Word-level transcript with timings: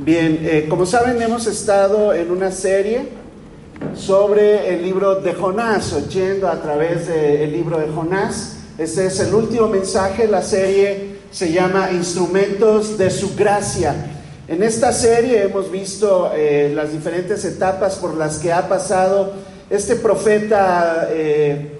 Bien, 0.00 0.42
eh, 0.44 0.66
como 0.68 0.86
saben, 0.86 1.20
hemos 1.20 1.48
estado 1.48 2.14
en 2.14 2.30
una 2.30 2.52
serie 2.52 3.08
sobre 3.96 4.72
el 4.72 4.84
libro 4.84 5.16
de 5.16 5.34
Jonás, 5.34 5.92
oyendo 5.92 6.46
a 6.46 6.62
través 6.62 7.08
del 7.08 7.50
libro 7.50 7.80
de 7.80 7.88
Jonás. 7.88 8.58
Este 8.78 9.06
es 9.06 9.18
el 9.18 9.34
último 9.34 9.66
mensaje, 9.66 10.28
la 10.28 10.40
serie 10.40 11.16
se 11.32 11.50
llama 11.50 11.90
Instrumentos 11.90 12.96
de 12.96 13.10
su 13.10 13.34
Gracia. 13.34 13.92
En 14.46 14.62
esta 14.62 14.92
serie 14.92 15.42
hemos 15.42 15.68
visto 15.68 16.30
eh, 16.32 16.70
las 16.72 16.92
diferentes 16.92 17.44
etapas 17.44 17.96
por 17.96 18.16
las 18.16 18.38
que 18.38 18.52
ha 18.52 18.68
pasado 18.68 19.32
este 19.68 19.96
profeta 19.96 21.08
eh, 21.10 21.72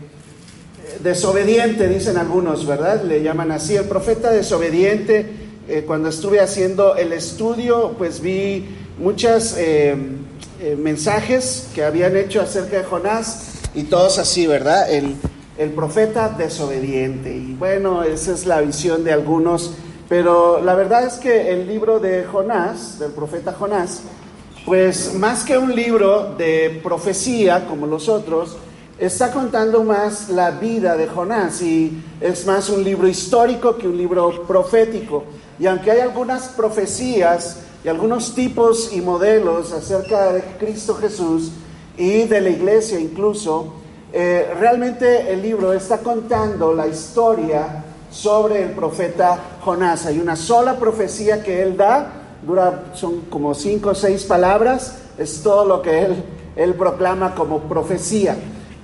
desobediente, 1.04 1.86
dicen 1.86 2.16
algunos, 2.16 2.66
¿verdad? 2.66 3.00
Le 3.04 3.22
llaman 3.22 3.52
así, 3.52 3.76
el 3.76 3.84
profeta 3.84 4.32
desobediente 4.32 5.47
eh, 5.68 5.84
cuando 5.86 6.08
estuve 6.08 6.40
haciendo 6.40 6.96
el 6.96 7.12
estudio, 7.12 7.94
pues 7.98 8.22
vi 8.22 8.66
muchos 8.98 9.54
eh, 9.58 9.94
eh, 10.62 10.76
mensajes 10.76 11.68
que 11.74 11.84
habían 11.84 12.16
hecho 12.16 12.40
acerca 12.40 12.78
de 12.78 12.84
Jonás 12.84 13.52
y 13.74 13.82
todos 13.82 14.18
así, 14.18 14.46
¿verdad? 14.46 14.90
El, 14.90 15.16
el 15.58 15.70
profeta 15.70 16.30
desobediente. 16.30 17.36
Y 17.36 17.54
bueno, 17.54 18.02
esa 18.02 18.32
es 18.32 18.46
la 18.46 18.62
visión 18.62 19.04
de 19.04 19.12
algunos, 19.12 19.74
pero 20.08 20.62
la 20.62 20.74
verdad 20.74 21.04
es 21.04 21.14
que 21.14 21.52
el 21.52 21.66
libro 21.66 22.00
de 22.00 22.24
Jonás, 22.24 22.98
del 22.98 23.12
profeta 23.12 23.52
Jonás, 23.52 24.00
pues 24.64 25.12
más 25.16 25.44
que 25.44 25.58
un 25.58 25.74
libro 25.74 26.34
de 26.38 26.80
profecía 26.82 27.66
como 27.66 27.86
los 27.86 28.08
otros, 28.08 28.56
está 28.98 29.32
contando 29.32 29.84
más 29.84 30.30
la 30.30 30.50
vida 30.50 30.96
de 30.96 31.08
Jonás 31.08 31.60
y 31.60 32.02
es 32.22 32.46
más 32.46 32.70
un 32.70 32.82
libro 32.82 33.06
histórico 33.06 33.76
que 33.76 33.86
un 33.86 33.98
libro 33.98 34.46
profético. 34.46 35.24
Y 35.58 35.66
aunque 35.66 35.90
hay 35.90 36.00
algunas 36.00 36.48
profecías 36.48 37.58
y 37.84 37.88
algunos 37.88 38.34
tipos 38.34 38.92
y 38.92 39.00
modelos 39.00 39.72
acerca 39.72 40.32
de 40.32 40.42
Cristo 40.58 40.94
Jesús 40.94 41.50
y 41.96 42.24
de 42.24 42.40
la 42.40 42.50
iglesia 42.50 42.98
incluso, 43.00 43.74
eh, 44.12 44.52
realmente 44.58 45.32
el 45.32 45.42
libro 45.42 45.72
está 45.72 45.98
contando 45.98 46.72
la 46.72 46.86
historia 46.86 47.84
sobre 48.10 48.62
el 48.62 48.70
profeta 48.70 49.38
Jonás. 49.62 50.06
Hay 50.06 50.18
una 50.18 50.36
sola 50.36 50.78
profecía 50.78 51.42
que 51.42 51.62
él 51.62 51.76
da, 51.76 52.12
dura, 52.46 52.84
son 52.94 53.22
como 53.22 53.54
cinco 53.54 53.90
o 53.90 53.94
seis 53.94 54.24
palabras, 54.24 54.98
es 55.18 55.42
todo 55.42 55.64
lo 55.64 55.82
que 55.82 56.02
él, 56.02 56.24
él 56.56 56.74
proclama 56.74 57.34
como 57.34 57.60
profecía. 57.60 58.36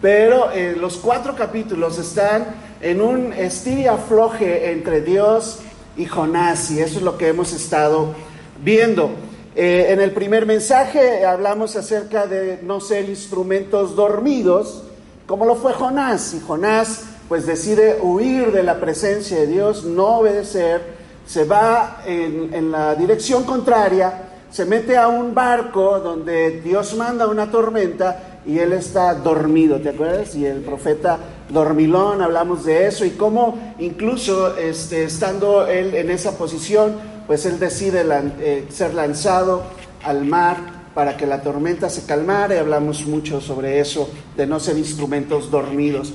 Pero 0.03 0.51
eh, 0.51 0.77
los 0.79 0.99
cuatro 0.99 1.35
capítulos 1.35 1.99
están 1.99 2.47
en 2.83 3.01
un 3.01 3.33
estir 3.33 3.89
afloje 3.89 4.73
entre 4.73 5.01
Dios 5.01 5.61
y 5.97 6.07
Jonás, 6.07 6.71
y 6.71 6.81
eso 6.81 6.99
es 6.99 7.05
lo 7.05 7.17
que 7.17 7.29
hemos 7.29 7.53
estado 7.53 8.15
viendo. 8.63 9.11
Eh, 9.57 9.87
en 9.91 10.01
el 10.01 10.11
primer 10.11 10.47
mensaje 10.47 11.25
hablamos 11.25 11.77
acerca 11.77 12.27
de 12.27 12.61
no 12.63 12.81
ser 12.81 13.09
instrumentos 13.09 13.95
dormidos, 13.95 14.83
como 15.27 15.45
lo 15.45 15.55
fue 15.55 15.73
Jonás, 15.73 16.35
y 16.35 16.41
Jonás 16.41 17.05
pues 17.29 17.47
decide 17.47 17.99
huir 18.03 18.53
de 18.53 18.63
la 18.63 18.81
presencia 18.81 19.39
de 19.39 19.47
Dios, 19.47 19.85
no 19.85 20.19
obedecer, 20.19 20.95
se 21.27 21.45
va 21.45 22.03
en, 22.05 22.53
en 22.53 22.71
la 22.71 22.95
dirección 22.97 23.45
contraria, 23.45 24.31
se 24.51 24.65
mete 24.67 24.97
a 24.97 25.09
un 25.09 25.35
barco 25.35 26.01
donde 26.01 26.61
Dios 26.61 26.95
manda 26.97 27.27
una 27.27 27.51
tormenta 27.51 28.41
y 28.47 28.59
él 28.59 28.73
está 28.73 29.15
dormido, 29.15 29.81
¿te 29.81 29.91
acuerdas? 29.91 30.35
Y 30.35 30.45
el 30.45 30.61
profeta 30.61 31.19
dormilón, 31.49 32.23
hablamos 32.23 32.65
de 32.65 32.87
eso 32.87 33.05
y 33.05 33.11
cómo 33.11 33.75
incluso 33.79 34.57
este, 34.57 35.05
estando 35.05 35.67
él 35.67 35.95
en 35.95 36.11
esa 36.11 36.39
posición, 36.39 36.95
pues 37.27 37.47
él 37.47 37.59
decide 37.59 38.05
eh, 38.41 38.67
ser 38.71 38.95
lanzado 38.95 39.63
al 40.03 40.25
mar 40.25 40.85
para 40.95 41.17
que 41.17 41.27
la 41.27 41.43
tormenta 41.43 41.91
se 41.91 42.07
calmara 42.07 42.55
y 42.55 42.59
hablamos 42.59 43.05
mucho 43.07 43.41
sobre 43.41 43.81
eso, 43.81 44.09
de 44.37 44.47
no 44.47 44.61
ser 44.61 44.79
instrumentos 44.79 45.51
dormidos. 45.51 46.13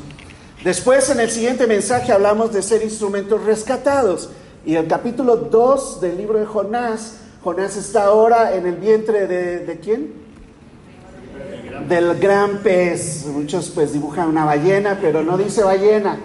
Después 0.63 1.09
en 1.09 1.19
el 1.19 1.29
siguiente 1.29 1.68
mensaje 1.68 2.12
hablamos 2.12 2.53
de 2.53 2.62
ser 2.62 2.84
instrumentos 2.84 3.44
rescatados 3.44 4.29
y 4.66 4.75
el 4.75 4.88
capítulo 4.88 5.35
2 5.35 6.01
del 6.01 6.18
libro 6.18 6.39
de 6.39 6.45
Jonás, 6.45 7.18
Jonás 7.44 7.78
está 7.78 8.06
ahora 8.06 8.56
en 8.56 8.66
el 8.66 8.75
vientre 8.75 9.28
de, 9.28 9.59
¿de 9.59 9.79
quién? 9.79 10.28
Del 11.88 12.19
gran 12.19 12.57
pez. 12.59 13.25
Muchos 13.25 13.69
pues 13.69 13.94
dibujan 13.94 14.28
una 14.28 14.45
ballena, 14.45 14.97
pero 15.01 15.23
no 15.23 15.38
dice 15.38 15.63
ballena, 15.63 16.17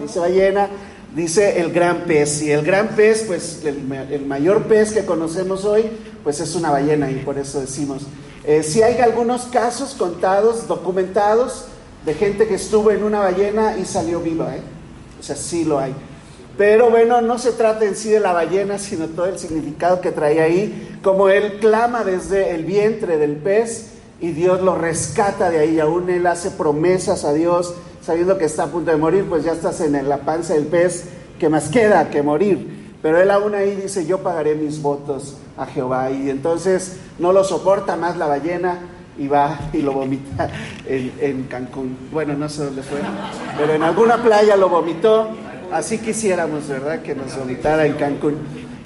dice 0.00 0.18
ballena, 0.18 0.68
dice 1.14 1.60
el 1.60 1.72
gran 1.72 2.02
pez. 2.02 2.42
Y 2.42 2.50
el 2.50 2.64
gran 2.64 2.88
pez, 2.88 3.24
pues 3.26 3.62
el, 3.64 4.26
mayor 4.26 4.64
pez 4.64 4.92
que 4.92 5.04
conocemos 5.04 5.64
hoy, 5.64 5.84
pues 6.24 6.40
es 6.40 6.54
una 6.54 6.70
ballena 6.70 7.10
y 7.10 7.16
por 7.16 7.38
eso 7.38 7.60
decimos. 7.60 8.02
Eh, 8.44 8.62
si 8.62 8.82
hay 8.82 8.98
algunos 8.98 9.42
casos 9.42 9.94
contados, 9.94 10.66
documentados, 10.66 11.66
de 12.04 12.14
gente 12.14 12.48
que 12.48 12.54
estuvo 12.54 12.90
en 12.90 13.04
una 13.04 13.20
ballena 13.20 13.76
y 13.78 13.84
salió 13.84 14.20
viva, 14.20 14.56
¿eh? 14.56 14.60
o 15.20 15.22
sea, 15.22 15.36
sí 15.36 15.64
lo 15.64 15.78
hay. 15.78 15.94
Pero 16.58 16.90
bueno, 16.90 17.22
no 17.22 17.38
se 17.38 17.52
trata 17.52 17.84
en 17.84 17.94
sí 17.94 18.10
de 18.10 18.18
la 18.18 18.32
ballena, 18.32 18.78
sino 18.78 19.06
todo 19.06 19.26
el 19.26 19.38
significado 19.38 20.00
que 20.00 20.10
trae 20.10 20.40
ahí, 20.40 20.98
como 21.02 21.28
él 21.28 21.58
clama 21.60 22.02
desde 22.02 22.50
el 22.50 22.64
vientre 22.64 23.18
del 23.18 23.36
pez 23.36 23.91
y 24.22 24.30
Dios 24.30 24.62
lo 24.62 24.76
rescata 24.76 25.50
de 25.50 25.58
ahí, 25.58 25.80
aún 25.80 26.08
él 26.08 26.28
hace 26.28 26.52
promesas 26.52 27.24
a 27.24 27.32
Dios, 27.32 27.74
sabiendo 28.00 28.38
que 28.38 28.44
está 28.44 28.62
a 28.62 28.66
punto 28.68 28.92
de 28.92 28.96
morir, 28.96 29.26
pues 29.28 29.42
ya 29.42 29.50
estás 29.50 29.80
en 29.80 30.08
la 30.08 30.18
panza 30.18 30.54
del 30.54 30.66
pez, 30.66 31.06
que 31.40 31.48
más 31.48 31.68
queda 31.68 32.08
que 32.08 32.22
morir. 32.22 32.94
Pero 33.02 33.20
él 33.20 33.32
aún 33.32 33.56
ahí 33.56 33.74
dice, 33.74 34.06
yo 34.06 34.22
pagaré 34.22 34.54
mis 34.54 34.80
votos 34.80 35.38
a 35.56 35.66
Jehová. 35.66 36.08
Y 36.12 36.30
entonces 36.30 36.98
no 37.18 37.32
lo 37.32 37.42
soporta 37.42 37.96
más 37.96 38.16
la 38.16 38.28
ballena 38.28 38.78
y 39.18 39.26
va 39.26 39.58
y 39.72 39.82
lo 39.82 39.92
vomita 39.92 40.48
en, 40.86 41.42
Cancún. 41.50 41.96
Bueno, 42.12 42.34
no 42.34 42.48
sé 42.48 42.64
dónde 42.64 42.82
fue, 42.82 43.00
pero 43.58 43.74
en 43.74 43.82
alguna 43.82 44.22
playa 44.22 44.54
lo 44.56 44.68
vomitó. 44.68 45.30
Así 45.72 45.98
quisiéramos, 45.98 46.68
¿verdad? 46.68 47.02
Que 47.02 47.16
nos 47.16 47.36
vomitara 47.36 47.86
en 47.86 47.94
Cancún. 47.94 48.36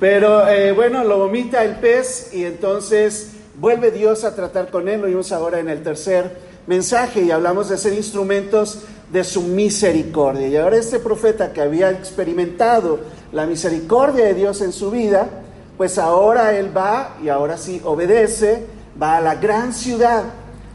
Pero 0.01 0.49
eh, 0.49 0.73
bueno, 0.73 1.05
lo 1.05 1.19
vomita 1.19 1.63
el 1.63 1.77
pez 1.77 2.31
y 2.33 2.45
entonces 2.45 3.36
vuelve 3.59 3.91
Dios 3.91 4.25
a 4.25 4.35
tratar 4.35 4.71
con 4.71 4.89
él. 4.89 5.01
Lo 5.01 5.07
vimos 5.07 5.33
ahora 5.33 5.61
en 5.61 5.69
el 5.69 5.83
tercer 5.83 6.39
mensaje 6.67 7.23
y 7.23 7.31
hablamos 7.31 7.69
de 7.69 7.79
ser 7.79 7.93
instrumentos 7.95 8.81
de 9.13 9.25
su 9.25 9.43
misericordia. 9.43 10.49
Y 10.49 10.57
ahora 10.57 10.77
este 10.77 10.99
profeta 10.99 11.53
que 11.53 11.61
había 11.61 11.91
experimentado 11.91 12.99
la 13.33 13.47
misericordia 13.47 14.25
de 14.27 14.35
Dios 14.35 14.61
en 14.61 14.73
su 14.73 14.91
vida, 14.91 15.29
pues 15.77 15.99
ahora 15.99 16.57
él 16.59 16.77
va 16.77 17.17
y 17.23 17.29
ahora 17.29 17.59
sí 17.59 17.81
obedece, 17.85 18.65
va 19.01 19.19
a 19.19 19.21
la 19.21 19.37
gran 19.37 19.73
ciudad, 19.73 20.25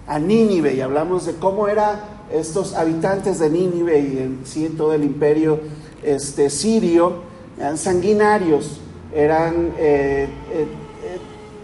a 0.08 0.20
Nínive, 0.20 0.74
y 0.74 0.82
hablamos 0.82 1.26
de 1.26 1.34
cómo 1.36 1.68
eran 1.68 2.00
estos 2.32 2.74
habitantes 2.76 3.40
de 3.40 3.50
Nínive 3.50 4.00
y 4.00 4.18
en 4.18 4.42
sí 4.46 4.74
todo 4.78 4.94
el 4.94 5.04
imperio 5.04 5.60
este, 6.04 6.50
sirio, 6.50 7.24
eran 7.58 7.78
sanguinarios, 7.78 8.80
eran 9.14 9.74
eh, 9.78 10.28
eh, 10.52 10.68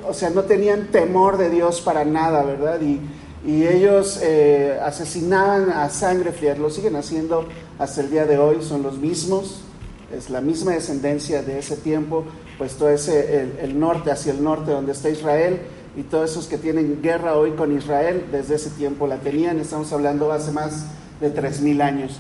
o 0.08 0.14
sea, 0.14 0.30
no 0.30 0.44
tenían 0.44 0.88
temor 0.88 1.38
de 1.38 1.50
Dios 1.50 1.82
para 1.82 2.06
nada, 2.06 2.44
¿verdad? 2.44 2.80
Y, 2.82 3.00
ellos 3.48 4.20
eh, 4.24 4.78
asesinaban 4.84 5.70
a 5.70 5.90
sangre 5.90 6.34
fría, 6.34 6.54
lo 6.56 6.70
siguen 6.70 6.98
haciendo 6.98 7.48
hasta 7.80 8.02
el 8.02 8.12
día 8.12 8.26
de 8.26 8.38
hoy, 8.38 8.58
son 8.62 8.84
los 8.84 8.98
mismos, 8.98 9.62
es 10.14 10.30
la 10.30 10.42
misma 10.42 10.74
descendencia 10.74 11.44
de 11.44 11.60
ese 11.60 11.78
tiempo, 11.78 12.26
pues 12.58 12.74
todo 12.74 12.90
ese, 12.90 13.48
el, 13.62 13.80
norte, 13.80 14.12
hacia 14.12 14.34
el 14.34 14.44
norte 14.44 14.72
donde 14.72 14.92
está 14.92 15.10
Israel, 15.10 15.62
y 15.96 16.04
todos 16.04 16.32
esos 16.32 16.48
que 16.48 16.58
tienen 16.58 17.02
guerra 17.02 17.36
hoy 17.36 17.52
con 17.52 17.72
Israel, 17.72 18.26
desde 18.34 18.56
ese 18.56 18.70
tiempo 18.72 19.08
la 19.08 19.18
tenían, 19.18 19.60
estamos 19.60 19.94
hablando 19.94 20.30
hace 20.34 20.52
más 20.52 20.86
de 21.22 21.34
3.000 21.34 21.82
años. 21.82 22.20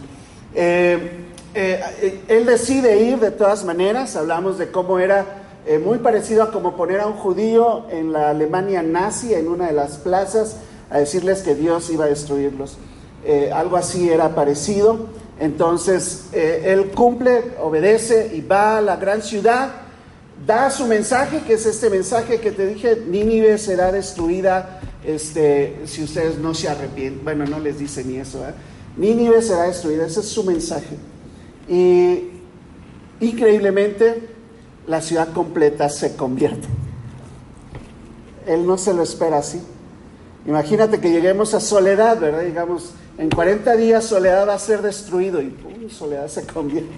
Eh, 0.55 1.25
eh, 1.53 2.21
él 2.27 2.45
decide 2.45 3.03
ir 3.03 3.19
de 3.19 3.31
todas 3.31 3.65
maneras, 3.65 4.15
hablamos 4.15 4.57
de 4.57 4.71
cómo 4.71 4.99
era 4.99 5.46
eh, 5.67 5.79
muy 5.79 5.97
parecido 5.97 6.43
a 6.43 6.51
como 6.51 6.75
poner 6.75 7.01
a 7.01 7.07
un 7.07 7.13
judío 7.13 7.85
en 7.89 8.13
la 8.13 8.29
Alemania 8.29 8.81
nazi 8.81 9.33
en 9.33 9.47
una 9.47 9.67
de 9.67 9.73
las 9.73 9.97
plazas 9.97 10.57
a 10.89 10.99
decirles 10.99 11.41
que 11.41 11.55
Dios 11.55 11.89
iba 11.89 12.05
a 12.05 12.07
destruirlos. 12.07 12.77
Eh, 13.25 13.51
algo 13.53 13.75
así 13.75 14.09
era 14.09 14.33
parecido. 14.33 15.07
Entonces 15.39 16.27
eh, 16.31 16.63
él 16.67 16.91
cumple, 16.91 17.55
obedece 17.61 18.31
y 18.33 18.41
va 18.41 18.77
a 18.77 18.81
la 18.81 18.95
gran 18.95 19.21
ciudad 19.21 19.87
da 20.45 20.69
su 20.69 20.85
mensaje, 20.85 21.41
que 21.41 21.53
es 21.53 21.65
este 21.65 21.89
mensaje 21.89 22.39
que 22.39 22.51
te 22.51 22.67
dije, 22.67 23.03
Nínive 23.07 23.57
será 23.57 23.91
destruida 23.91 24.79
este, 25.03 25.81
si 25.85 26.03
ustedes 26.03 26.37
no 26.37 26.53
se 26.53 26.69
arrepienten. 26.69 27.23
Bueno, 27.23 27.45
no 27.45 27.59
les 27.59 27.79
dice 27.79 28.03
ni 28.03 28.17
eso. 28.17 28.43
Nínive 28.95 29.41
será 29.41 29.63
destruida, 29.63 30.05
ese 30.05 30.21
es 30.21 30.27
su 30.27 30.43
mensaje. 30.43 30.95
Y 31.67 32.29
increíblemente 33.19 34.36
la 34.87 35.01
ciudad 35.01 35.33
completa 35.33 35.89
se 35.89 36.15
convierte. 36.15 36.67
Él 38.47 38.65
no 38.65 38.77
se 38.77 38.93
lo 38.93 39.03
espera 39.03 39.37
así. 39.37 39.61
Imagínate 40.45 40.99
que 40.99 41.11
lleguemos 41.11 41.53
a 41.53 41.59
Soledad, 41.59 42.19
¿verdad? 42.19 42.41
Digamos, 42.41 42.93
en 43.17 43.29
40 43.29 43.75
días 43.75 44.05
Soledad 44.05 44.47
va 44.47 44.53
a 44.53 44.59
ser 44.59 44.81
destruido 44.81 45.41
y 45.41 45.49
¡pum! 45.49 45.89
Soledad 45.89 46.27
se 46.29 46.45
convierte. 46.45 46.93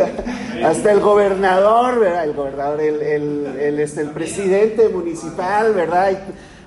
Hasta 0.64 0.90
el 0.90 1.00
gobernador, 1.00 2.00
¿verdad? 2.00 2.24
El 2.24 2.34
gobernador, 2.34 2.80
el, 2.80 3.00
el, 3.00 3.78
este, 3.78 4.00
el 4.00 4.10
presidente 4.10 4.88
municipal, 4.88 5.72
¿verdad? 5.72 6.18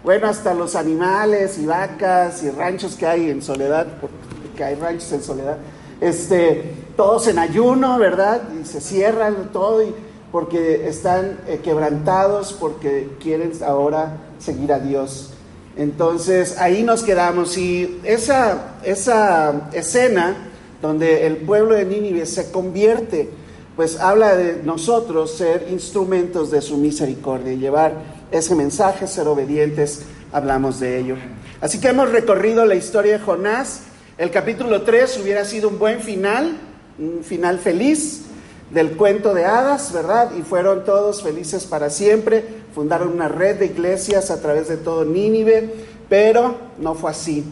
bueno, 0.03 0.27
hasta 0.27 0.53
los 0.53 0.75
animales 0.75 1.57
y 1.57 1.65
vacas 1.65 2.43
y 2.43 2.49
ranchos 2.49 2.95
que 2.95 3.05
hay 3.05 3.29
en 3.29 3.41
Soledad, 3.41 3.87
porque 4.01 4.63
hay 4.63 4.75
ranchos 4.75 5.11
en 5.13 5.23
Soledad, 5.23 5.57
este, 6.01 6.73
todos 6.97 7.27
en 7.27 7.39
ayuno, 7.39 7.97
¿verdad? 7.97 8.41
Y 8.61 8.65
se 8.65 8.81
cierran 8.81 9.51
todo 9.53 9.81
y, 9.81 9.93
porque 10.33 10.87
están 10.87 11.37
eh, 11.47 11.59
quebrantados, 11.63 12.53
porque 12.53 13.07
quieren 13.21 13.51
ahora 13.63 14.17
seguir 14.39 14.73
a 14.73 14.79
Dios. 14.79 15.29
Entonces 15.77 16.57
ahí 16.57 16.81
nos 16.81 17.03
quedamos 17.03 17.55
y 17.55 17.99
esa, 18.03 18.77
esa 18.83 19.69
escena 19.73 20.35
donde 20.81 21.27
el 21.27 21.37
pueblo 21.37 21.75
de 21.75 21.85
Nínive 21.85 22.25
se 22.25 22.49
convierte, 22.49 23.29
pues 23.75 23.99
habla 23.99 24.35
de 24.35 24.63
nosotros 24.63 25.37
ser 25.37 25.67
instrumentos 25.69 26.49
de 26.49 26.63
su 26.63 26.77
misericordia, 26.77 27.53
llevar 27.53 27.93
ese 28.31 28.55
mensaje, 28.55 29.05
ser 29.05 29.27
obedientes, 29.27 30.01
hablamos 30.31 30.79
de 30.79 30.99
ello. 30.99 31.15
Así 31.61 31.79
que 31.79 31.89
hemos 31.89 32.09
recorrido 32.09 32.65
la 32.65 32.73
historia 32.73 33.19
de 33.19 33.23
Jonás. 33.23 33.81
El 34.17 34.31
capítulo 34.31 34.81
3 34.81 35.19
hubiera 35.21 35.45
sido 35.45 35.69
un 35.69 35.77
buen 35.77 35.99
final, 35.99 36.57
un 36.97 37.23
final 37.23 37.59
feliz 37.59 38.23
del 38.73 38.97
cuento 38.97 39.33
de 39.33 39.45
hadas, 39.45 39.93
¿verdad? 39.93 40.31
Y 40.37 40.41
fueron 40.41 40.83
todos 40.83 41.21
felices 41.21 41.65
para 41.65 41.89
siempre, 41.91 42.43
fundaron 42.73 43.09
una 43.09 43.27
red 43.27 43.59
de 43.59 43.67
iglesias 43.67 44.31
a 44.31 44.41
través 44.41 44.67
de 44.67 44.77
todo 44.77 45.05
Nínive, 45.05 45.71
pero 46.09 46.55
no 46.79 46.95
fue 46.95 47.11
así. 47.11 47.45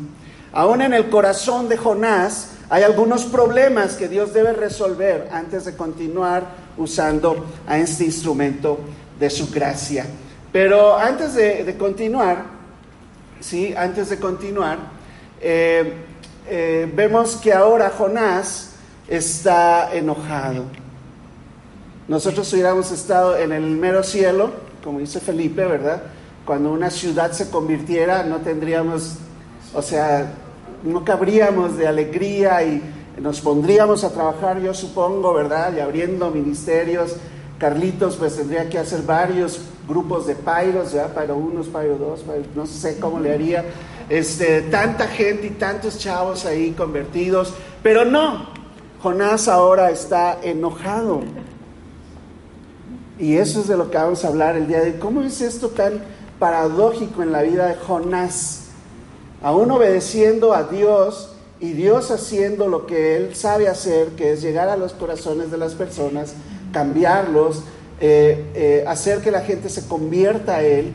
Aún 0.51 0.81
en 0.81 0.93
el 0.93 1.09
corazón 1.09 1.69
de 1.69 1.77
Jonás 1.77 2.53
hay 2.69 2.83
algunos 2.83 3.25
problemas 3.25 3.93
que 3.93 4.07
Dios 4.07 4.33
debe 4.33 4.53
resolver 4.53 5.29
antes 5.31 5.65
de 5.65 5.75
continuar 5.75 6.43
usando 6.77 7.45
a 7.67 7.77
este 7.77 8.05
instrumento 8.05 8.79
de 9.19 9.29
su 9.29 9.51
gracia. 9.51 10.05
Pero 10.51 10.97
antes 10.97 11.35
de, 11.35 11.75
continuar, 11.77 12.45
sí, 13.39 13.73
antes 13.77 14.09
de 14.09 14.17
continuar, 14.17 14.79
eh, 15.39 15.93
eh, 16.49 16.91
vemos 16.93 17.35
que 17.35 17.53
ahora 17.53 17.91
Jonás 17.95 18.71
está 19.07 19.93
enojado. 19.93 20.80
Nosotros 22.11 22.51
hubiéramos 22.51 22.91
estado 22.91 23.37
en 23.37 23.53
el 23.53 23.63
mero 23.63 24.03
cielo, 24.03 24.51
como 24.83 24.99
dice 24.99 25.21
Felipe, 25.21 25.63
¿verdad? 25.63 26.03
Cuando 26.45 26.69
una 26.73 26.89
ciudad 26.89 27.31
se 27.31 27.49
convirtiera, 27.49 28.23
no 28.23 28.39
tendríamos, 28.39 29.13
o 29.73 29.81
sea, 29.81 30.33
no 30.83 31.05
cabríamos 31.05 31.77
de 31.77 31.87
alegría 31.87 32.63
y 32.63 32.81
nos 33.17 33.39
pondríamos 33.39 34.03
a 34.03 34.09
trabajar, 34.09 34.59
yo 34.59 34.73
supongo, 34.73 35.33
¿verdad? 35.33 35.73
Y 35.73 35.79
abriendo 35.79 36.29
ministerios 36.31 37.15
Carlitos 37.57 38.17
pues 38.17 38.35
tendría 38.35 38.67
que 38.67 38.77
hacer 38.77 39.03
varios 39.03 39.61
grupos 39.87 40.27
de 40.27 40.35
pairos, 40.35 40.91
ya 40.91 41.13
Pairo 41.13 41.37
unos, 41.37 41.69
pairo 41.69 41.95
dos, 41.95 42.25
no 42.53 42.65
sé 42.65 42.99
cómo 42.99 43.21
le 43.21 43.33
haría. 43.33 43.63
Este, 44.09 44.63
tanta 44.63 45.07
gente 45.07 45.47
y 45.47 45.51
tantos 45.51 45.97
chavos 45.97 46.45
ahí 46.45 46.71
convertidos, 46.71 47.53
pero 47.81 48.03
no, 48.03 48.47
Jonás 49.01 49.47
ahora 49.47 49.91
está 49.91 50.39
enojado. 50.43 51.21
Y 53.21 53.37
eso 53.37 53.61
es 53.61 53.67
de 53.67 53.77
lo 53.77 53.91
que 53.91 53.97
vamos 53.99 54.25
a 54.25 54.29
hablar 54.29 54.57
el 54.57 54.67
día 54.67 54.79
de 54.79 54.93
hoy. 54.93 54.97
¿Cómo 54.99 55.21
es 55.21 55.41
esto 55.41 55.69
tan 55.69 56.01
paradójico 56.39 57.21
en 57.21 57.31
la 57.31 57.43
vida 57.43 57.67
de 57.67 57.75
Jonás? 57.75 58.69
Aún 59.43 59.69
obedeciendo 59.69 60.55
a 60.55 60.63
Dios 60.63 61.31
y 61.59 61.73
Dios 61.73 62.09
haciendo 62.09 62.67
lo 62.67 62.87
que 62.87 63.15
Él 63.15 63.35
sabe 63.35 63.67
hacer, 63.67 64.07
que 64.15 64.31
es 64.31 64.41
llegar 64.41 64.69
a 64.69 64.75
los 64.75 64.93
corazones 64.93 65.51
de 65.51 65.59
las 65.59 65.75
personas, 65.75 66.33
cambiarlos, 66.73 67.61
eh, 67.99 68.43
eh, 68.55 68.85
hacer 68.87 69.19
que 69.21 69.29
la 69.29 69.41
gente 69.41 69.69
se 69.69 69.87
convierta 69.87 70.55
a 70.55 70.63
Él. 70.63 70.91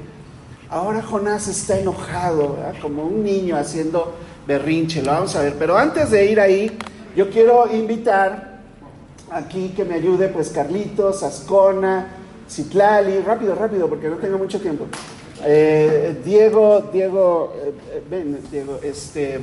Ahora 0.69 1.03
Jonás 1.03 1.47
está 1.47 1.79
enojado, 1.79 2.57
como 2.83 3.05
un 3.05 3.23
niño 3.23 3.57
haciendo 3.57 4.15
berrinche, 4.49 5.01
lo 5.01 5.13
vamos 5.13 5.37
a 5.37 5.43
ver. 5.43 5.55
Pero 5.61 5.79
antes 5.79 6.11
de 6.11 6.27
ir 6.27 6.41
ahí, 6.41 6.77
yo 7.15 7.31
quiero 7.31 7.73
invitar 7.73 8.57
aquí 9.31 9.73
que 9.77 9.85
me 9.85 9.95
ayude 9.95 10.29
pues 10.29 10.51
Carlitos, 10.51 11.23
Ascona, 11.23 12.16
Citlali, 12.49 13.21
rápido, 13.21 13.55
rápido, 13.55 13.89
porque 13.89 14.09
no 14.09 14.17
tengo 14.17 14.39
mucho 14.39 14.61
tiempo. 14.61 14.87
Eh, 15.45 16.21
Diego, 16.25 16.89
Diego, 16.93 17.53
ven, 18.09 18.39
Diego, 18.51 18.79
este, 18.83 19.41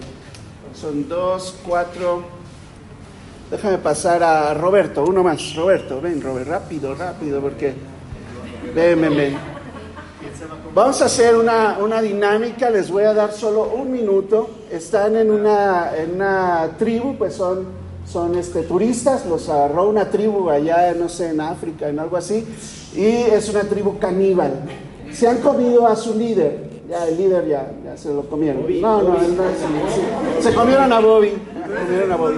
son 0.74 1.08
dos, 1.08 1.56
cuatro, 1.66 2.24
Déjame 3.54 3.78
pasar 3.78 4.24
a 4.24 4.52
Roberto, 4.56 5.04
uno 5.04 5.22
más. 5.22 5.54
Roberto, 5.56 6.02
ven, 6.02 6.20
Robert, 6.22 6.48
rápido, 6.48 6.96
rápido, 6.96 7.40
porque. 7.40 7.76
Ven, 8.74 9.00
ven, 9.00 9.16
ven. 9.16 9.38
Vamos 10.74 11.00
a 11.04 11.06
hacer 11.06 11.36
una, 11.36 11.78
una, 11.78 12.02
dinámica, 12.02 12.72
les 12.72 12.90
voy 12.90 13.04
a 13.04 13.14
dar 13.14 13.32
solo 13.32 13.72
un 13.76 13.92
minuto. 13.92 14.50
Están 14.72 15.18
en 15.18 15.30
una, 15.30 15.96
en 15.96 16.16
una 16.16 16.72
tribu, 16.80 17.16
pues 17.16 17.36
son, 17.36 17.68
son 18.12 18.36
este, 18.40 18.64
turistas, 18.64 19.28
los 19.28 19.48
agarró 19.50 19.88
una 19.88 20.10
tribu 20.10 20.50
allá, 20.50 20.92
no 20.96 21.08
sé, 21.08 21.30
en 21.30 21.40
África, 21.40 21.88
en 21.90 22.00
algo 22.00 22.18
así, 22.18 22.44
y 22.96 23.06
es 23.06 23.50
una 23.50 23.62
tribu 23.64 23.98
caníbal. 24.00 24.64
Se 25.12 25.28
han 25.28 25.38
comido 25.40 25.88
a 25.88 25.96
su 25.96 26.18
líder, 26.18 26.70
ya 26.90 27.08
el 27.08 27.18
líder 27.18 27.48
ya, 27.48 27.72
ya 27.84 27.98
se 27.98 28.14
lo 28.14 28.28
comieron. 28.28 28.66
No, 28.82 29.02
no, 29.02 29.18
no, 29.18 29.44
se 30.42 30.54
comieron 30.54 30.92
a 30.92 31.00
Bobby, 31.00 31.30
se 31.30 31.86
comieron 31.86 32.12
a 32.12 32.16
Bobby. 32.16 32.38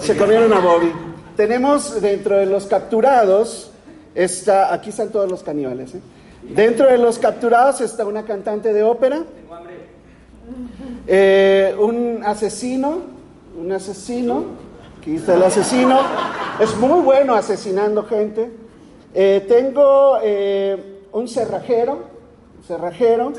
Se 0.00 0.16
comieron 0.16 0.52
a 0.52 0.60
Bobby. 0.60 0.92
Tenemos 1.36 2.00
dentro 2.00 2.36
de 2.36 2.46
los 2.46 2.66
capturados, 2.66 3.70
está, 4.14 4.72
aquí 4.72 4.90
están 4.90 5.10
todos 5.10 5.30
los 5.30 5.42
caníbales. 5.42 5.94
¿eh? 5.94 6.00
Dentro 6.42 6.86
de 6.86 6.98
los 6.98 7.18
capturados 7.18 7.80
está 7.80 8.04
una 8.04 8.24
cantante 8.24 8.72
de 8.72 8.82
ópera, 8.82 9.24
eh, 11.06 11.74
un 11.78 12.22
asesino, 12.24 12.98
un 13.58 13.72
asesino, 13.72 14.44
aquí 15.00 15.16
está 15.16 15.34
el 15.34 15.42
asesino, 15.42 15.98
es 16.60 16.76
muy 16.76 17.00
bueno 17.00 17.34
asesinando 17.34 18.04
gente. 18.04 18.50
Eh, 19.14 19.46
tengo 19.48 20.18
un 21.12 21.26
cerrajero, 21.26 22.00
cerrajero. 22.66 23.32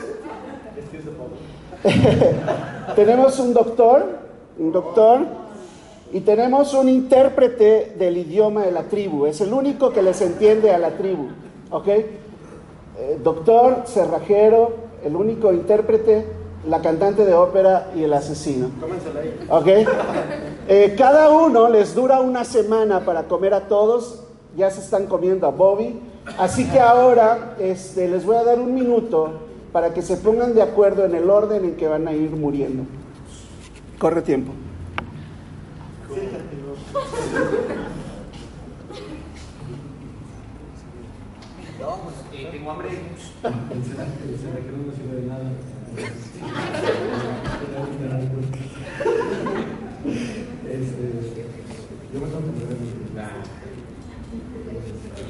Tenemos 2.95 3.39
un 3.39 3.53
doctor, 3.53 4.05
un 4.57 4.71
doctor, 4.71 5.19
y 6.11 6.21
tenemos 6.21 6.73
un 6.73 6.89
intérprete 6.89 7.93
del 7.97 8.17
idioma 8.17 8.63
de 8.63 8.71
la 8.71 8.83
tribu. 8.83 9.27
Es 9.27 9.39
el 9.41 9.53
único 9.53 9.91
que 9.91 10.01
les 10.01 10.19
entiende 10.21 10.71
a 10.71 10.79
la 10.79 10.97
tribu. 10.97 11.27
¿Ok? 11.69 11.87
Eh, 11.87 12.07
doctor, 13.23 13.83
cerrajero, 13.85 14.73
el 15.05 15.15
único 15.15 15.53
intérprete, 15.53 16.25
la 16.67 16.81
cantante 16.81 17.25
de 17.25 17.33
ópera 17.33 17.91
y 17.95 18.03
el 18.03 18.13
asesino. 18.13 18.69
¿Ok? 19.49 19.67
Eh, 20.67 20.95
cada 20.97 21.29
uno 21.29 21.69
les 21.69 21.95
dura 21.95 22.21
una 22.21 22.45
semana 22.45 23.01
para 23.01 23.23
comer 23.23 23.53
a 23.53 23.67
todos. 23.67 24.23
Ya 24.55 24.69
se 24.69 24.81
están 24.81 25.07
comiendo 25.07 25.47
a 25.47 25.51
Bobby. 25.51 25.99
Así 26.37 26.69
que 26.69 26.79
ahora 26.79 27.55
este, 27.59 28.07
les 28.07 28.25
voy 28.25 28.35
a 28.35 28.43
dar 28.43 28.59
un 28.59 28.73
minuto 28.73 29.39
para 29.71 29.93
que 29.93 30.01
se 30.01 30.17
pongan 30.17 30.53
de 30.53 30.61
acuerdo 30.61 31.05
en 31.05 31.15
el 31.15 31.29
orden 31.29 31.65
en 31.65 31.75
que 31.75 31.87
van 31.87 32.07
a 32.07 32.13
ir 32.13 32.31
muriendo. 32.31 32.83
Corre 33.97 34.21
tiempo. 34.21 34.51
Eh, 42.33 42.49
tengo 42.51 42.71
hambre. 42.71 42.89
yo 45.91 45.99
me 52.19 52.27
tengo 52.27 52.41
que 52.41 52.63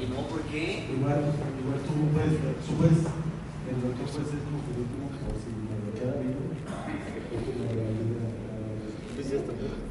¿Y 0.02 0.06
no 0.06 0.16
por 0.28 0.40
qué? 0.42 0.86
Igual, 0.92 1.20
igual 1.58 1.78
tú 1.86 1.92
puedes, 2.12 2.34
tú 2.66 2.72
puedes, 2.74 2.98
el 2.98 3.76
doctor 3.82 4.06
puede 4.06 4.24
ser 4.26 4.38
como 4.44 4.58
que 4.62 4.70
último, 4.78 5.04
como 5.18 5.34
si 5.42 5.50
me 5.50 5.90
queda 5.98 6.14
vivo. 6.20 6.42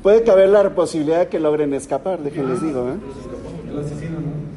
Puede 0.01 0.23
caber 0.23 0.49
la 0.49 0.73
posibilidad 0.73 1.19
de 1.19 1.27
que 1.27 1.39
logren 1.39 1.73
escapar, 1.73 2.19
déjenles 2.19 2.61
digo. 2.61 2.89
¿eh? 2.89 2.95
El 3.69 3.79
asesino, 3.79 4.19
¿no? 4.19 4.51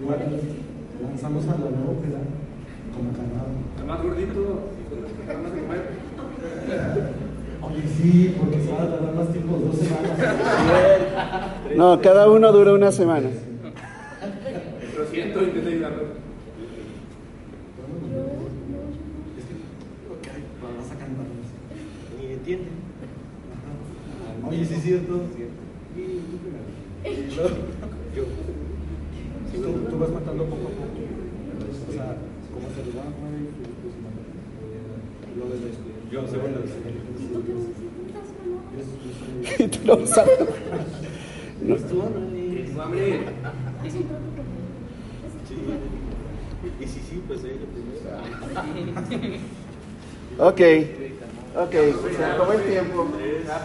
igual 0.00 0.18
lanzamos 1.02 1.44
a 1.44 1.50
la 1.52 1.54
canal. 1.56 2.45
El 2.98 3.86
más 3.86 4.02
gordito. 4.02 4.70
Oye, 7.62 7.82
sí, 7.96 8.34
porque 8.38 8.62
se 8.62 8.72
va 8.72 8.82
a 8.82 8.88
tardar 8.88 9.14
más 9.14 9.28
tiempo, 9.32 9.56
dos 9.58 9.76
semanas. 9.76 10.18
No, 11.76 12.00
cada 12.00 12.30
uno 12.30 12.52
dura 12.52 12.72
una 12.72 12.90
semana. 12.90 13.28
Lo 14.96 15.06
siento, 15.10 15.42
intenté 15.42 15.68
ayudarlo. 15.72 16.02
Es 19.36 19.44
que, 19.44 19.54
ok, 20.08 20.26
vas 20.62 20.90
a 20.90 20.94
cantar. 20.94 21.26
Ni 22.18 22.32
entiende. 22.32 22.68
Ajá. 23.52 24.48
Oye, 24.48 24.64
sí, 24.64 24.74
es 24.74 24.82
cierto. 24.82 25.14
Y 25.96 26.02
tú 26.30 26.36
primero. 26.38 26.64
Yo. 28.14 28.22
Tú 29.90 29.98
vas 29.98 30.10
matando 30.10 30.44
poco 30.44 30.68
a 30.68 30.70
poco. 30.70 30.95
O 32.86 32.92
sea, 32.92 33.02
como 33.04 33.28
se 33.28 33.36
le 33.36 33.42
va 33.42 33.44
a 33.44 33.48
mover, 33.48 33.50
pues, 33.82 33.94
y. 33.96 35.66
Yo, 39.58 39.68
tú 39.70 39.78
lo 39.86 40.06
sabes. 40.06 40.38
Sí. 45.48 45.54
Y 46.80 46.86
si 46.86 47.00
sí, 47.00 47.22
pues 47.26 47.40
ella 47.44 47.66
primero. 47.72 49.38
Ok, 50.38 50.60
ok, 51.56 51.72
se 52.16 52.24
acabó 52.24 52.52
el 52.52 52.62
tiempo. 52.62 53.06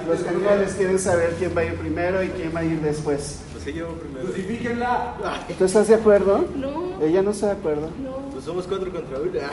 Los 0.07 0.21
candidatos 0.21 0.73
quieren 0.73 0.99
saber 0.99 1.35
quién 1.37 1.55
va 1.55 1.61
a 1.61 1.65
ir 1.65 1.75
primero 1.75 2.23
y 2.23 2.29
quién 2.29 2.55
va 2.55 2.59
a 2.61 2.63
ir 2.65 2.79
después. 2.81 3.41
Pues 3.51 3.67
ella 3.67 3.85
va 3.85 3.93
primero. 3.95 4.25
Crucifíquenla. 4.25 5.15
¿Tú 5.57 5.65
estás 5.65 5.87
de 5.87 5.95
acuerdo? 5.95 6.45
No, 6.55 7.01
Ella 7.03 7.21
no 7.21 7.31
está 7.31 7.47
de 7.47 7.53
acuerdo. 7.53 7.89
no. 8.01 8.20
Pues 8.41 8.47
somos 8.47 8.65
cuatro 8.65 8.91
contra 8.91 9.19
una. 9.19 9.51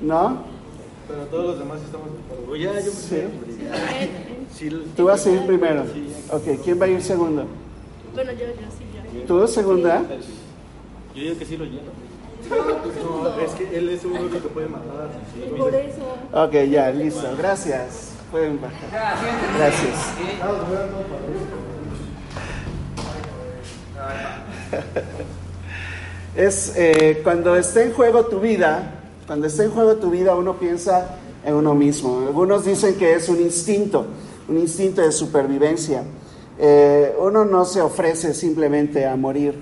¿No? 0.00 0.44
Pero 1.06 1.24
todos 1.24 1.46
los 1.46 1.58
demás 1.58 1.78
estamos 1.82 2.08
de 2.10 2.18
acuerdo. 2.24 2.44
Pues 2.46 2.62
ya, 2.62 2.72
yo 2.80 2.90
Sí. 2.90 4.70
Sí, 4.70 4.70
Tú 4.96 5.04
vas 5.04 5.26
a 5.26 5.30
ir 5.30 5.46
primero. 5.46 5.84
Sí. 5.84 6.10
Ok, 6.32 6.64
¿quién 6.64 6.80
va 6.80 6.86
a 6.86 6.88
ir 6.88 7.02
segundo? 7.02 7.44
Bueno, 8.14 8.32
yo, 8.32 8.46
yo 8.46 8.46
sí, 8.46 8.86
yo. 9.14 9.24
¿Tú 9.26 9.46
segunda? 9.46 10.02
Yo 11.14 11.22
digo 11.22 11.38
que 11.38 11.44
sí 11.44 11.58
lo 11.58 11.66
lleno. 11.66 11.90
No, 12.48 13.40
es 13.44 13.50
que 13.52 13.76
él 13.78 13.90
es 13.90 14.04
el 14.04 14.12
único 14.12 14.40
que 14.40 14.48
puede 14.48 14.68
matar. 14.68 15.10
Por 15.54 15.74
eso. 15.74 16.16
Ok, 16.32 16.54
ya, 16.70 16.90
listo. 16.92 17.28
Gracias. 17.36 18.12
Pueden 18.30 18.58
bajar. 18.58 18.88
Gracias. 19.54 20.14
Es 26.38 26.72
eh, 26.76 27.20
cuando 27.24 27.56
está 27.56 27.82
en 27.82 27.92
juego 27.92 28.26
tu 28.26 28.38
vida, 28.38 28.92
cuando 29.26 29.48
está 29.48 29.64
en 29.64 29.72
juego 29.72 29.96
tu 29.96 30.08
vida, 30.12 30.36
uno 30.36 30.54
piensa 30.54 31.16
en 31.44 31.52
uno 31.52 31.74
mismo. 31.74 32.20
Algunos 32.28 32.64
dicen 32.64 32.94
que 32.94 33.14
es 33.14 33.28
un 33.28 33.40
instinto, 33.40 34.06
un 34.46 34.56
instinto 34.56 35.02
de 35.02 35.10
supervivencia. 35.10 36.04
Eh, 36.56 37.12
uno 37.18 37.44
no 37.44 37.64
se 37.64 37.80
ofrece 37.80 38.34
simplemente 38.34 39.04
a 39.04 39.16
morir. 39.16 39.58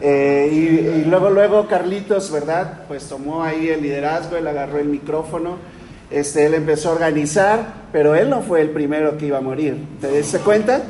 Eh, 0.00 0.48
y, 0.52 1.00
y 1.00 1.04
luego, 1.06 1.28
luego 1.28 1.66
Carlitos, 1.66 2.30
¿verdad? 2.30 2.84
Pues 2.86 3.08
tomó 3.08 3.42
ahí 3.42 3.68
el 3.70 3.82
liderazgo, 3.82 4.36
él 4.36 4.46
agarró 4.46 4.78
el 4.78 4.86
micrófono, 4.86 5.56
este, 6.08 6.46
él 6.46 6.54
empezó 6.54 6.90
a 6.90 6.92
organizar, 6.92 7.88
pero 7.90 8.14
él 8.14 8.30
no 8.30 8.42
fue 8.42 8.60
el 8.60 8.70
primero 8.70 9.18
que 9.18 9.26
iba 9.26 9.38
a 9.38 9.40
morir. 9.40 9.76
¿Te 10.00 10.06
diste 10.12 10.38
cuenta? 10.38 10.82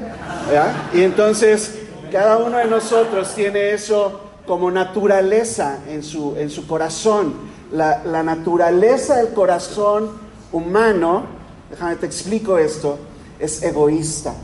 ¿Ya? 0.53 0.91
Y 0.93 1.03
entonces, 1.05 1.79
cada 2.12 2.37
uno 2.37 2.59
de 2.59 2.67
nosotros 2.67 3.35
tiene 3.35 3.73
eso 3.73 4.32
como 4.47 4.71
naturaleza 4.71 5.79
en 5.89 6.03
su, 6.03 6.37
en 6.37 6.51
su 6.51 6.67
corazón. 6.67 7.35
La, 7.73 8.03
la 8.05 8.23
naturaleza 8.23 9.17
del 9.17 9.33
corazón 9.33 10.11
humano, 10.53 11.25
déjame 11.71 11.97
te 11.97 12.07
explico 12.07 12.59
esto, 12.59 12.99
es 13.39 13.63
egoísta. 13.63 14.35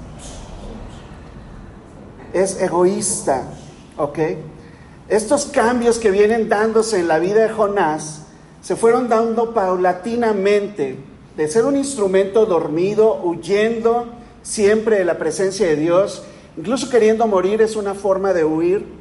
Es 2.33 2.61
egoísta, 2.61 3.45
¿ok? 3.97 4.19
Estos 5.09 5.47
cambios 5.47 5.99
que 5.99 6.11
vienen 6.11 6.49
dándose 6.49 7.00
en 7.00 7.09
la 7.09 7.19
vida 7.19 7.43
de 7.43 7.49
Jonás 7.49 8.23
se 8.61 8.76
fueron 8.76 9.09
dando 9.09 9.55
paulatinamente, 9.55 10.99
de 11.37 11.49
ser 11.49 11.64
un 11.64 11.76
instrumento 11.76 12.45
dormido, 12.45 13.21
huyendo 13.23 14.07
siempre 14.43 14.99
de 14.99 15.05
la 15.05 15.19
presencia 15.19 15.67
de 15.67 15.76
Dios, 15.76 16.25
incluso 16.57 16.90
queriendo 16.90 17.26
morir 17.26 17.62
es 17.62 17.76
una 17.76 17.95
forma 17.95 18.33
de 18.33 18.45
huir, 18.45 18.98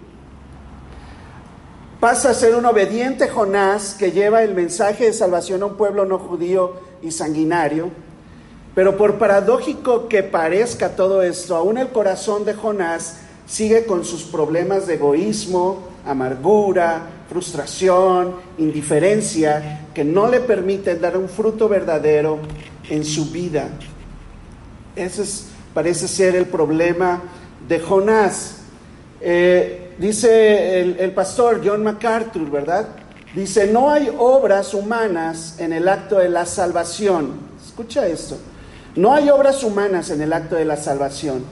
pasa 2.00 2.30
a 2.30 2.34
ser 2.34 2.56
un 2.56 2.66
obediente 2.66 3.28
Jonás 3.28 3.96
que 3.98 4.12
lleva 4.12 4.44
el 4.44 4.54
mensaje 4.54 5.06
de 5.06 5.14
salvación 5.14 5.64
a 5.64 5.68
un 5.68 5.78
pueblo 5.78 6.06
no 6.06 6.20
judío 6.20 6.74
y 7.02 7.12
sanguinario. 7.12 7.90
Pero 8.76 8.96
por 8.96 9.18
paradójico 9.18 10.08
que 10.08 10.22
parezca 10.22 10.96
todo 10.96 11.24
esto, 11.24 11.56
aún 11.56 11.80
el 11.80 11.90
corazón 11.90 12.46
de 12.46 12.54
Jonás 12.54 13.22
sigue 13.48 13.86
con 13.86 14.06
sus 14.06 14.24
problemas 14.24 14.86
de 14.86 14.96
egoísmo, 14.96 15.88
amargura, 16.06 17.02
frustración, 17.28 18.36
indiferencia, 18.60 19.88
que 19.96 20.04
no 20.04 20.30
le 20.30 20.42
permiten 20.42 21.02
dar 21.02 21.18
un 21.18 21.28
fruto 21.28 21.68
verdadero 21.68 22.38
en 22.90 23.04
su 23.04 23.32
vida. 23.32 23.70
Ese 24.96 25.24
es, 25.24 25.48
parece 25.74 26.08
ser 26.08 26.36
el 26.36 26.46
problema 26.46 27.24
de 27.68 27.80
Jonás. 27.80 28.58
Eh, 29.20 29.87
dice 29.98 30.80
el, 30.82 31.12
pastor 31.12 31.62
John 31.64 31.84
MacArthur, 31.84 32.50
¿verdad? 32.50 32.88
Dice, 33.36 33.68
no 33.68 33.90
hay 33.90 34.12
obras 34.18 34.74
humanas 34.74 35.56
en 35.60 35.74
el 35.74 35.88
acto 35.88 36.18
de 36.18 36.30
la 36.30 36.46
salvación. 36.46 37.34
Escucha 37.66 38.08
esto. 38.08 38.38
No 38.96 39.14
hay 39.14 39.30
obras 39.30 39.64
humanas 39.64 40.10
en 40.10 40.22
el 40.22 40.34
acto 40.34 40.56
de 40.56 40.66
la 40.66 40.78
salvación, 40.78 41.44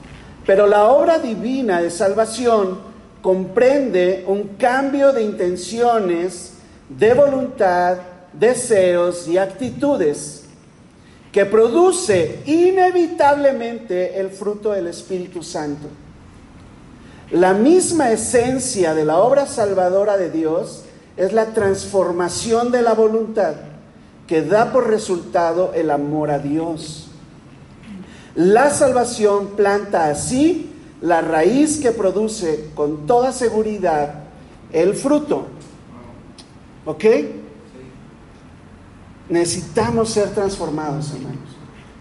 pero 0.46 0.66
la 0.66 0.86
obra 0.86 1.20
divina 1.20 1.82
de 1.82 1.92
salvación 1.92 2.80
comprende 3.22 4.24
un 4.28 4.56
cambio 4.58 5.14
de 5.14 5.24
intenciones, 5.24 6.54
de 6.90 7.14
voluntad, 7.14 7.98
deseos 8.34 9.28
y 9.28 9.38
actitudes 9.38 10.46
que 11.32 11.46
produce 11.46 12.40
inevitablemente 12.46 14.20
el 14.20 14.30
fruto 14.30 14.72
del 14.72 14.88
Espíritu 14.88 15.44
Santo. 15.44 15.88
La 17.32 17.54
misma 17.54 18.12
esencia 18.12 18.94
de 18.94 19.04
la 19.04 19.18
obra 19.18 19.48
salvadora 19.48 20.18
de 20.18 20.30
Dios 20.30 20.84
es 21.18 21.34
la 21.34 21.54
transformación 21.54 22.72
de 22.72 22.82
la 22.82 22.94
voluntad 22.94 23.56
que 24.28 24.42
da 24.42 24.72
por 24.72 24.90
resultado 24.90 25.72
el 25.74 25.92
amor 25.92 26.30
a 26.30 26.40
Dios. 26.40 27.08
La 28.36 28.70
salvación 28.70 29.50
planta 29.56 30.08
así 30.10 30.72
la 31.02 31.22
raíz 31.22 31.78
que 31.80 31.92
produce 31.92 32.70
con 32.76 33.06
toda 33.06 33.32
seguridad 33.32 34.24
el 34.72 34.94
fruto. 34.94 35.48
¿Ok? 36.86 37.06
Necesitamos 39.30 40.10
ser 40.10 40.30
transformados, 40.30 41.12
hermanos. 41.12 41.40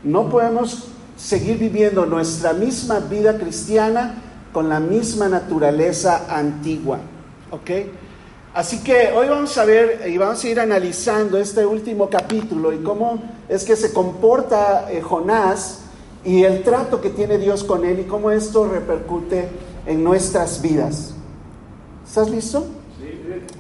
No 0.03 0.29
podemos 0.29 0.89
seguir 1.17 1.59
viviendo 1.59 2.05
nuestra 2.05 2.53
misma 2.53 3.01
vida 3.01 3.39
cristiana 3.39 4.23
con 4.55 4.69
la 4.71 4.79
misma 4.79 5.29
naturaleza 5.29 6.27
antigua. 6.29 7.01
¿Ok? 7.51 7.71
Así 8.55 8.85
que 8.85 9.11
hoy 9.13 9.29
vamos 9.29 9.59
a 9.59 9.65
ver 9.65 10.05
y 10.09 10.17
vamos 10.17 10.43
a 10.45 10.49
ir 10.49 10.61
analizando 10.61 11.39
este 11.39 11.67
último 11.67 12.09
capítulo 12.09 12.73
y 12.73 12.79
cómo 12.79 13.21
es 13.49 13.65
que 13.65 13.75
se 13.75 13.93
comporta 13.93 14.87
eh, 14.93 15.03
Jonás 15.03 15.81
y 16.25 16.45
el 16.45 16.63
trato 16.63 17.01
que 17.01 17.11
tiene 17.11 17.37
Dios 17.37 17.65
con 17.65 17.85
él 17.85 17.99
y 17.99 18.05
cómo 18.05 18.31
esto 18.31 18.69
repercute 18.69 19.49
en 19.87 20.05
nuestras 20.05 20.63
vidas. 20.63 21.15
¿Estás 22.07 22.31
listo? 22.31 22.65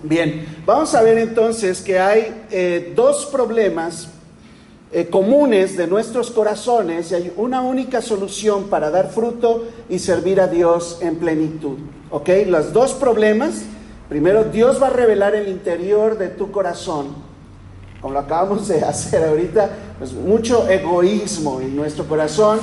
Bien, 0.04 0.46
vamos 0.64 0.94
a 0.94 1.02
ver 1.02 1.18
entonces 1.18 1.82
que 1.82 1.98
hay 1.98 2.44
eh, 2.52 2.92
dos 2.94 3.26
problemas 3.26 4.08
eh, 4.96 5.08
comunes 5.08 5.76
de 5.76 5.88
nuestros 5.88 6.30
corazones 6.30 7.10
y 7.10 7.16
hay 7.16 7.32
una 7.36 7.62
única 7.62 8.00
solución 8.00 8.68
para 8.68 8.90
dar 8.90 9.10
fruto 9.10 9.64
y 9.88 9.98
servir 9.98 10.40
a 10.40 10.46
Dios 10.46 10.98
en 11.00 11.16
plenitud. 11.16 11.78
¿Ok? 12.12 12.28
Los 12.46 12.72
dos 12.72 12.92
problemas, 12.92 13.62
primero 14.08 14.44
Dios 14.44 14.80
va 14.80 14.86
a 14.86 14.90
revelar 14.90 15.34
el 15.34 15.48
interior 15.48 16.16
de 16.16 16.28
tu 16.28 16.52
corazón, 16.52 17.08
como 18.00 18.14
lo 18.14 18.20
acabamos 18.20 18.68
de 18.68 18.84
hacer 18.84 19.24
ahorita, 19.24 19.68
pues 19.98 20.12
mucho 20.12 20.68
egoísmo 20.68 21.60
en 21.60 21.74
nuestro 21.74 22.04
corazón, 22.04 22.60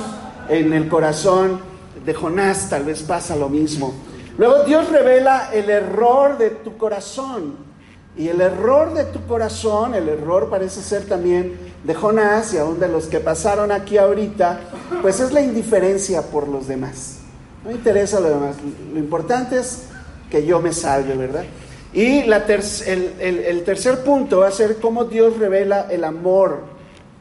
en 0.48 0.72
el 0.72 0.88
corazón 0.88 1.60
de 2.02 2.14
Jonás 2.14 2.70
tal 2.70 2.84
vez 2.84 3.02
pasa 3.02 3.36
lo 3.36 3.50
mismo. 3.50 3.92
Luego 4.38 4.64
Dios 4.64 4.88
revela 4.88 5.50
el 5.52 5.68
error 5.68 6.38
de 6.38 6.48
tu 6.48 6.78
corazón. 6.78 7.72
Y 8.16 8.28
el 8.28 8.42
error 8.42 8.92
de 8.92 9.04
tu 9.04 9.26
corazón, 9.26 9.94
el 9.94 10.08
error 10.08 10.50
parece 10.50 10.82
ser 10.82 11.06
también 11.06 11.71
de 11.84 11.94
Jonás 11.94 12.54
y 12.54 12.58
aún 12.58 12.78
de 12.78 12.88
los 12.88 13.06
que 13.06 13.18
pasaron 13.20 13.72
aquí 13.72 13.98
ahorita, 13.98 14.60
pues 15.02 15.20
es 15.20 15.32
la 15.32 15.40
indiferencia 15.40 16.22
por 16.22 16.46
los 16.48 16.68
demás. 16.68 17.18
No 17.64 17.70
interesa 17.70 18.20
lo 18.20 18.28
demás. 18.30 18.56
Lo 18.92 18.98
importante 18.98 19.58
es 19.58 19.84
que 20.30 20.44
yo 20.46 20.60
me 20.60 20.72
salve, 20.72 21.16
¿verdad? 21.16 21.44
Y 21.92 22.22
la 22.24 22.46
ter- 22.46 22.62
el, 22.86 23.12
el- 23.20 23.38
el 23.40 23.64
tercer 23.64 24.02
punto 24.04 24.38
va 24.38 24.48
a 24.48 24.52
ser 24.52 24.76
cómo 24.76 25.04
Dios 25.04 25.38
revela 25.38 25.86
el 25.90 26.04
amor 26.04 26.62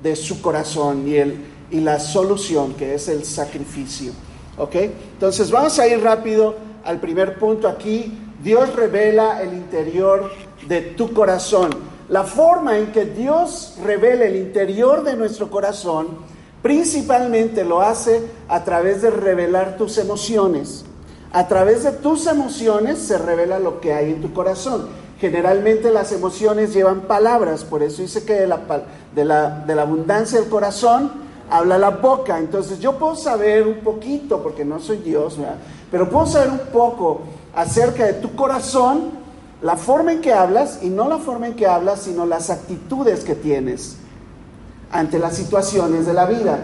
de 0.01 0.15
su 0.15 0.41
corazón 0.41 1.07
y, 1.07 1.15
el, 1.15 1.35
y 1.71 1.81
la 1.81 1.99
solución, 1.99 2.73
que 2.75 2.95
es 2.95 3.07
el 3.07 3.25
sacrificio. 3.25 4.13
¿Ok? 4.57 4.75
Entonces 5.13 5.49
vamos 5.51 5.77
a 5.79 5.87
ir 5.87 6.01
rápido 6.01 6.55
al 6.85 6.99
primer 6.99 7.37
punto 7.37 7.67
aquí. 7.67 8.17
Dios 8.43 8.73
revela 8.75 9.41
el 9.41 9.53
interior 9.53 10.31
de 10.67 10.81
tu 10.81 11.13
corazón. 11.13 11.69
La 12.11 12.25
forma 12.25 12.77
en 12.77 12.91
que 12.91 13.05
Dios 13.05 13.75
revela 13.81 14.25
el 14.25 14.35
interior 14.35 15.05
de 15.05 15.15
nuestro 15.15 15.49
corazón, 15.49 16.09
principalmente 16.61 17.63
lo 17.63 17.79
hace 17.81 18.21
a 18.49 18.65
través 18.65 19.01
de 19.01 19.11
revelar 19.11 19.77
tus 19.77 19.97
emociones. 19.97 20.83
A 21.31 21.47
través 21.47 21.83
de 21.85 21.93
tus 21.93 22.27
emociones 22.27 22.99
se 22.99 23.17
revela 23.17 23.59
lo 23.59 23.79
que 23.79 23.93
hay 23.93 24.11
en 24.11 24.21
tu 24.21 24.33
corazón. 24.33 24.89
Generalmente 25.21 25.89
las 25.89 26.11
emociones 26.11 26.73
llevan 26.73 27.03
palabras, 27.03 27.63
por 27.63 27.81
eso 27.81 28.01
dice 28.01 28.25
que 28.25 28.33
de 28.33 28.47
la, 28.47 28.59
de 29.15 29.23
la, 29.23 29.63
de 29.65 29.73
la 29.73 29.83
abundancia 29.83 30.37
del 30.37 30.49
corazón 30.49 31.13
habla 31.49 31.77
la 31.77 31.91
boca. 31.91 32.39
Entonces 32.39 32.81
yo 32.81 32.97
puedo 32.97 33.15
saber 33.15 33.65
un 33.65 33.79
poquito, 33.79 34.43
porque 34.43 34.65
no 34.65 34.81
soy 34.81 34.97
Dios, 34.97 35.37
pero 35.89 36.09
puedo 36.09 36.25
saber 36.25 36.49
un 36.49 36.71
poco 36.73 37.21
acerca 37.55 38.05
de 38.05 38.15
tu 38.15 38.35
corazón, 38.35 39.20
la 39.61 39.77
forma 39.77 40.11
en 40.11 40.21
que 40.21 40.33
hablas, 40.33 40.79
y 40.81 40.89
no 40.89 41.07
la 41.07 41.17
forma 41.17 41.47
en 41.47 41.53
que 41.53 41.67
hablas, 41.67 42.01
sino 42.01 42.25
las 42.25 42.49
actitudes 42.49 43.23
que 43.23 43.35
tienes 43.35 43.97
ante 44.91 45.19
las 45.19 45.35
situaciones 45.35 46.05
de 46.05 46.13
la 46.13 46.25
vida. 46.25 46.59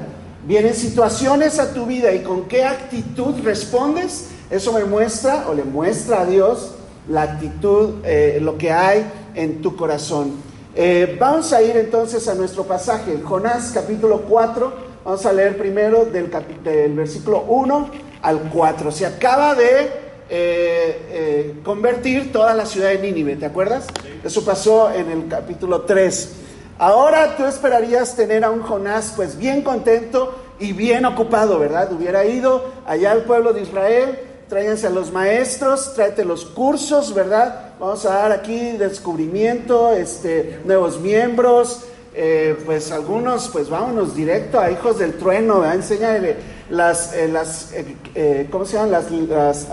Vienen 0.46 0.74
situaciones 0.74 1.60
a 1.60 1.74
tu 1.74 1.86
vida 1.86 2.14
y 2.14 2.24
con 2.24 2.46
qué 2.46 2.64
actitud 2.64 3.36
respondes, 3.44 4.30
eso 4.50 4.72
me 4.74 4.86
muestra 4.86 5.46
o 5.50 5.54
le 5.54 5.64
muestra 5.64 6.22
a 6.22 6.26
Dios 6.26 6.76
la 7.10 7.24
actitud, 7.24 7.96
eh, 8.04 8.40
lo 8.42 8.58
que 8.58 8.72
hay 8.72 9.06
en 9.36 9.62
tu 9.62 9.76
corazón. 9.76 10.32
Eh, 10.76 11.18
vamos 11.20 11.54
a 11.54 11.62
ir 11.62 11.76
entonces 11.76 12.28
a 12.28 12.36
nuestro 12.36 12.64
pasaje, 12.64 13.20
Jonás 13.24 13.72
capítulo 13.74 14.22
4, 14.22 14.74
vamos 15.04 15.26
a 15.26 15.34
leer 15.34 15.58
primero 15.58 16.06
del, 16.06 16.32
del 16.64 16.94
versículo 16.94 17.44
1 17.48 17.90
al 18.22 18.40
4. 18.40 18.92
Se 18.92 19.06
acaba 19.06 19.56
de 19.56 20.07
eh, 20.30 21.08
eh, 21.10 21.54
convertir 21.64 22.32
toda 22.32 22.54
la 22.54 22.66
ciudad 22.66 22.90
de 22.90 23.00
Nínive, 23.00 23.36
¿te 23.36 23.46
acuerdas? 23.46 23.88
Eso 24.24 24.44
pasó 24.44 24.92
en 24.92 25.10
el 25.10 25.28
capítulo 25.28 25.82
3. 25.82 26.32
Ahora 26.80 27.38
tú 27.38 27.46
esperarías 27.46 28.16
tener 28.16 28.44
a 28.44 28.52
un 28.52 28.62
Jonás 28.62 29.14
pues 29.16 29.38
bien 29.38 29.62
contento 29.62 30.36
y 30.60 30.74
bien 30.74 31.06
ocupado, 31.06 31.60
¿verdad? 31.60 31.92
Hubiera 31.94 32.26
ido 32.26 32.66
allá 32.86 33.12
al 33.12 33.24
pueblo 33.24 33.54
de 33.54 33.62
Israel, 33.62 34.20
tráiganse 34.50 34.88
a 34.88 34.90
los 34.90 35.12
maestros, 35.12 35.94
tráete 35.94 36.26
los 36.26 36.46
cursos, 36.46 37.14
¿verdad? 37.14 37.74
Vamos 37.80 38.06
a 38.06 38.14
dar 38.14 38.32
aquí 38.32 38.72
descubrimiento, 38.72 39.94
este, 39.94 40.60
nuevos 40.66 41.00
miembros, 41.00 41.86
eh, 42.14 42.58
pues 42.66 42.92
algunos, 42.92 43.48
pues 43.50 43.70
vámonos 43.70 44.16
directo 44.16 44.60
a 44.60 44.72
hijos 44.72 45.00
del 45.00 45.14
trueno, 45.14 45.62
¿verdad? 45.62 45.76
Enséñale 45.76 46.57
las, 46.70 47.14
eh, 47.14 47.28
las 47.28 47.72
eh, 47.72 47.96
eh, 48.16 48.48
¿cómo 48.52 48.66
se 48.66 48.78
llaman? 48.78 48.92
Las, 48.92 49.68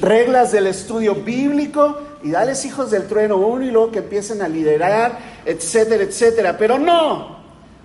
reglas 0.00 0.50
del 0.50 0.66
estudio 0.66 1.14
bíblico 1.14 1.96
y 2.24 2.32
dales 2.32 2.64
hijos 2.64 2.90
del 2.90 3.06
trueno 3.06 3.36
uno 3.36 3.64
y 3.64 3.70
luego 3.70 3.92
que 3.92 4.00
empiecen 4.00 4.42
a 4.42 4.48
liderar, 4.48 5.16
etcétera, 5.44 6.02
etcétera. 6.02 6.58
Pero 6.58 6.78
no, 6.78 7.36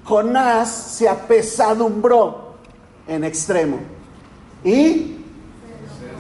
Jonás 0.04 0.70
se 0.70 1.08
apesadumbró 1.08 2.56
en 3.08 3.24
extremo 3.24 3.78
y 4.64 5.18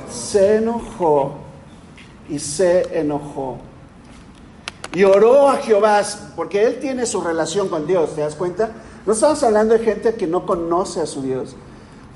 se 0.07 0.57
enojó 0.57 1.37
y 2.29 2.37
se 2.37 2.99
enojó. 2.99 3.57
Y 4.93 5.03
oró 5.03 5.49
a 5.49 5.57
Jehová, 5.57 6.01
porque 6.35 6.63
él 6.63 6.79
tiene 6.79 7.05
su 7.05 7.21
relación 7.21 7.69
con 7.69 7.87
Dios, 7.87 8.15
¿te 8.15 8.21
das 8.21 8.35
cuenta? 8.35 8.71
No 9.07 9.13
estamos 9.13 9.41
hablando 9.41 9.73
de 9.73 9.85
gente 9.85 10.15
que 10.15 10.27
no 10.27 10.45
conoce 10.45 10.99
a 10.99 11.05
su 11.05 11.21
Dios. 11.21 11.55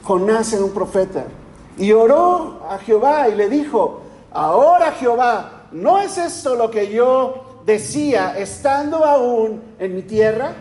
Jonás 0.04 0.52
era 0.52 0.66
un 0.66 0.72
profeta. 0.72 1.24
Y 1.78 1.94
oró 1.94 2.64
a 2.70 2.80
Jehová 2.80 3.30
y 3.30 3.36
le 3.36 3.48
dijo, 3.48 4.02
ahora 4.30 4.92
Jehová, 4.92 5.68
¿no 5.72 6.00
es 6.00 6.18
esto 6.18 6.56
lo 6.56 6.70
que 6.70 6.92
yo 6.92 7.62
decía 7.66 8.38
estando 8.38 9.06
aún 9.06 9.62
en 9.80 9.96
mi 9.96 10.02
tierra? 10.02 10.54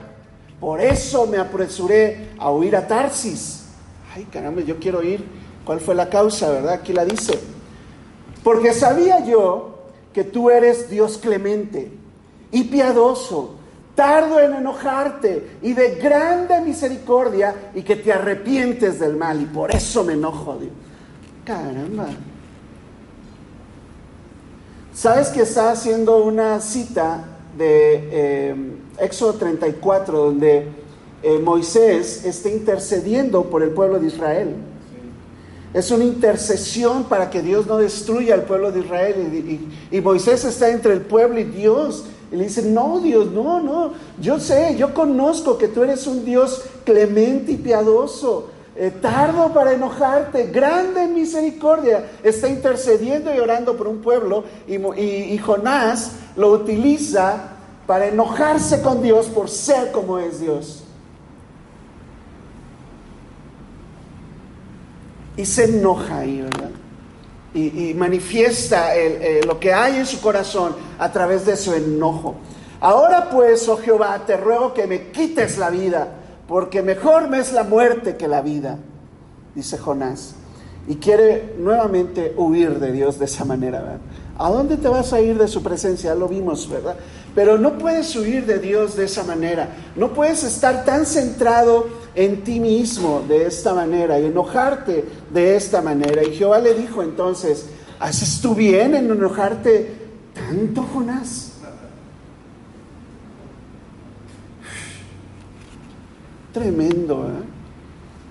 Por 0.60 0.80
eso 0.80 1.26
me 1.26 1.36
apresuré 1.36 2.28
a 2.38 2.52
huir 2.52 2.76
a 2.76 2.86
Tarsis. 2.86 3.64
Ay, 4.14 4.22
caramba, 4.30 4.62
yo 4.62 4.78
quiero 4.78 5.02
ir. 5.02 5.26
¿Cuál 5.64 5.80
fue 5.80 5.96
la 5.96 6.08
causa, 6.08 6.48
verdad? 6.48 6.74
Aquí 6.74 6.92
la 6.92 7.04
dice. 7.04 7.40
Porque 8.44 8.72
sabía 8.72 9.24
yo 9.24 9.80
que 10.12 10.22
tú 10.22 10.48
eres 10.48 10.88
Dios 10.88 11.18
clemente 11.18 11.90
y 12.52 12.62
piadoso, 12.64 13.56
tardo 13.94 14.40
en 14.40 14.55
enojarte 14.55 15.59
y 15.62 15.72
de 15.72 15.96
grande 15.96 16.61
misericordia 16.62 17.55
y 17.74 17.83
que 17.83 17.96
te 17.96 18.12
arrepientes 18.12 18.98
del 18.98 19.16
mal. 19.16 19.40
Y 19.40 19.46
por 19.46 19.74
eso 19.74 20.05
me 20.05 20.14
enojo, 20.14 20.57
Dios. 20.59 20.72
Caramba. 21.44 22.07
¿Sabes 24.92 25.29
que 25.29 25.42
está 25.42 25.70
haciendo 25.70 26.24
una 26.24 26.61
cita 26.61 27.24
de 27.57 28.09
eh, 28.12 28.55
Éxodo 28.98 29.35
34 29.35 30.18
donde 30.18 30.68
eh, 31.22 31.38
Moisés 31.38 32.24
está 32.24 32.48
intercediendo 32.50 33.44
por 33.44 33.62
el 33.62 33.70
pueblo 33.70 33.98
de 33.98 34.09
Israel? 34.09 34.55
Es 35.72 35.90
una 35.92 36.03
intercesión 36.05 37.05
para 37.05 37.31
que 37.31 37.42
Dios 37.42 37.66
no 37.66 37.76
destruya 37.79 38.35
al 38.35 38.42
pueblo 38.42 38.72
de 38.72 38.81
Israel. 38.81 39.31
Y, 39.33 39.37
y- 39.94 39.96
y 39.98 40.00
Moisés 40.00 40.44
está 40.44 40.68
entre 40.68 40.92
el 40.92 41.03
pueblo 41.03 41.38
y 41.38 41.44
Dios. 41.44 42.07
Y 42.32 42.36
le 42.36 42.44
dice, 42.44 42.62
no, 42.62 43.00
Dios, 43.00 43.30
no, 43.32 43.60
no. 43.60 43.92
Yo 44.20 44.38
sé, 44.38 44.76
yo 44.76 44.94
conozco 44.94 45.58
que 45.58 45.68
tú 45.68 45.82
eres 45.82 46.06
un 46.06 46.24
Dios 46.24 46.62
clemente 46.84 47.52
y 47.52 47.56
piadoso. 47.56 48.50
eh, 48.76 48.92
tardo 49.02 49.52
para 49.52 49.72
enojarte, 49.72 50.46
grande 50.46 51.02
en 51.02 51.14
misericordia. 51.14 52.10
Está 52.22 52.48
intercediendo 52.48 53.34
y 53.34 53.38
orando 53.38 53.76
por 53.76 53.88
un 53.88 53.98
pueblo. 53.98 54.44
Y, 54.66 54.76
y 54.76 55.38
Jonás 55.38 56.12
lo 56.36 56.52
utiliza 56.52 57.56
para 57.86 58.06
enojarse 58.06 58.80
con 58.80 59.02
Dios 59.02 59.26
por 59.26 59.50
ser 59.50 59.90
como 59.90 60.18
es 60.18 60.40
Dios. 60.40 60.84
y 65.40 65.46
se 65.46 65.64
enoja 65.64 66.18
ahí, 66.18 66.42
¿verdad? 66.42 66.70
Y, 67.52 67.94
manifiesta 67.94 68.96
eh, 68.96 69.40
lo 69.44 69.58
que 69.58 69.72
hay 69.72 69.96
en 69.96 70.06
su 70.06 70.20
corazón 70.20 70.76
a 70.98 71.10
través 71.10 71.44
de 71.44 71.56
su 71.56 71.74
enojo. 71.74 72.36
Ahora 72.80 73.28
pues, 73.28 73.68
oh 73.68 73.76
Jehová, 73.76 74.22
te 74.26 74.36
ruego 74.36 74.72
que 74.72 74.86
me 74.86 75.10
quites 75.10 75.58
la 75.58 75.68
vida, 75.68 76.08
porque 76.48 76.82
mejor 76.82 77.28
me 77.28 77.38
es 77.38 77.52
la 77.52 77.62
muerte 77.62 78.16
que 78.16 78.26
la 78.26 78.40
vida, 78.40 78.78
dice 79.54 79.76
Jonás. 79.76 80.34
Y 80.88 80.96
quiere 80.96 81.54
nuevamente 81.58 82.32
huir 82.36 82.78
de 82.78 82.90
Dios 82.90 83.18
de 83.18 83.26
esa 83.26 83.44
manera. 83.44 83.98
¿A 84.38 84.48
dónde 84.48 84.78
te 84.78 84.88
vas 84.88 85.12
a 85.12 85.20
ir 85.20 85.36
de 85.36 85.46
su 85.46 85.62
presencia? 85.62 86.14
Lo 86.14 86.26
vimos, 86.26 86.68
¿verdad? 86.70 86.96
Pero 87.34 87.58
no 87.58 87.76
puedes 87.76 88.16
huir 88.16 88.46
de 88.46 88.58
Dios 88.58 88.96
de 88.96 89.04
esa 89.04 89.22
manera. 89.22 89.68
No 89.94 90.14
puedes 90.14 90.42
estar 90.42 90.86
tan 90.86 91.04
centrado 91.04 91.86
en 92.14 92.42
ti 92.42 92.61
mismo 92.61 93.23
de 93.27 93.46
esta 93.46 93.75
manera 93.75 94.18
y 94.18 94.27
enojarte 94.27 95.05
de 95.33 95.57
esta 95.57 95.81
manera. 95.81 96.23
Y 96.25 96.35
Jehová 96.35 96.59
le 96.59 96.75
dijo 96.75 97.03
entonces, 97.03 97.66
¿haces 97.99 98.40
tú 98.40 98.55
bien 98.55 98.94
en 98.94 99.11
enojarte 99.11 99.94
tanto, 100.35 100.83
Jonás? 100.92 101.53
Tremendo, 106.53 107.27
¿eh? 107.29 107.44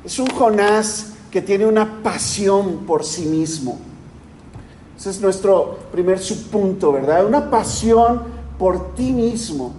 Es 0.04 0.20
un 0.20 0.28
Jonás 0.28 1.13
que 1.32 1.42
tiene 1.42 1.65
una 1.65 2.02
pasión 2.02 2.86
por 2.86 3.06
sí 3.06 3.26
mismo. 3.26 3.80
Ese 4.98 5.12
es 5.12 5.22
nuestro 5.22 5.80
primer 5.92 6.20
subpunto, 6.20 6.92
¿verdad? 6.92 7.26
Una 7.26 7.50
pasión 7.50 8.24
por 8.58 8.94
ti 8.96 9.13
mismo. 9.13 9.74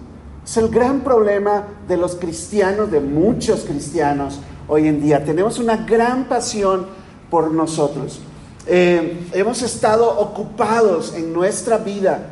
Es 0.51 0.57
el 0.57 0.67
gran 0.67 0.99
problema 0.99 1.65
de 1.87 1.95
los 1.95 2.15
cristianos, 2.17 2.91
de 2.91 2.99
muchos 2.99 3.61
cristianos 3.61 4.41
hoy 4.67 4.85
en 4.85 5.01
día. 5.01 5.23
Tenemos 5.23 5.59
una 5.59 5.77
gran 5.77 6.25
pasión 6.25 6.87
por 7.29 7.53
nosotros. 7.53 8.19
Eh, 8.67 9.29
hemos 9.31 9.61
estado 9.61 10.09
ocupados 10.19 11.15
en 11.15 11.31
nuestra 11.31 11.77
vida, 11.77 12.31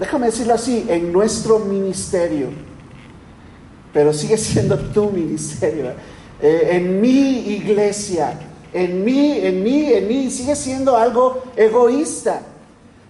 déjame 0.00 0.26
decirlo 0.26 0.54
así, 0.54 0.84
en 0.88 1.12
nuestro 1.12 1.60
ministerio, 1.60 2.48
pero 3.92 4.12
sigue 4.12 4.36
siendo 4.36 4.76
tu 4.76 5.08
ministerio, 5.08 5.92
eh, 6.42 6.70
en 6.72 7.00
mi 7.00 7.50
iglesia, 7.50 8.36
en 8.72 9.04
mí, 9.04 9.38
en 9.40 9.62
mí, 9.62 9.92
en 9.92 10.08
mí, 10.08 10.28
sigue 10.32 10.56
siendo 10.56 10.96
algo 10.96 11.44
egoísta. 11.54 12.42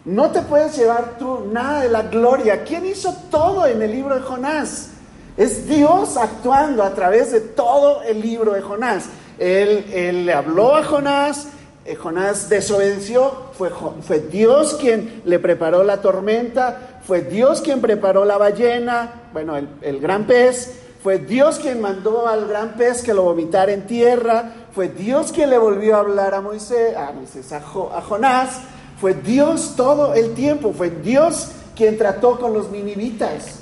No 0.05 0.31
te 0.31 0.43
puedes 0.43 0.77
llevar 0.77 1.19
tú 1.19 1.49
nada 1.53 1.83
de 1.83 1.89
la 1.89 2.03
gloria. 2.03 2.65
¿Quién 2.65 2.87
hizo 2.87 3.15
todo 3.31 3.67
en 3.67 3.83
el 3.83 3.91
libro 3.91 4.15
de 4.15 4.23
Jonás? 4.23 4.91
Es 5.37 5.69
Dios 5.69 6.17
actuando 6.17 6.83
a 6.83 6.95
través 6.95 7.31
de 7.33 7.41
todo 7.41 8.03
el 8.03 8.21
libro 8.21 8.53
de 8.53 8.61
Jonás. 8.61 9.05
Él, 9.39 10.27
le 10.27 10.33
habló 10.33 10.75
a 10.75 10.83
Jonás, 10.83 11.47
eh, 11.85 11.95
Jonás 11.95 12.49
desobedeció, 12.49 13.33
fue, 13.57 14.19
Dios 14.19 14.75
quien 14.81 15.23
le 15.25 15.39
preparó 15.39 15.85
la 15.85 16.01
tormenta, 16.01 17.01
fue 17.07 17.21
Dios 17.21 17.61
quien 17.61 17.81
preparó 17.81 18.25
la 18.25 18.37
ballena, 18.37 19.29
bueno, 19.33 19.57
el, 19.57 20.01
gran 20.01 20.27
pez, 20.27 20.81
fue 21.03 21.19
Dios 21.19 21.61
quien 21.61 21.81
mandó 21.81 22.27
al 22.27 22.49
gran 22.49 22.75
pez 22.75 23.03
que 23.03 23.15
lo 23.15 23.23
vomitara 23.23 23.73
en 23.73 23.87
tierra, 23.87 24.53
fue 24.75 24.89
Dios 24.89 25.31
quien 25.31 25.51
le 25.51 25.59
volvió 25.59 25.97
a 25.97 26.01
hablar 26.01 26.35
a 26.35 26.41
Moisés, 26.41 26.97
a, 26.97 27.13
Moisés, 27.13 27.53
a, 27.53 27.59
a 27.59 28.03
Jonás, 28.03 28.59
fue 29.01 29.15
Dios 29.15 29.75
todo 29.77 30.15
el 30.15 30.35
tiempo, 30.35 30.73
fue 30.73 30.91
Dios 30.91 31.49
quien 31.77 31.97
trató 31.97 32.39
con 32.39 32.53
los 32.53 32.71
ninivitas. 32.71 33.61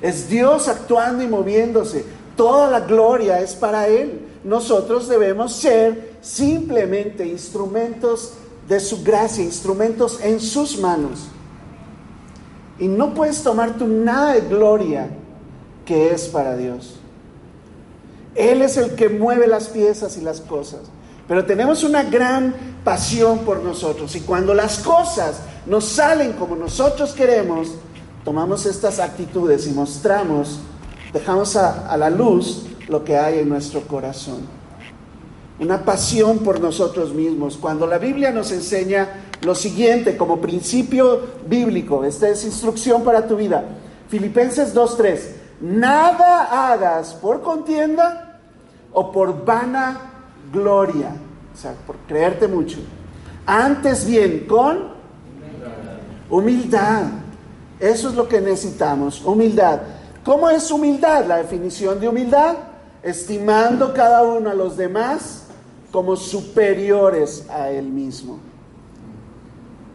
Es 0.00 0.28
Dios 0.28 0.66
actuando 0.66 1.22
y 1.22 1.28
moviéndose. 1.28 2.04
Toda 2.36 2.68
la 2.68 2.80
gloria 2.80 3.40
es 3.40 3.54
para 3.54 3.86
Él. 3.86 4.20
Nosotros 4.42 5.08
debemos 5.08 5.54
ser 5.54 6.16
simplemente 6.20 7.24
instrumentos 7.24 8.32
de 8.68 8.80
su 8.80 9.04
gracia, 9.04 9.44
instrumentos 9.44 10.18
en 10.20 10.40
sus 10.40 10.78
manos. 10.78 11.28
Y 12.80 12.88
no 12.88 13.14
puedes 13.14 13.42
tomar 13.42 13.78
tú 13.78 13.86
nada 13.86 14.34
de 14.34 14.40
gloria 14.40 15.08
que 15.86 16.12
es 16.12 16.26
para 16.26 16.56
Dios. 16.56 16.96
Él 18.34 18.62
es 18.62 18.76
el 18.76 18.96
que 18.96 19.08
mueve 19.08 19.46
las 19.46 19.68
piezas 19.68 20.16
y 20.16 20.20
las 20.20 20.40
cosas. 20.40 20.80
Pero 21.32 21.46
tenemos 21.46 21.82
una 21.82 22.02
gran 22.02 22.54
pasión 22.84 23.38
por 23.38 23.62
nosotros. 23.62 24.14
Y 24.16 24.20
cuando 24.20 24.52
las 24.52 24.80
cosas 24.80 25.40
nos 25.64 25.86
salen 25.86 26.34
como 26.34 26.56
nosotros 26.56 27.12
queremos, 27.12 27.68
tomamos 28.22 28.66
estas 28.66 28.98
actitudes 28.98 29.66
y 29.66 29.70
mostramos, 29.70 30.58
dejamos 31.10 31.56
a, 31.56 31.96
la 31.96 32.10
luz 32.10 32.66
lo 32.86 33.02
que 33.02 33.16
hay 33.16 33.38
en 33.38 33.48
nuestro 33.48 33.80
corazón. 33.80 34.40
Una 35.58 35.86
pasión 35.86 36.40
por 36.40 36.60
nosotros 36.60 37.14
mismos. 37.14 37.56
Cuando 37.56 37.86
la 37.86 37.96
Biblia 37.96 38.30
nos 38.30 38.52
enseña 38.52 39.08
lo 39.40 39.54
siguiente 39.54 40.18
como 40.18 40.38
principio 40.38 41.18
bíblico, 41.48 42.04
esta 42.04 42.28
es 42.28 42.44
instrucción 42.44 43.04
para 43.04 43.26
tu 43.26 43.36
vida. 43.36 43.64
Filipenses 44.10 44.74
2.3. 44.74 45.18
Nada 45.62 46.70
hagas 46.70 47.14
por 47.14 47.40
contienda 47.40 48.38
o 48.92 49.10
por 49.10 49.46
vana 49.46 50.11
gloria, 50.52 51.16
o 51.52 51.56
sea, 51.56 51.74
por 51.86 51.96
creerte 52.06 52.46
mucho. 52.46 52.78
Antes 53.46 54.06
bien, 54.06 54.46
con 54.46 54.92
humildad. 56.30 57.04
Eso 57.80 58.08
es 58.08 58.14
lo 58.14 58.28
que 58.28 58.40
necesitamos, 58.40 59.24
humildad. 59.24 59.80
¿Cómo 60.24 60.48
es 60.48 60.70
humildad? 60.70 61.26
La 61.26 61.38
definición 61.38 61.98
de 61.98 62.08
humildad, 62.08 62.54
estimando 63.02 63.92
cada 63.92 64.22
uno 64.22 64.50
a 64.50 64.54
los 64.54 64.76
demás 64.76 65.46
como 65.90 66.14
superiores 66.16 67.46
a 67.50 67.70
él 67.70 67.86
mismo. 67.86 68.38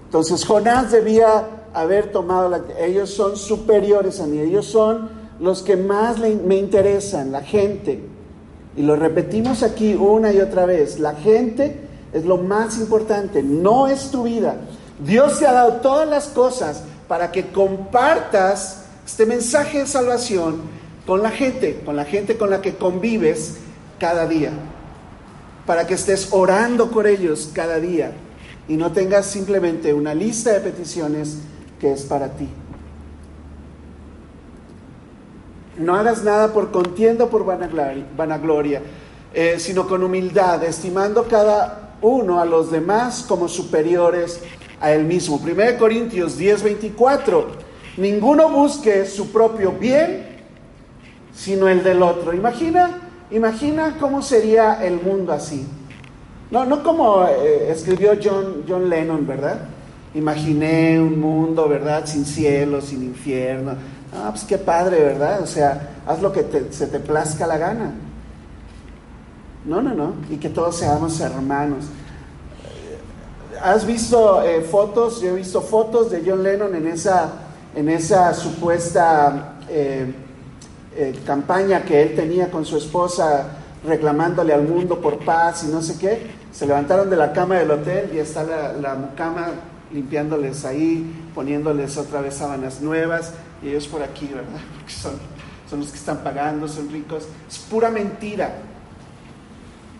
Entonces 0.05 0.45
Jonás 0.45 0.91
debía 0.91 1.47
haber 1.73 2.11
tomado, 2.11 2.49
la, 2.49 2.61
ellos 2.79 3.09
son 3.09 3.37
superiores 3.37 4.19
a 4.19 4.25
mí, 4.25 4.39
ellos 4.39 4.65
son 4.65 5.09
los 5.39 5.61
que 5.63 5.77
más 5.77 6.17
me 6.19 6.57
interesan, 6.57 7.31
la 7.31 7.41
gente. 7.41 8.16
Y 8.77 8.83
lo 8.83 8.95
repetimos 8.95 9.63
aquí 9.63 9.95
una 9.95 10.31
y 10.31 10.39
otra 10.39 10.67
vez, 10.67 10.99
la 10.99 11.15
gente 11.15 11.81
es 12.13 12.25
lo 12.25 12.37
más 12.37 12.77
importante, 12.77 13.41
no 13.41 13.87
es 13.87 14.11
tu 14.11 14.23
vida. 14.23 14.55
Dios 15.03 15.39
te 15.39 15.47
ha 15.47 15.51
dado 15.51 15.73
todas 15.81 16.07
las 16.07 16.27
cosas 16.27 16.83
para 17.07 17.31
que 17.31 17.47
compartas 17.47 18.83
este 19.05 19.25
mensaje 19.25 19.79
de 19.79 19.87
salvación 19.87 20.61
con 21.07 21.23
la 21.23 21.31
gente, 21.31 21.81
con 21.85 21.95
la 21.95 22.05
gente 22.05 22.37
con 22.37 22.51
la 22.51 22.61
que 22.61 22.75
convives 22.75 23.55
cada 23.99 24.27
día, 24.27 24.51
para 25.65 25.87
que 25.87 25.95
estés 25.95 26.29
orando 26.31 26.91
por 26.91 27.07
ellos 27.07 27.49
cada 27.53 27.79
día 27.79 28.11
y 28.67 28.75
no 28.75 28.91
tengas 28.91 29.25
simplemente 29.25 29.93
una 29.93 30.13
lista 30.13 30.51
de 30.51 30.59
peticiones 30.59 31.37
que 31.79 31.93
es 31.93 32.03
para 32.03 32.29
ti. 32.29 32.47
No 35.77 35.95
hagas 35.95 36.23
nada 36.23 36.53
por 36.53 36.71
contienda 36.71 37.27
por 37.27 37.45
vanagloria, 37.45 38.05
vanagloria, 38.15 38.81
eh, 39.33 39.57
sino 39.59 39.87
con 39.87 40.03
humildad, 40.03 40.63
estimando 40.63 41.27
cada 41.27 41.95
uno 42.01 42.39
a 42.39 42.45
los 42.45 42.71
demás 42.71 43.25
como 43.27 43.47
superiores 43.47 44.41
a 44.79 44.91
él 44.91 45.05
mismo. 45.05 45.39
1 45.43 45.77
Corintios 45.77 46.37
10, 46.37 46.63
24. 46.63 47.47
Ninguno 47.97 48.49
busque 48.49 49.05
su 49.05 49.31
propio 49.31 49.71
bien, 49.71 50.25
sino 51.33 51.67
el 51.67 51.83
del 51.83 52.01
otro. 52.01 52.33
Imagina, 52.33 53.01
imagina 53.31 53.97
cómo 53.99 54.21
sería 54.21 54.83
el 54.83 55.01
mundo 55.01 55.33
así. 55.33 55.67
No, 56.49 56.65
no 56.65 56.81
como 56.81 57.25
eh, 57.27 57.69
escribió 57.71 58.13
John, 58.21 58.63
John 58.67 58.89
Lennon, 58.89 59.27
¿verdad? 59.27 59.61
Imaginé 60.13 60.99
un 60.99 61.19
mundo, 61.19 61.67
¿verdad? 61.67 62.05
Sin 62.05 62.25
cielo, 62.25 62.81
sin 62.81 63.03
infierno. 63.03 63.75
Ah, 64.19 64.29
pues 64.31 64.45
qué 64.45 64.57
padre, 64.57 65.03
¿verdad? 65.03 65.41
O 65.43 65.47
sea, 65.47 65.89
haz 66.07 66.21
lo 66.21 66.31
que 66.33 66.43
se 66.71 66.87
te 66.87 66.99
plazca 66.99 67.45
la 67.45 67.57
gana. 67.57 67.91
No, 69.65 69.81
no, 69.81 69.93
no. 69.93 70.13
Y 70.29 70.37
que 70.37 70.49
todos 70.49 70.77
seamos 70.77 71.19
hermanos. 71.19 71.85
¿Has 73.61 73.85
visto 73.85 74.41
eh, 74.43 74.61
fotos? 74.61 75.21
Yo 75.21 75.29
he 75.29 75.35
visto 75.35 75.61
fotos 75.61 76.09
de 76.09 76.23
John 76.25 76.41
Lennon 76.41 76.73
en 76.75 76.87
esa, 76.87 77.31
en 77.75 77.89
esa 77.89 78.33
supuesta 78.33 79.57
eh, 79.69 80.13
eh, 80.95 81.19
campaña 81.25 81.83
que 81.83 82.01
él 82.01 82.15
tenía 82.15 82.49
con 82.49 82.65
su 82.65 82.77
esposa 82.77 83.47
reclamándole 83.85 84.53
al 84.53 84.63
mundo 84.63 84.99
por 84.99 85.19
paz 85.19 85.63
y 85.63 85.67
no 85.67 85.81
sé 85.81 85.97
qué. 85.99 86.31
Se 86.51 86.65
levantaron 86.65 87.09
de 87.09 87.17
la 87.17 87.33
cama 87.33 87.55
del 87.55 87.69
hotel 87.69 88.09
y 88.13 88.17
está 88.17 88.43
la, 88.43 88.73
la 88.73 88.95
mucama 88.95 89.49
limpiándoles 89.91 90.65
ahí, 90.65 91.29
poniéndoles 91.35 91.97
otra 91.97 92.21
vez 92.21 92.35
sábanas 92.35 92.81
nuevas 92.81 93.33
y 93.61 93.69
ellos 93.69 93.87
por 93.87 94.03
aquí, 94.03 94.27
¿verdad? 94.27 94.59
Porque 94.77 94.93
son, 94.93 95.13
son 95.69 95.79
los 95.79 95.89
que 95.89 95.97
están 95.97 96.23
pagando, 96.23 96.67
son 96.67 96.89
ricos. 96.89 97.27
Es 97.49 97.57
pura 97.57 97.89
mentira. 97.89 98.59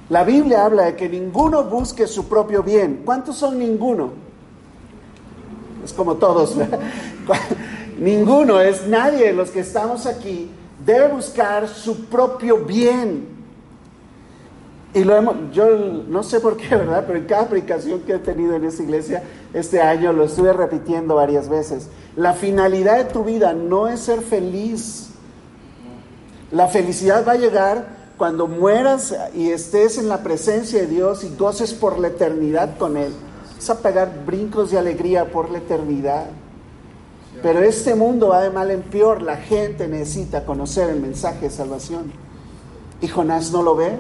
La 0.10 0.24
Biblia 0.24 0.66
habla 0.66 0.86
de 0.86 0.96
que 0.96 1.10
ninguno 1.10 1.64
busque 1.66 2.08
su 2.08 2.28
propio 2.28 2.64
bien. 2.64 3.02
¿Cuántos 3.04 3.38
son 3.38 3.60
ninguno? 3.60 4.14
Es 5.84 5.94
como 5.94 6.16
todos. 6.16 6.56
Ninguno, 7.98 8.62
es 8.62 8.86
nadie 8.86 9.26
de 9.26 9.34
los 9.34 9.50
que 9.50 9.62
estamos 9.62 10.06
aquí 10.06 10.52
debe 10.86 11.10
buscar 11.10 11.68
su 11.68 12.06
propio 12.06 12.60
bien. 12.66 13.37
Y 14.94 15.04
lo 15.04 15.16
hemos, 15.16 15.36
yo 15.52 15.68
no 16.08 16.24
sé 16.24 16.40
por 16.40 16.58
qué, 16.58 16.70
¿verdad? 16.76 17.04
Pero 17.06 17.20
en 17.20 17.26
cada 17.26 17.48
predicación 17.48 18.02
que 18.02 18.14
he 18.14 18.20
tenido 18.20 18.56
en 18.56 18.66
esta 18.66 18.84
iglesia 18.84 19.24
este 19.54 19.82
año 19.82 20.14
lo 20.14 20.24
estuve 20.24 20.54
repitiendo 20.54 21.16
varias 21.16 21.50
veces. 21.50 21.90
La 22.16 22.34
finalidad 22.34 22.98
de 22.98 23.06
tu 23.06 23.24
vida 23.24 23.54
no 23.54 23.88
es 23.88 24.02
ser 24.02 24.22
feliz. 24.22 25.10
La 26.52 26.68
felicidad 26.68 27.28
va 27.28 27.34
a 27.34 27.38
llegar 27.38 27.98
cuando 28.18 28.48
mueras 28.48 29.14
y 29.36 29.52
estés 29.52 29.98
en 29.98 30.10
la 30.10 30.24
presencia 30.24 30.82
de 30.82 30.88
Dios 30.88 31.24
y 31.24 31.36
goces 31.36 31.74
por 31.74 32.00
la 32.00 32.08
eternidad 32.08 32.78
con 32.78 32.98
Él. 32.98 33.14
Vas 33.56 33.70
a 33.70 33.80
pegar 33.80 34.26
brincos 34.26 34.72
de 34.72 34.78
alegría 34.78 35.26
por 35.32 35.50
la 35.50 35.60
eternidad. 35.60 36.26
Pero 37.44 37.62
este 37.62 37.94
mundo 37.94 38.30
va 38.30 38.42
de 38.42 38.50
mal 38.50 38.72
en 38.72 38.82
peor. 38.82 39.22
La 39.22 39.38
gente 39.38 39.88
necesita 39.88 40.46
conocer 40.46 40.90
el 40.90 41.00
mensaje 41.00 41.42
de 41.42 41.50
salvación. 41.52 42.12
Y 43.02 43.08
Jonás 43.08 43.52
no 43.52 43.62
lo 43.62 43.76
ve. 43.76 43.92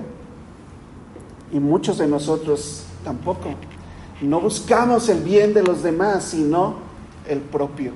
Y 1.51 1.59
muchos 1.59 1.97
de 1.97 2.07
nosotros 2.07 2.83
tampoco. 3.03 3.49
No 4.21 4.41
buscamos 4.41 5.09
el 5.09 5.21
bien 5.21 5.53
de 5.53 5.63
los 5.63 5.83
demás, 5.83 6.25
sino 6.25 6.75
el 7.27 7.39
propio. 7.39 7.91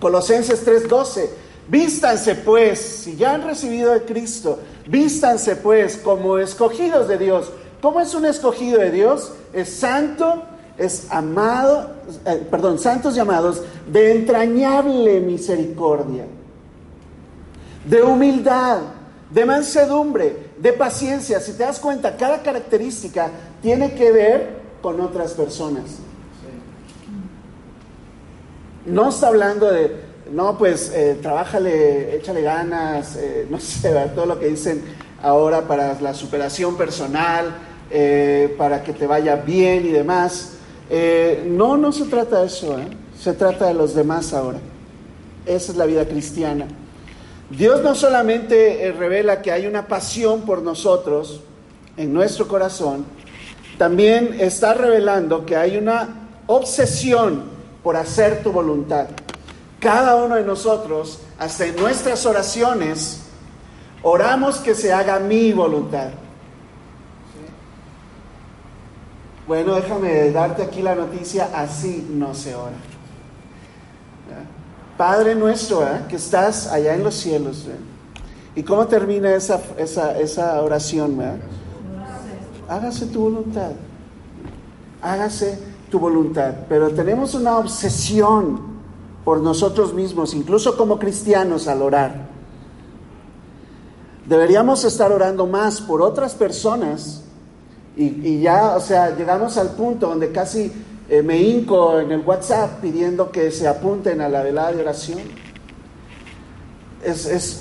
Colosenses 0.00 0.64
3:12. 0.64 1.30
Vístanse 1.66 2.34
pues, 2.34 2.78
si 2.78 3.16
ya 3.16 3.34
han 3.34 3.42
recibido 3.42 3.92
de 3.92 4.02
Cristo, 4.02 4.58
vístanse 4.86 5.56
pues 5.56 5.96
como 5.96 6.38
escogidos 6.38 7.08
de 7.08 7.16
Dios. 7.16 7.50
¿Cómo 7.80 8.00
es 8.00 8.14
un 8.14 8.26
escogido 8.26 8.80
de 8.80 8.90
Dios? 8.90 9.32
Es 9.52 9.70
santo, 9.70 10.42
es 10.76 11.06
amado, 11.10 11.90
eh, 12.26 12.46
perdón, 12.50 12.78
santos 12.78 13.14
llamados 13.14 13.62
de 13.90 14.12
entrañable 14.12 15.20
misericordia, 15.20 16.26
de 17.88 18.02
humildad, 18.02 18.80
de 19.30 19.44
mansedumbre, 19.46 20.43
de 20.58 20.72
paciencia. 20.72 21.40
Si 21.40 21.52
te 21.52 21.64
das 21.64 21.78
cuenta, 21.78 22.16
cada 22.16 22.42
característica 22.42 23.30
tiene 23.62 23.94
que 23.94 24.12
ver 24.12 24.64
con 24.82 25.00
otras 25.00 25.32
personas. 25.32 25.84
No 28.86 29.08
está 29.08 29.28
hablando 29.28 29.70
de, 29.70 29.96
no, 30.30 30.58
pues, 30.58 30.92
eh, 30.94 31.18
trabájale, 31.22 32.16
échale 32.16 32.42
ganas, 32.42 33.16
eh, 33.16 33.46
no 33.50 33.58
sé, 33.58 33.92
todo 34.14 34.26
lo 34.26 34.38
que 34.38 34.46
dicen 34.46 34.82
ahora 35.22 35.66
para 35.66 35.98
la 36.00 36.12
superación 36.12 36.76
personal, 36.76 37.54
eh, 37.90 38.54
para 38.58 38.82
que 38.82 38.92
te 38.92 39.06
vaya 39.06 39.36
bien 39.36 39.86
y 39.86 39.90
demás. 39.90 40.52
Eh, 40.90 41.44
no, 41.46 41.76
no 41.76 41.92
se 41.92 42.04
trata 42.04 42.40
de 42.40 42.46
eso, 42.46 42.76
se 43.18 43.32
trata 43.32 43.66
de 43.66 43.74
los 43.74 43.94
demás 43.94 44.34
ahora. 44.34 44.58
Esa 45.46 45.72
es 45.72 45.78
la 45.78 45.86
vida 45.86 46.06
cristiana. 46.06 46.66
Dios 47.50 47.82
no 47.82 47.94
solamente 47.94 48.86
eh, 48.86 48.92
revela 48.92 49.42
que 49.42 49.52
hay 49.52 49.66
una 49.66 49.86
pasión 49.86 50.42
por 50.42 50.62
nosotros 50.62 51.40
en 51.96 52.12
nuestro 52.12 52.48
corazón, 52.48 53.04
también 53.78 54.36
está 54.40 54.74
revelando 54.74 55.44
que 55.44 55.56
hay 55.56 55.76
una 55.76 56.28
obsesión 56.46 57.44
por 57.82 57.96
hacer 57.96 58.42
tu 58.42 58.52
voluntad. 58.52 59.08
Cada 59.78 60.16
uno 60.16 60.36
de 60.36 60.44
nosotros, 60.44 61.20
hasta 61.38 61.66
en 61.66 61.76
nuestras 61.76 62.24
oraciones, 62.24 63.24
oramos 64.02 64.58
que 64.58 64.74
se 64.74 64.92
haga 64.92 65.18
mi 65.18 65.52
voluntad. 65.52 66.10
Bueno, 69.46 69.74
déjame 69.74 70.30
darte 70.30 70.62
aquí 70.62 70.80
la 70.80 70.94
noticia, 70.94 71.50
así 71.54 72.06
no 72.10 72.34
se 72.34 72.54
ora. 72.54 72.93
Padre 74.96 75.34
nuestro, 75.34 75.82
¿eh? 75.82 76.02
que 76.08 76.16
estás 76.16 76.68
allá 76.68 76.94
en 76.94 77.02
los 77.02 77.14
cielos. 77.14 77.66
¿eh? 77.68 77.76
¿Y 78.54 78.62
cómo 78.62 78.86
termina 78.86 79.34
esa, 79.34 79.60
esa, 79.76 80.18
esa 80.18 80.62
oración? 80.62 81.18
¿verdad? 81.18 81.38
Hágase 82.68 83.06
tu 83.06 83.22
voluntad. 83.22 83.72
Hágase 85.02 85.58
tu 85.90 85.98
voluntad. 85.98 86.54
Pero 86.68 86.90
tenemos 86.90 87.34
una 87.34 87.58
obsesión 87.58 88.74
por 89.24 89.40
nosotros 89.40 89.92
mismos, 89.92 90.32
incluso 90.34 90.76
como 90.76 90.98
cristianos 90.98 91.66
al 91.66 91.82
orar. 91.82 92.28
Deberíamos 94.26 94.84
estar 94.84 95.10
orando 95.10 95.46
más 95.46 95.80
por 95.80 96.00
otras 96.00 96.34
personas 96.34 97.22
y, 97.96 98.04
y 98.04 98.40
ya, 98.40 98.76
o 98.76 98.80
sea, 98.80 99.14
llegamos 99.16 99.58
al 99.58 99.70
punto 99.70 100.08
donde 100.08 100.30
casi 100.30 100.72
eh, 101.08 101.22
me 101.22 101.38
hinco 101.38 102.00
en 102.00 102.12
el 102.12 102.20
WhatsApp 102.20 102.80
pidiendo 102.80 103.30
que 103.30 103.50
se 103.50 103.68
apunten 103.68 104.20
a 104.20 104.28
la 104.28 104.42
velada 104.42 104.72
de 104.72 104.82
oración. 104.82 105.20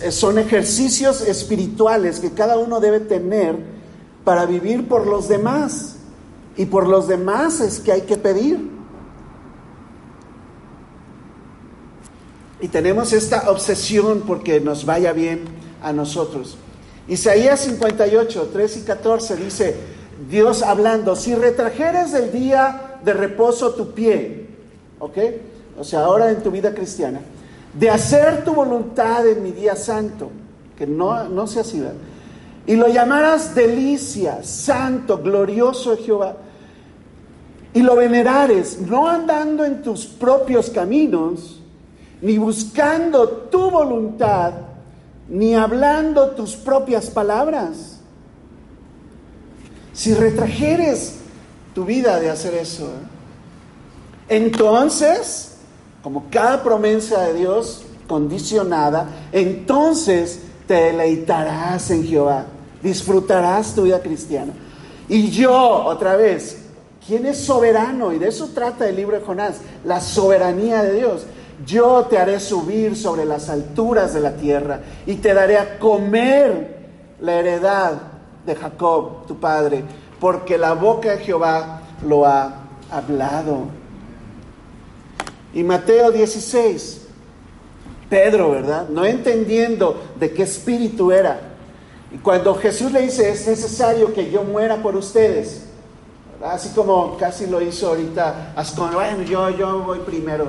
Son 0.09 0.39
ejercicios 0.39 1.21
espirituales 1.21 2.21
que 2.21 2.31
cada 2.31 2.57
uno 2.57 2.79
debe 2.79 3.01
tener 3.01 3.57
para 4.23 4.45
vivir 4.45 4.87
por 4.87 5.05
los 5.05 5.27
demás. 5.27 5.97
Y 6.55 6.65
por 6.65 6.87
los 6.87 7.07
demás 7.07 7.59
es 7.59 7.79
que 7.79 7.91
hay 7.91 8.01
que 8.01 8.15
pedir. 8.15 8.71
Y 12.61 12.69
tenemos 12.69 13.11
esta 13.11 13.51
obsesión 13.51 14.23
porque 14.25 14.61
nos 14.61 14.85
vaya 14.85 15.11
bien 15.11 15.41
a 15.81 15.91
nosotros. 15.91 16.57
Isaías 17.09 17.59
58, 17.59 18.49
3 18.53 18.77
y 18.77 18.81
14 18.83 19.35
dice, 19.35 19.75
Dios 20.29 20.61
hablando, 20.61 21.17
si 21.17 21.35
retrajeres 21.35 22.13
el 22.13 22.31
día 22.31 22.92
de 23.03 23.13
reposo 23.13 23.73
tu 23.73 23.91
pie, 23.91 24.47
¿ok? 24.99 25.17
O 25.79 25.83
sea, 25.83 26.01
ahora 26.01 26.29
en 26.31 26.41
tu 26.41 26.51
vida 26.51 26.73
cristiana, 26.73 27.19
de 27.77 27.89
hacer 27.89 28.43
tu 28.43 28.53
voluntad 28.53 29.27
en 29.27 29.43
mi 29.43 29.51
día 29.51 29.75
santo, 29.75 30.29
que 30.77 30.85
no, 30.85 31.27
no 31.29 31.47
sea 31.47 31.61
así, 31.61 31.83
y 32.65 32.75
lo 32.75 32.87
llamaras 32.87 33.55
delicia, 33.55 34.43
santo, 34.43 35.17
glorioso 35.17 35.97
Jehová, 35.97 36.37
y 37.73 37.81
lo 37.81 37.95
venerares, 37.95 38.79
no 38.79 39.07
andando 39.07 39.65
en 39.65 39.81
tus 39.81 40.05
propios 40.05 40.69
caminos, 40.69 41.59
ni 42.21 42.37
buscando 42.37 43.27
tu 43.27 43.69
voluntad, 43.69 44.53
ni 45.27 45.55
hablando 45.55 46.31
tus 46.31 46.55
propias 46.55 47.09
palabras. 47.09 47.99
Si 49.91 50.13
retrajeres 50.13 51.22
tu 51.73 51.85
vida 51.85 52.19
de 52.19 52.29
hacer 52.29 52.53
eso, 52.53 52.85
¿eh? 52.85 54.35
entonces, 54.35 55.57
como 56.01 56.25
cada 56.29 56.63
promesa 56.63 57.21
de 57.23 57.33
Dios 57.33 57.83
condicionada, 58.07 59.07
entonces 59.31 60.41
te 60.67 60.75
deleitarás 60.75 61.89
en 61.91 62.05
Jehová, 62.05 62.45
disfrutarás 62.81 63.73
tu 63.73 63.83
vida 63.83 64.01
cristiana. 64.01 64.53
Y 65.09 65.29
yo, 65.29 65.53
otra 65.85 66.15
vez, 66.15 66.57
¿quién 67.05 67.25
es 67.25 67.37
soberano? 67.39 68.13
Y 68.13 68.19
de 68.19 68.29
eso 68.29 68.49
trata 68.53 68.87
el 68.87 68.95
libro 68.95 69.17
de 69.17 69.25
Jonás, 69.25 69.57
la 69.83 69.99
soberanía 69.99 70.83
de 70.83 70.93
Dios. 70.93 71.25
Yo 71.65 72.05
te 72.09 72.17
haré 72.17 72.39
subir 72.39 72.95
sobre 72.95 73.25
las 73.25 73.49
alturas 73.49 74.13
de 74.13 74.21
la 74.21 74.35
tierra 74.35 74.81
y 75.05 75.15
te 75.15 75.33
daré 75.33 75.57
a 75.57 75.79
comer 75.79 76.83
la 77.19 77.35
heredad 77.35 77.93
de 78.45 78.55
Jacob, 78.55 79.25
tu 79.27 79.39
padre, 79.39 79.83
porque 80.23 80.57
la 80.57 80.71
boca 80.71 81.17
de 81.17 81.17
Jehová 81.17 81.81
lo 82.07 82.25
ha 82.25 82.61
hablado. 82.89 83.65
Y 85.53 85.63
Mateo 85.63 86.11
16, 86.11 87.01
Pedro, 88.09 88.51
¿verdad? 88.51 88.87
No 88.87 89.03
entendiendo 89.03 90.01
de 90.17 90.31
qué 90.31 90.43
espíritu 90.43 91.11
era. 91.11 91.41
Y 92.09 92.19
cuando 92.19 92.55
Jesús 92.55 92.93
le 92.93 93.01
dice, 93.01 93.31
es 93.31 93.45
necesario 93.49 94.13
que 94.13 94.31
yo 94.31 94.45
muera 94.45 94.77
por 94.77 94.95
ustedes, 94.95 95.65
así 96.41 96.69
como 96.69 97.17
casi 97.17 97.45
lo 97.47 97.59
hizo 97.59 97.89
ahorita 97.89 98.53
Ascon, 98.55 98.93
bueno, 98.93 99.23
yo, 99.23 99.49
yo 99.49 99.79
voy 99.79 99.99
primero. 99.99 100.47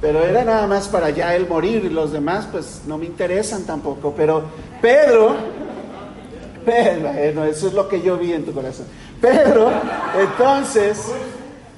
Pero 0.00 0.22
era 0.22 0.44
nada 0.44 0.68
más 0.68 0.86
para 0.86 1.10
ya 1.10 1.34
él 1.34 1.48
morir 1.48 1.84
y 1.84 1.88
los 1.88 2.12
demás 2.12 2.46
pues 2.52 2.82
no 2.86 2.98
me 2.98 3.06
interesan 3.06 3.64
tampoco. 3.64 4.14
Pero 4.16 4.44
Pedro, 4.80 5.34
Bueno, 6.66 7.44
eso 7.44 7.68
es 7.68 7.74
lo 7.74 7.88
que 7.88 8.02
yo 8.02 8.18
vi 8.18 8.32
en 8.32 8.44
tu 8.44 8.52
corazón. 8.52 8.86
Pedro, 9.20 9.70
entonces, 10.18 11.12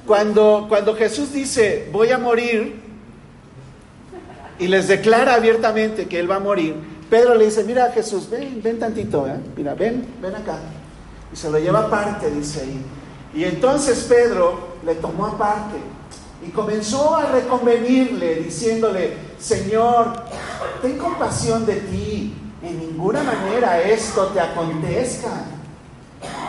cuando, 0.07 0.65
cuando 0.67 0.97
Jesús 0.97 1.31
dice, 1.31 1.91
voy 1.93 2.11
a 2.11 2.17
morir, 2.17 2.81
y 4.59 4.67
les 4.67 4.89
declara 4.89 5.35
abiertamente 5.35 6.07
que 6.07 6.19
él 6.19 6.31
va 6.31 6.37
a 6.37 6.41
morir, 6.41 6.75
Pedro 7.11 7.35
le 7.35 7.45
dice, 7.45 7.65
mira 7.65 7.93
Jesús, 7.93 8.29
ven, 8.31 8.61
ven 8.63 8.79
tantito, 8.79 9.27
¿eh? 9.27 9.39
mira, 9.57 9.75
ven, 9.75 10.07
ven 10.21 10.35
acá. 10.35 10.59
Y 11.33 11.37
se 11.37 11.51
lo 11.51 11.59
lleva 11.59 11.81
aparte, 11.81 12.31
dice 12.31 12.63
ahí. 12.63 12.83
Y 13.35 13.45
entonces 13.45 14.07
Pedro 14.09 14.79
le 14.85 14.95
tomó 14.95 15.27
aparte 15.27 15.77
y 16.47 16.51
comenzó 16.51 17.15
a 17.15 17.27
reconvenirle, 17.27 18.37
diciéndole, 18.37 19.15
Señor, 19.39 20.13
ten 20.83 20.99
compasión 20.99 21.65
de 21.67 21.77
ti, 21.77 22.35
en 22.63 22.79
ninguna 22.79 23.23
manera 23.23 23.81
esto 23.81 24.27
te 24.27 24.41
acontezca. 24.41 25.29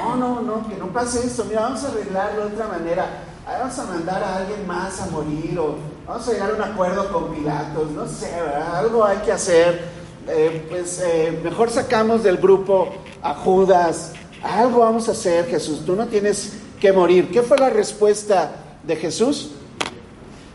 No, 0.04 0.16
no, 0.16 0.42
no, 0.42 0.68
que 0.68 0.76
no 0.76 0.88
pase 0.88 1.26
esto, 1.26 1.46
mira, 1.46 1.62
vamos 1.62 1.84
a 1.84 1.90
arreglarlo 1.90 2.48
de 2.48 2.54
otra 2.54 2.68
manera. 2.68 3.06
Vamos 3.46 3.80
a 3.80 3.84
mandar 3.86 4.24
a 4.24 4.38
alguien 4.38 4.66
más 4.68 5.02
a 5.02 5.08
morir 5.08 5.58
o 5.60 5.76
vamos 6.08 6.28
a 6.28 6.32
llegar 6.32 6.52
a 6.52 6.54
un 6.54 6.62
acuerdo 6.62 7.12
con 7.12 7.34
Pilatos, 7.34 7.92
no 7.92 8.08
sé, 8.08 8.32
algo 8.74 9.04
hay 9.04 9.18
que 9.18 9.32
hacer. 9.32 10.00
Eh, 10.28 10.68
pues 10.70 11.02
eh, 11.04 11.40
mejor 11.44 11.72
sacamos 11.72 12.24
del 12.24 12.38
grupo 12.38 12.90
a 13.24 13.34
Judas, 13.34 14.14
algo 14.44 14.80
vamos 14.80 15.08
a 15.10 15.12
hacer, 15.12 15.48
Jesús, 15.48 15.84
tú 15.86 15.96
no 15.96 16.08
tienes 16.08 16.54
que 16.80 16.94
morir. 16.94 17.32
¿Qué 17.32 17.42
fue 17.42 17.58
la 17.58 17.70
respuesta 17.70 18.52
de 18.84 18.96
Jesús? 18.96 19.52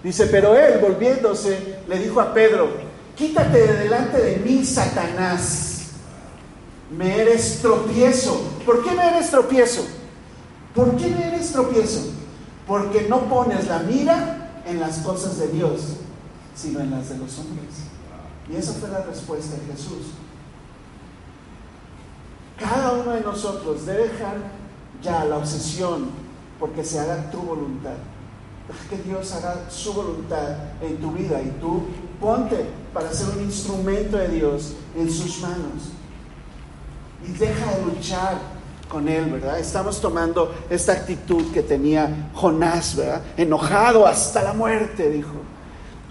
Dice, 0.03 0.27
pero 0.27 0.55
él 0.55 0.79
volviéndose 0.79 1.79
le 1.89 1.99
dijo 1.99 2.21
a 2.21 2.33
Pedro, 2.33 2.69
quítate 3.17 3.59
de 3.59 3.73
delante 3.85 4.19
de 4.19 4.37
mí, 4.39 4.65
Satanás, 4.65 5.91
me 6.91 7.21
eres 7.21 7.61
tropiezo. 7.61 8.41
¿Por 8.65 8.85
qué 8.85 8.93
me 8.93 9.09
eres 9.09 9.31
tropiezo? 9.31 9.85
¿Por 10.75 10.97
qué 10.97 11.09
me 11.09 11.29
eres 11.29 11.53
tropiezo? 11.53 12.13
Porque 12.67 13.07
no 13.09 13.29
pones 13.29 13.67
la 13.69 13.81
mira 13.81 14.63
en 14.67 14.81
las 14.81 14.99
cosas 14.99 15.39
de 15.39 15.49
Dios, 15.49 15.81
sino 16.55 16.81
en 16.81 16.91
las 16.91 17.09
de 17.09 17.19
los 17.19 17.39
hombres. 17.39 17.85
Y 18.51 18.57
esa 18.57 18.73
fue 18.73 18.89
la 18.89 19.03
respuesta 19.03 19.57
de 19.57 19.73
Jesús. 19.73 20.13
Cada 22.59 22.93
uno 22.93 23.13
de 23.13 23.21
nosotros 23.21 23.85
debe 23.87 24.09
dejar 24.09 24.37
ya 25.03 25.25
la 25.25 25.39
obsesión 25.39 26.11
porque 26.59 26.85
se 26.85 27.01
haga 27.01 27.31
tu 27.31 27.39
voluntad. 27.39 27.95
Deja 28.69 28.89
que 28.89 29.09
Dios 29.09 29.33
haga 29.33 29.69
su 29.69 29.93
voluntad 29.93 30.57
en 30.81 30.97
tu 30.99 31.13
vida 31.13 31.41
y 31.43 31.51
tú 31.61 31.83
ponte 32.21 32.65
para 32.95 33.13
ser 33.13 33.37
un 33.37 33.43
instrumento 33.43 34.17
de 34.17 34.29
Dios 34.29 34.73
en 34.97 35.11
sus 35.11 35.41
manos. 35.41 35.91
Y 37.29 37.33
deja 37.33 37.75
de 37.75 37.85
luchar 37.85 38.39
con 38.89 39.09
él, 39.09 39.25
¿verdad? 39.25 39.59
Estamos 39.59 40.01
tomando 40.01 40.55
esta 40.71 40.93
actitud 40.93 41.53
que 41.53 41.63
tenía 41.63 42.31
Jonás, 42.35 42.95
¿verdad? 42.95 43.23
Enojado 43.37 44.07
hasta 44.07 44.43
la 44.43 44.53
muerte, 44.53 45.11
dijo. 45.11 45.35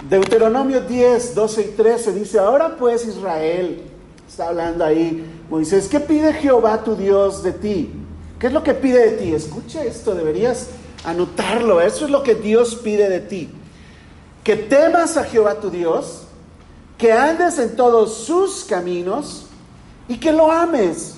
Deuteronomio 0.10 0.82
10, 0.82 1.34
12 1.34 1.62
y 1.62 1.68
13 1.78 2.14
dice, 2.14 2.40
ahora 2.40 2.76
pues 2.76 3.06
Israel, 3.06 3.84
está 4.28 4.50
hablando 4.50 4.84
ahí 4.84 5.26
Moisés, 5.50 5.88
¿qué 5.88 6.02
pide 6.02 6.34
Jehová 6.34 6.84
tu 6.84 6.96
Dios 6.96 7.42
de 7.42 7.54
ti? 7.54 7.92
¿Qué 8.38 8.48
es 8.48 8.54
lo 8.54 8.64
que 8.64 8.74
pide 8.74 9.12
de 9.12 9.18
ti? 9.18 9.34
Escucha 9.34 9.82
esto, 9.84 10.14
deberías 10.14 10.68
anotarlo, 11.06 11.80
eso 11.80 12.04
es 12.04 12.12
lo 12.12 12.24
que 12.24 12.36
Dios 12.36 12.76
pide 12.76 13.10
de 13.10 13.22
ti. 13.22 13.50
Que 14.44 14.58
temas 14.58 15.16
a 15.16 15.24
Jehová 15.24 15.56
tu 15.56 15.70
Dios, 15.70 16.23
que 16.98 17.12
andes 17.12 17.60
en 17.60 17.76
todos 17.76 18.14
sus 18.26 18.64
caminos 18.64 19.48
y 20.08 20.18
que 20.18 20.32
lo 20.32 20.52
ames 20.52 21.16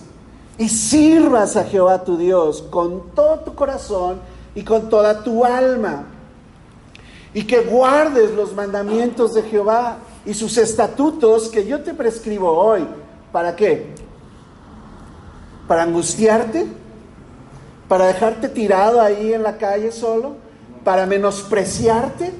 y 0.57 0.69
sirvas 0.69 1.57
a 1.57 1.63
Jehová 1.65 2.03
tu 2.03 2.17
Dios 2.17 2.63
con 2.69 3.11
todo 3.11 3.39
tu 3.39 3.55
corazón 3.55 4.19
y 4.53 4.63
con 4.63 4.89
toda 4.89 5.23
tu 5.23 5.43
alma. 5.45 6.05
Y 7.33 7.43
que 7.43 7.61
guardes 7.61 8.31
los 8.31 8.53
mandamientos 8.53 9.33
de 9.33 9.43
Jehová 9.43 9.97
y 10.25 10.33
sus 10.33 10.57
estatutos 10.57 11.49
que 11.49 11.65
yo 11.67 11.83
te 11.83 11.93
prescribo 11.93 12.49
hoy. 12.51 12.87
¿Para 13.31 13.55
qué? 13.55 13.93
¿Para 15.67 15.83
angustiarte? 15.83 16.85
para 17.87 18.07
dejarte 18.07 18.49
tirado 18.49 19.01
ahí 19.01 19.33
en 19.33 19.43
la 19.43 19.57
calle 19.57 19.91
solo, 19.91 20.35
para 20.83 21.05
menospreciarte. 21.05 22.33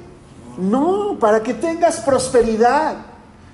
No, 0.58 1.18
para 1.20 1.42
que 1.42 1.54
tengas 1.54 2.00
prosperidad. 2.00 2.96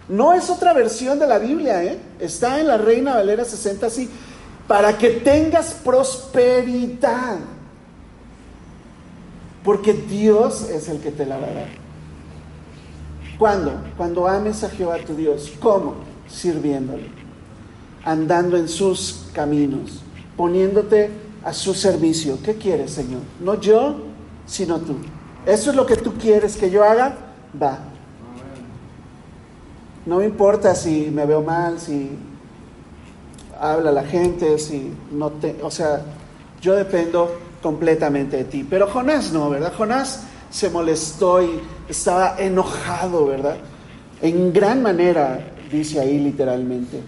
No 0.08 0.32
es 0.32 0.50
otra 0.50 0.72
versión 0.72 1.18
de 1.18 1.26
la 1.26 1.38
Biblia, 1.38 1.84
¿eh? 1.84 1.98
está 2.18 2.60
en 2.60 2.66
la 2.66 2.76
Reina 2.76 3.14
Valera 3.14 3.44
60 3.44 3.86
así, 3.86 4.08
para 4.66 4.98
que 4.98 5.10
tengas 5.10 5.74
prosperidad. 5.74 7.38
Porque 9.64 9.92
Dios 9.92 10.68
es 10.68 10.88
el 10.88 10.98
que 10.98 11.12
te 11.12 11.24
la 11.24 11.36
va 11.36 11.46
a 11.46 11.54
dar. 11.54 11.68
¿Cuándo? 13.38 13.72
Cuando 13.96 14.26
ames 14.26 14.64
a 14.64 14.70
Jehová 14.70 14.98
tu 14.98 15.14
Dios. 15.14 15.52
¿Cómo? 15.60 15.94
Sirviéndole, 16.28 17.08
andando 18.04 18.56
en 18.56 18.68
sus 18.68 19.26
caminos, 19.32 20.02
poniéndote 20.36 21.10
a 21.44 21.52
su 21.52 21.74
servicio. 21.74 22.38
¿Qué 22.42 22.56
quieres, 22.56 22.92
Señor? 22.92 23.20
No 23.40 23.60
yo, 23.60 23.96
sino 24.46 24.78
tú. 24.78 24.96
¿Eso 25.46 25.70
es 25.70 25.76
lo 25.76 25.86
que 25.86 25.96
tú 25.96 26.14
quieres 26.14 26.56
que 26.56 26.70
yo 26.70 26.84
haga? 26.84 27.16
Va. 27.60 27.91
No 30.06 30.18
me 30.18 30.24
importa 30.24 30.74
si 30.74 31.10
me 31.12 31.26
veo 31.26 31.42
mal, 31.42 31.78
si 31.78 32.10
habla 33.60 33.92
la 33.92 34.04
gente, 34.04 34.58
si 34.58 34.92
no 35.12 35.30
te... 35.30 35.56
O 35.62 35.70
sea, 35.70 36.02
yo 36.60 36.74
dependo 36.74 37.32
completamente 37.62 38.38
de 38.38 38.44
ti. 38.44 38.66
Pero 38.68 38.88
Jonás 38.88 39.32
no, 39.32 39.48
¿verdad? 39.50 39.72
Jonás 39.76 40.24
se 40.50 40.68
molestó 40.68 41.42
y 41.42 41.60
estaba 41.88 42.36
enojado, 42.38 43.26
¿verdad? 43.26 43.56
En 44.20 44.52
gran 44.52 44.82
manera, 44.82 45.52
dice 45.70 46.00
ahí 46.00 46.18
literalmente. 46.18 47.00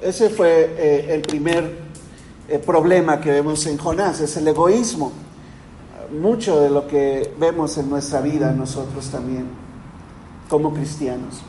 Ese 0.00 0.30
fue 0.30 0.74
eh, 0.78 1.14
el 1.14 1.22
primer 1.22 1.90
eh, 2.48 2.58
problema 2.58 3.20
que 3.20 3.30
vemos 3.30 3.66
en 3.66 3.76
Jonás, 3.76 4.20
es 4.20 4.36
el 4.36 4.48
egoísmo. 4.48 5.12
Mucho 6.20 6.60
de 6.60 6.70
lo 6.70 6.86
que 6.86 7.34
vemos 7.38 7.76
en 7.78 7.90
nuestra 7.90 8.20
vida 8.20 8.52
nosotros 8.52 9.08
también, 9.10 9.46
como 10.50 10.74
cristianos. 10.74 11.40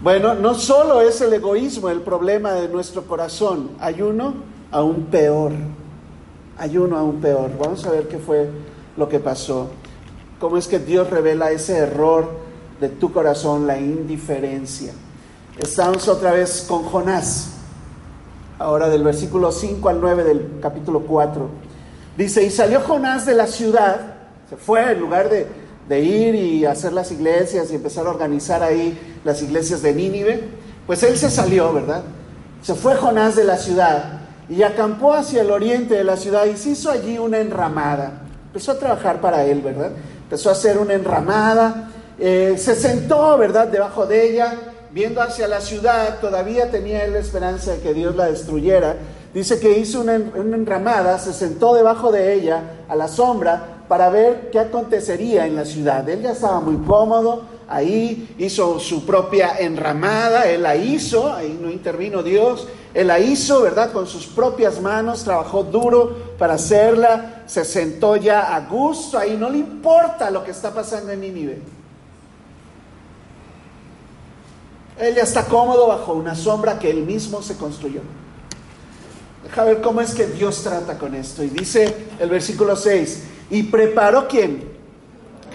Bueno, 0.00 0.34
no 0.34 0.54
solo 0.54 1.00
es 1.00 1.20
el 1.20 1.34
egoísmo 1.34 1.90
el 1.90 2.00
problema 2.00 2.52
de 2.52 2.68
nuestro 2.68 3.02
corazón, 3.02 3.70
hay 3.80 4.00
uno 4.00 4.34
aún 4.70 5.06
peor. 5.06 5.52
Hay 6.58 6.78
uno 6.78 6.96
aún 6.96 7.20
peor. 7.20 7.50
Vamos 7.58 7.84
a 7.84 7.90
ver 7.90 8.08
qué 8.08 8.18
fue 8.18 8.48
lo 8.96 9.08
que 9.08 9.18
pasó. 9.18 9.68
Cómo 10.40 10.56
es 10.56 10.68
que 10.68 10.78
Dios 10.78 11.10
revela 11.10 11.50
ese 11.50 11.76
error 11.76 12.28
de 12.80 12.88
tu 12.88 13.12
corazón, 13.12 13.66
la 13.66 13.78
indiferencia. 13.78 14.92
Estamos 15.58 16.08
otra 16.08 16.32
vez 16.32 16.64
con 16.68 16.82
Jonás. 16.84 17.52
Ahora 18.58 18.88
del 18.88 19.02
versículo 19.02 19.52
5 19.52 19.88
al 19.88 20.00
9 20.00 20.24
del 20.24 20.58
capítulo 20.62 21.00
4. 21.00 21.48
Dice, 22.16 22.42
y 22.42 22.50
salió 22.50 22.80
Jonás 22.80 23.26
de 23.26 23.34
la 23.34 23.46
ciudad, 23.46 24.14
se 24.48 24.56
fue 24.56 24.92
en 24.92 25.00
lugar 25.00 25.28
de, 25.28 25.46
de 25.88 26.00
ir 26.00 26.34
y 26.34 26.64
hacer 26.64 26.92
las 26.92 27.12
iglesias 27.12 27.70
y 27.70 27.76
empezar 27.76 28.06
a 28.06 28.10
organizar 28.10 28.62
ahí 28.62 28.98
las 29.24 29.42
iglesias 29.42 29.82
de 29.82 29.94
Nínive, 29.94 30.44
pues 30.86 31.02
él 31.02 31.16
se 31.16 31.30
salió, 31.30 31.72
¿verdad? 31.72 32.02
Se 32.62 32.74
fue 32.74 32.96
Jonás 32.96 33.36
de 33.36 33.44
la 33.44 33.56
ciudad 33.56 34.20
y 34.48 34.62
acampó 34.62 35.14
hacia 35.14 35.42
el 35.42 35.50
oriente 35.50 35.94
de 35.94 36.04
la 36.04 36.16
ciudad 36.16 36.46
y 36.46 36.56
se 36.56 36.70
hizo 36.70 36.90
allí 36.90 37.18
una 37.18 37.38
enramada. 37.38 38.22
Empezó 38.46 38.72
a 38.72 38.78
trabajar 38.78 39.20
para 39.20 39.44
él, 39.44 39.60
¿verdad? 39.60 39.92
Empezó 40.22 40.48
a 40.48 40.52
hacer 40.52 40.78
una 40.78 40.94
enramada, 40.94 41.90
eh, 42.18 42.54
se 42.58 42.74
sentó, 42.74 43.36
¿verdad?, 43.38 43.68
debajo 43.68 44.06
de 44.06 44.30
ella, 44.30 44.54
viendo 44.90 45.20
hacia 45.20 45.46
la 45.46 45.60
ciudad, 45.60 46.20
todavía 46.20 46.70
tenía 46.70 47.04
él 47.04 47.12
la 47.12 47.18
esperanza 47.18 47.72
de 47.72 47.80
que 47.80 47.94
Dios 47.94 48.16
la 48.16 48.26
destruyera. 48.26 48.96
Dice 49.34 49.60
que 49.60 49.78
hizo 49.78 50.00
una, 50.00 50.14
una 50.14 50.56
enramada, 50.56 51.18
se 51.18 51.32
sentó 51.32 51.74
debajo 51.74 52.10
de 52.10 52.32
ella, 52.32 52.62
a 52.88 52.96
la 52.96 53.06
sombra, 53.06 53.75
para 53.88 54.10
ver 54.10 54.50
qué 54.50 54.58
acontecería 54.58 55.46
en 55.46 55.56
la 55.56 55.64
ciudad. 55.64 56.08
Él 56.08 56.22
ya 56.22 56.32
estaba 56.32 56.60
muy 56.60 56.76
cómodo, 56.86 57.42
ahí 57.68 58.34
hizo 58.38 58.78
su 58.78 59.04
propia 59.04 59.58
enramada, 59.58 60.46
él 60.46 60.62
la 60.62 60.76
hizo, 60.76 61.32
ahí 61.32 61.58
no 61.60 61.70
intervino 61.70 62.22
Dios, 62.22 62.68
él 62.94 63.08
la 63.08 63.18
hizo, 63.18 63.62
¿verdad? 63.62 63.92
Con 63.92 64.06
sus 64.06 64.26
propias 64.26 64.80
manos, 64.80 65.24
trabajó 65.24 65.62
duro 65.62 66.16
para 66.38 66.54
hacerla, 66.54 67.42
se 67.46 67.64
sentó 67.64 68.16
ya 68.16 68.54
a 68.54 68.60
gusto, 68.60 69.18
ahí 69.18 69.36
no 69.36 69.50
le 69.50 69.58
importa 69.58 70.30
lo 70.30 70.42
que 70.42 70.50
está 70.50 70.72
pasando 70.72 71.12
en 71.12 71.20
Nínive. 71.20 71.62
Él 74.98 75.14
ya 75.14 75.22
está 75.22 75.44
cómodo 75.44 75.88
bajo 75.88 76.14
una 76.14 76.34
sombra 76.34 76.78
que 76.78 76.90
él 76.90 77.02
mismo 77.02 77.42
se 77.42 77.56
construyó. 77.56 78.00
Deja 79.44 79.64
ver 79.64 79.80
cómo 79.80 80.00
es 80.00 80.14
que 80.14 80.26
Dios 80.26 80.62
trata 80.62 80.98
con 80.98 81.14
esto. 81.14 81.44
Y 81.44 81.48
dice 81.48 81.94
el 82.18 82.30
versículo 82.30 82.74
6, 82.74 83.24
y 83.50 83.64
preparó 83.64 84.28
quién? 84.28 84.64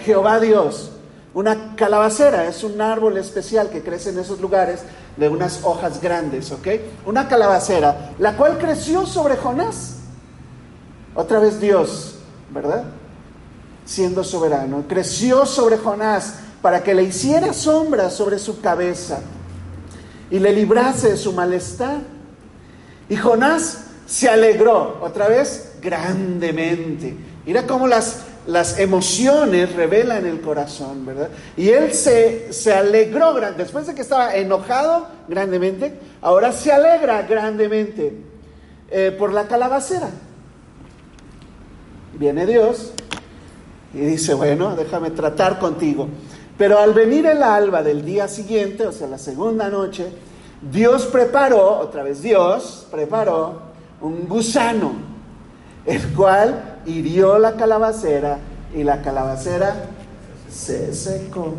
Jehová 0.04 0.39
Dios. 0.39 0.91
Una 1.34 1.75
calabacera 1.75 2.47
es 2.47 2.63
un 2.63 2.82
árbol 2.82 3.17
especial 3.17 3.69
que 3.69 3.82
crece 3.82 4.10
en 4.10 4.19
esos 4.19 4.41
lugares 4.41 4.82
de 5.15 5.30
unas 5.30 5.63
hojas 5.63 6.01
grandes, 6.01 6.51
¿ok? 6.51 6.67
Una 7.06 7.27
calabacera, 7.27 8.12
la 8.19 8.36
cual 8.36 8.58
creció 8.58 9.06
sobre 9.06 9.38
Jonás. 9.38 9.97
Otra 11.15 11.39
vez 11.39 11.60
Dios, 11.62 12.15
¿verdad? 12.49 12.84
Siendo 13.86 14.23
soberano. 14.23 14.84
Creció 14.88 15.45
sobre 15.45 15.77
Jonás 15.77 16.36
para 16.62 16.84
que 16.84 16.93
le 16.93 17.04
hiciera 17.04 17.54
sombra 17.54 18.10
sobre 18.10 18.38
su 18.38 18.60
cabeza 18.62 19.19
y 20.30 20.39
le 20.39 20.51
librase 20.54 21.12
de 21.12 21.17
su 21.17 21.32
malestar. 21.34 21.99
Y 23.10 23.15
Jonás 23.15 23.86
se 24.06 24.30
alegró, 24.30 24.99
otra 25.01 25.27
vez, 25.27 25.73
grandemente. 25.82 27.15
Mira 27.45 27.65
cómo 27.65 27.88
las, 27.88 28.21
las 28.45 28.80
emociones 28.80 29.75
revelan 29.75 30.25
el 30.25 30.41
corazón, 30.41 31.06
¿verdad? 31.06 31.30
Y 31.58 31.69
él 31.69 31.93
se, 31.93 32.54
se 32.54 32.73
alegró, 32.73 33.34
después 33.58 33.88
de 33.88 33.95
que 33.95 34.01
estaba 34.01 34.36
enojado 34.36 35.08
grandemente, 35.27 35.97
ahora 36.21 36.51
se 36.51 36.71
alegra 36.71 37.23
grandemente 37.23 38.15
eh, 38.89 39.15
por 39.17 39.34
la 39.34 39.47
calabacera. 39.47 40.10
Viene 42.13 42.45
Dios 42.45 42.93
y 43.93 43.99
dice, 43.99 44.34
bueno, 44.34 44.75
déjame 44.75 45.12
tratar 45.12 45.60
contigo. 45.60 46.08
Pero 46.58 46.77
al 46.77 46.93
venir 46.93 47.25
el 47.25 47.41
alba 47.41 47.82
del 47.82 48.06
día 48.06 48.27
siguiente, 48.27 48.86
o 48.86 48.91
sea, 48.91 49.08
la 49.08 49.17
segunda 49.17 49.69
noche, 49.69 50.12
Dios 50.62 51.08
preparó, 51.08 51.80
otra 51.80 52.04
vez 52.04 52.21
Dios 52.21 52.88
preparó 52.91 53.62
un 53.99 54.27
gusano, 54.27 54.93
el 55.86 56.13
cual 56.13 56.70
hirió 56.86 57.39
la 57.39 57.54
calabacera 57.56 58.39
y 58.74 58.84
la 58.84 59.02
calabacera 59.02 59.76
se 60.50 60.94
secó. 60.94 61.54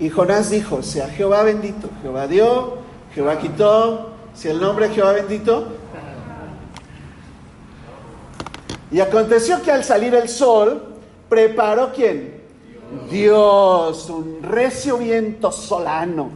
Y 0.00 0.10
Jonás 0.10 0.50
dijo, 0.50 0.82
sea 0.82 1.08
Jehová 1.08 1.42
bendito, 1.42 1.88
Jehová 2.02 2.26
dio, 2.26 2.78
Jehová 3.14 3.38
quitó, 3.38 4.10
si 4.34 4.48
el 4.48 4.60
nombre 4.60 4.88
de 4.88 4.94
Jehová 4.94 5.12
bendito. 5.12 5.66
Y 8.90 9.00
aconteció 9.00 9.60
que 9.62 9.72
al 9.72 9.84
salir 9.84 10.14
el 10.14 10.28
sol, 10.28 10.94
preparó 11.28 11.92
quién? 11.92 12.40
Dios, 13.10 14.08
un 14.08 14.42
recio 14.42 14.98
viento 14.98 15.52
solano. 15.52 16.30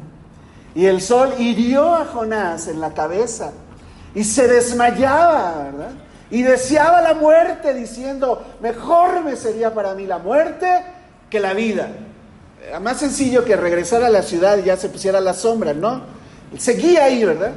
Y 0.75 0.87
el 0.87 1.01
sol 1.01 1.35
hirió 1.39 1.95
a 1.95 2.05
Jonás 2.05 2.67
en 2.67 2.81
la 2.81 2.93
cabeza 2.93 3.53
y 4.15 4.25
se 4.25 4.47
desmayaba, 4.49 5.71
¿verdad? 5.71 5.91
Y 6.31 6.43
deseaba 6.43 7.01
la 7.03 7.15
muerte 7.15 7.75
diciendo, 7.75 8.43
mejor 8.61 9.23
me 9.23 9.37
sería 9.37 9.75
para 9.75 9.95
mí 9.95 10.07
la 10.07 10.19
muerte 10.19 10.83
que 11.29 11.41
la 11.41 11.53
vida. 11.53 11.89
Era 12.67 12.81
más 12.81 12.99
sencillo 12.99 13.45
que 13.45 13.57
regresar 13.57 14.03
a 14.03 14.09
la 14.09 14.23
ciudad 14.23 14.59
y 14.59 14.65
ya 14.65 14.77
se 14.77 14.89
pusiera 14.89 15.21
la 15.21 15.35
sombra, 15.35 15.75
¿no? 15.75 16.03
Seguía 16.57 17.05
ahí, 17.05 17.25
¿verdad? 17.25 17.53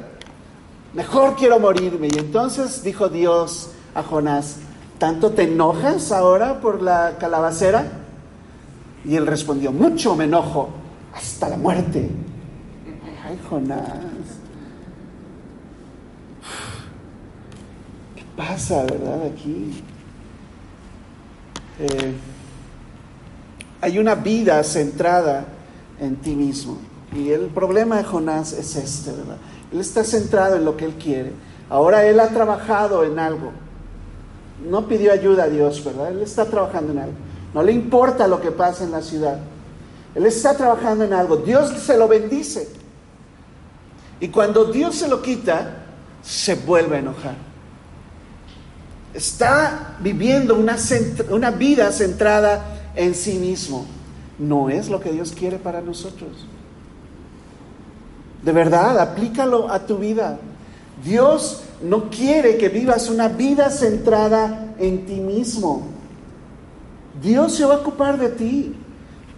Mejor 0.94 1.36
quiero 1.36 1.60
morirme. 1.60 2.08
Y 2.08 2.18
entonces 2.18 2.84
dijo 2.84 3.10
Dios 3.10 3.72
a 3.94 4.04
Jonás, 4.04 4.58
¿tanto 4.98 5.32
te 5.32 5.44
enojas 5.44 6.12
ahora 6.12 6.60
por 6.60 6.82
la 6.82 7.18
calabacera? 7.20 7.86
Y 9.06 9.16
él 9.16 9.28
respondió, 9.28 9.72
mucho 9.72 10.16
me 10.16 10.24
enojo, 10.24 10.70
hasta 11.14 11.50
la 11.50 11.58
muerte. 11.58 12.10
Ay, 13.26 13.40
Jonás. 13.50 13.90
¿Qué 18.16 18.25
pasa, 18.36 18.84
verdad, 18.84 19.24
aquí? 19.26 19.84
Eh, 21.80 22.14
hay 23.82 24.00
una 24.00 24.16
vida 24.16 24.64
centrada 24.64 25.46
en 26.00 26.16
ti 26.18 26.36
mismo. 26.36 26.78
Y 27.14 27.30
el 27.30 27.48
problema 27.48 27.98
de 27.98 28.04
Jonás 28.04 28.54
es 28.54 28.76
este, 28.76 29.12
¿verdad? 29.12 29.38
Él 29.72 29.80
está 29.80 30.04
centrado 30.04 30.56
en 30.56 30.66
lo 30.66 30.76
que 30.76 30.86
él 30.86 30.96
quiere. 30.96 31.34
Ahora 31.70 32.06
él 32.06 32.20
ha 32.20 32.30
trabajado 32.30 33.04
en 33.04 33.20
algo. 33.20 33.52
No 34.70 34.88
pidió 34.88 35.12
ayuda 35.12 35.46
a 35.46 35.50
Dios, 35.50 35.84
¿verdad? 35.84 36.12
Él 36.12 36.22
está 36.22 36.46
trabajando 36.46 36.94
en 36.94 37.00
algo. 37.00 37.16
No 37.54 37.64
le 37.64 37.72
importa 37.72 38.28
lo 38.28 38.42
que 38.42 38.52
pasa 38.52 38.84
en 38.84 38.92
la 38.92 39.02
ciudad. 39.02 39.40
Él 40.14 40.26
está 40.26 40.56
trabajando 40.56 41.04
en 41.04 41.14
algo. 41.14 41.38
Dios 41.38 41.70
se 41.70 41.98
lo 41.98 42.08
bendice. 42.08 42.70
Y 44.20 44.30
cuando 44.30 44.66
Dios 44.66 44.96
se 44.96 45.08
lo 45.08 45.22
quita, 45.22 45.84
se 46.22 46.56
vuelve 46.56 46.98
a 46.98 47.00
enojar. 47.00 47.36
Está 49.16 49.96
viviendo 50.02 50.56
una, 50.56 51.52
vida 51.52 51.90
centrada 51.94 52.92
en 52.96 53.16
sí 53.16 53.36
mismo. 53.36 53.86
No 54.38 54.70
es 54.70 54.90
lo 54.90 55.00
que 55.00 55.14
Dios 55.14 55.32
quiere 55.32 55.58
para 55.58 55.80
nosotros. 55.80 56.46
De 58.44 58.52
verdad, 58.52 59.00
aplícalo 59.00 59.72
a 59.72 59.86
tu 59.86 60.00
vida. 60.00 60.38
Dios 61.02 61.64
no 61.82 62.10
quiere 62.10 62.58
que 62.58 62.68
vivas 62.68 63.10
una 63.10 63.30
vida 63.30 63.70
centrada 63.70 64.74
en 64.78 65.06
ti 65.06 65.22
mismo. 65.22 65.84
Dios 67.24 67.56
se 67.56 67.64
va 67.64 67.76
a 67.76 67.78
ocupar 67.78 68.20
de 68.20 68.28
ti 68.28 68.76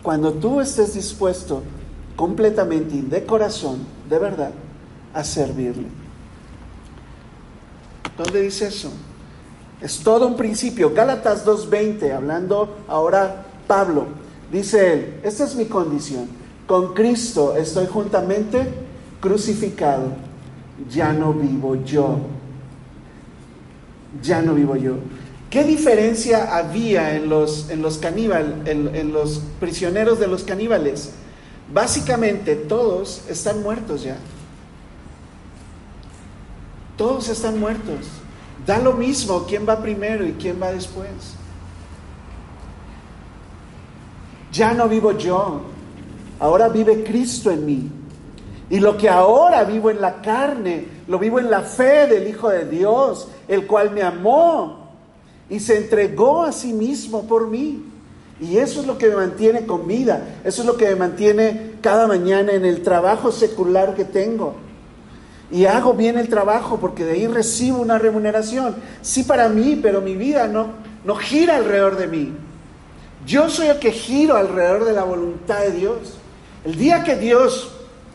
cuando 0.01 0.33
tú 0.33 0.59
estés 0.59 0.95
dispuesto 0.95 1.61
completamente 2.15 2.95
y 2.95 3.01
de 3.01 3.23
corazón, 3.27 3.85
de 4.09 4.17
verdad, 4.17 4.51
a 5.13 5.23
servirle. 5.23 5.87
¿Dónde 8.17 8.41
dice 8.41 8.69
eso? 8.69 8.91
Es 9.81 9.99
todo 9.99 10.27
un 10.27 10.35
principio. 10.35 10.93
Gálatas 10.93 11.45
2.20, 11.45 12.11
hablando 12.13 12.77
ahora 12.87 13.45
Pablo, 13.67 14.07
dice 14.51 14.93
él, 14.93 15.19
esta 15.23 15.43
es 15.43 15.55
mi 15.55 15.65
condición. 15.65 16.27
Con 16.65 16.93
Cristo 16.93 17.55
estoy 17.55 17.85
juntamente 17.85 18.67
crucificado. 19.21 20.13
Ya 20.89 21.13
no 21.13 21.33
vivo 21.33 21.75
yo. 21.75 22.17
Ya 24.21 24.41
no 24.41 24.53
vivo 24.53 24.75
yo. 24.75 24.95
¿Qué 25.49 25.63
diferencia 25.63 26.57
había 26.57 27.15
en 27.15 27.29
los, 27.29 27.69
en 27.69 27.81
los 27.81 28.01
en, 28.03 28.95
en 28.95 29.13
los 29.13 29.41
prisioneros 29.59 30.19
de 30.19 30.27
los 30.27 30.43
caníbales? 30.43 31.11
Básicamente 31.73 32.55
todos 32.55 33.23
están 33.29 33.61
muertos 33.63 34.03
ya. 34.03 34.17
Todos 36.97 37.29
están 37.29 37.59
muertos. 37.59 38.07
Da 38.67 38.79
lo 38.79 38.91
mismo 38.91 39.45
quién 39.47 39.67
va 39.67 39.81
primero 39.81 40.27
y 40.27 40.33
quién 40.33 40.61
va 40.61 40.73
después. 40.73 41.07
Ya 44.51 44.73
no 44.73 44.89
vivo 44.89 45.13
yo, 45.13 45.61
ahora 46.37 46.67
vive 46.67 47.05
Cristo 47.05 47.49
en 47.49 47.65
mí. 47.65 47.89
Y 48.69 48.81
lo 48.81 48.97
que 48.97 49.07
ahora 49.07 49.63
vivo 49.63 49.89
en 49.89 50.01
la 50.01 50.21
carne, 50.21 50.85
lo 51.07 51.17
vivo 51.17 51.39
en 51.39 51.49
la 51.49 51.61
fe 51.61 52.07
del 52.07 52.27
Hijo 52.27 52.49
de 52.49 52.65
Dios, 52.65 53.29
el 53.47 53.65
cual 53.65 53.91
me 53.91 54.01
amó 54.01 54.89
y 55.49 55.61
se 55.61 55.77
entregó 55.77 56.43
a 56.43 56.51
sí 56.51 56.73
mismo 56.73 57.25
por 57.25 57.47
mí. 57.47 57.85
Y 58.41 58.57
eso 58.57 58.81
es 58.81 58.87
lo 58.87 58.97
que 58.97 59.07
me 59.07 59.15
mantiene 59.15 59.65
con 59.65 59.87
vida, 59.87 60.39
eso 60.43 60.61
es 60.61 60.67
lo 60.67 60.75
que 60.75 60.87
me 60.89 60.95
mantiene 60.95 61.75
cada 61.81 62.05
mañana 62.05 62.51
en 62.51 62.65
el 62.65 62.83
trabajo 62.83 63.31
secular 63.31 63.95
que 63.95 64.03
tengo. 64.03 64.66
Y 65.49 65.65
hago 65.65 65.93
bien 65.93 66.17
el 66.17 66.27
trabajo 66.27 66.77
porque 66.79 67.05
de 67.05 67.13
ahí 67.13 67.27
recibo 67.27 67.79
una 67.79 67.97
remuneración. 67.97 68.75
Sí 69.01 69.23
para 69.23 69.47
mí, 69.47 69.79
pero 69.81 70.01
mi 70.01 70.15
vida 70.15 70.47
no, 70.47 70.73
no 71.05 71.15
gira 71.15 71.55
alrededor 71.55 71.97
de 71.97 72.07
mí. 72.07 72.33
Yo 73.25 73.49
soy 73.49 73.67
el 73.67 73.79
que 73.79 73.91
giro 73.91 74.35
alrededor 74.35 74.85
de 74.85 74.93
la 74.93 75.03
voluntad 75.03 75.59
de 75.59 75.71
Dios. 75.71 76.17
El 76.65 76.75
día 76.75 77.03
que 77.03 77.15
Dios, 77.15 77.71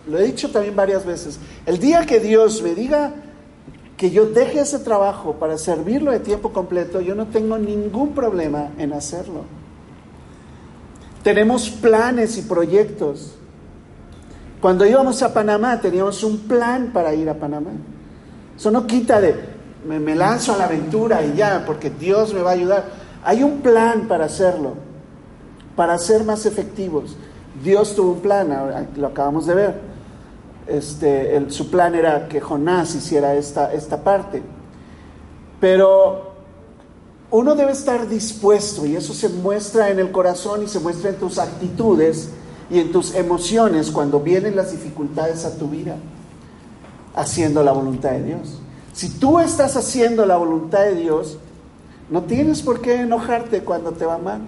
lo 0.07 0.18
he 0.18 0.24
dicho 0.24 0.51
también 0.51 0.76
varias 0.76 1.07
veces, 1.07 1.39
el 1.64 1.78
día 1.78 2.05
que 2.05 2.20
Dios 2.20 2.62
me 2.62 2.74
diga 2.74 3.14
que 3.97 4.11
yo 4.11 4.26
deje 4.26 4.61
ese 4.61 4.78
trabajo 4.78 5.35
para 5.35 5.57
servirlo 5.59 6.11
de 6.11 6.20
tiempo 6.20 6.53
completo, 6.53 7.01
yo 7.01 7.14
no 7.14 7.28
tengo 7.28 7.57
ningún 7.57 8.14
problema 8.14 8.70
en 8.78 8.93
hacerlo. 8.93 9.45
Tenemos 11.22 11.70
planes 11.70 12.37
y 12.37 12.43
proyectos. 12.43 13.37
Cuando 14.62 14.86
íbamos 14.86 15.20
a 15.24 15.34
Panamá 15.34 15.80
teníamos 15.80 16.22
un 16.22 16.38
plan 16.38 16.92
para 16.92 17.12
ir 17.14 17.28
a 17.28 17.34
Panamá. 17.34 17.72
Eso 18.56 18.70
no 18.70 18.86
quita 18.86 19.20
de, 19.20 19.34
me, 19.84 20.14
lanzo 20.14 20.54
a 20.54 20.56
la 20.56 20.66
aventura 20.66 21.20
y 21.24 21.34
ya, 21.34 21.64
porque 21.66 21.90
Dios 21.90 22.32
me 22.32 22.42
va 22.42 22.50
a 22.50 22.52
ayudar. 22.52 22.84
Hay 23.24 23.42
un 23.42 23.60
plan 23.60 24.06
para 24.06 24.26
hacerlo, 24.26 24.74
para 25.74 25.98
ser 25.98 26.22
más 26.22 26.46
efectivos. 26.46 27.16
Dios 27.60 27.96
tuvo 27.96 28.12
un 28.12 28.20
plan, 28.20 28.86
lo 28.94 29.08
acabamos 29.08 29.46
de 29.46 29.54
ver. 29.56 29.80
Este, 30.68 31.44
su 31.50 31.68
plan 31.68 31.96
era 31.96 32.28
que 32.28 32.40
Jonás 32.40 32.94
hiciera 32.94 33.34
esta, 33.34 33.72
esta 33.72 34.04
parte. 34.04 34.44
Pero 35.58 36.34
uno 37.32 37.56
debe 37.56 37.72
estar 37.72 38.08
dispuesto 38.08 38.86
y 38.86 38.94
eso 38.94 39.12
se 39.12 39.28
muestra 39.28 39.90
en 39.90 39.98
el 39.98 40.12
corazón 40.12 40.62
y 40.62 40.68
se 40.68 40.78
muestra 40.78 41.10
en 41.10 41.16
tus 41.16 41.40
actitudes 41.40 42.30
y 42.72 42.80
en 42.80 42.90
tus 42.90 43.14
emociones 43.14 43.90
cuando 43.90 44.18
vienen 44.20 44.56
las 44.56 44.72
dificultades 44.72 45.44
a 45.44 45.58
tu 45.58 45.68
vida, 45.68 45.96
haciendo 47.14 47.62
la 47.62 47.72
voluntad 47.72 48.12
de 48.12 48.24
Dios. 48.24 48.60
Si 48.94 49.10
tú 49.10 49.38
estás 49.38 49.76
haciendo 49.76 50.24
la 50.24 50.38
voluntad 50.38 50.80
de 50.80 50.94
Dios, 50.94 51.36
no 52.08 52.22
tienes 52.22 52.62
por 52.62 52.80
qué 52.80 52.94
enojarte 52.94 53.62
cuando 53.62 53.92
te 53.92 54.06
va 54.06 54.16
mal. 54.16 54.40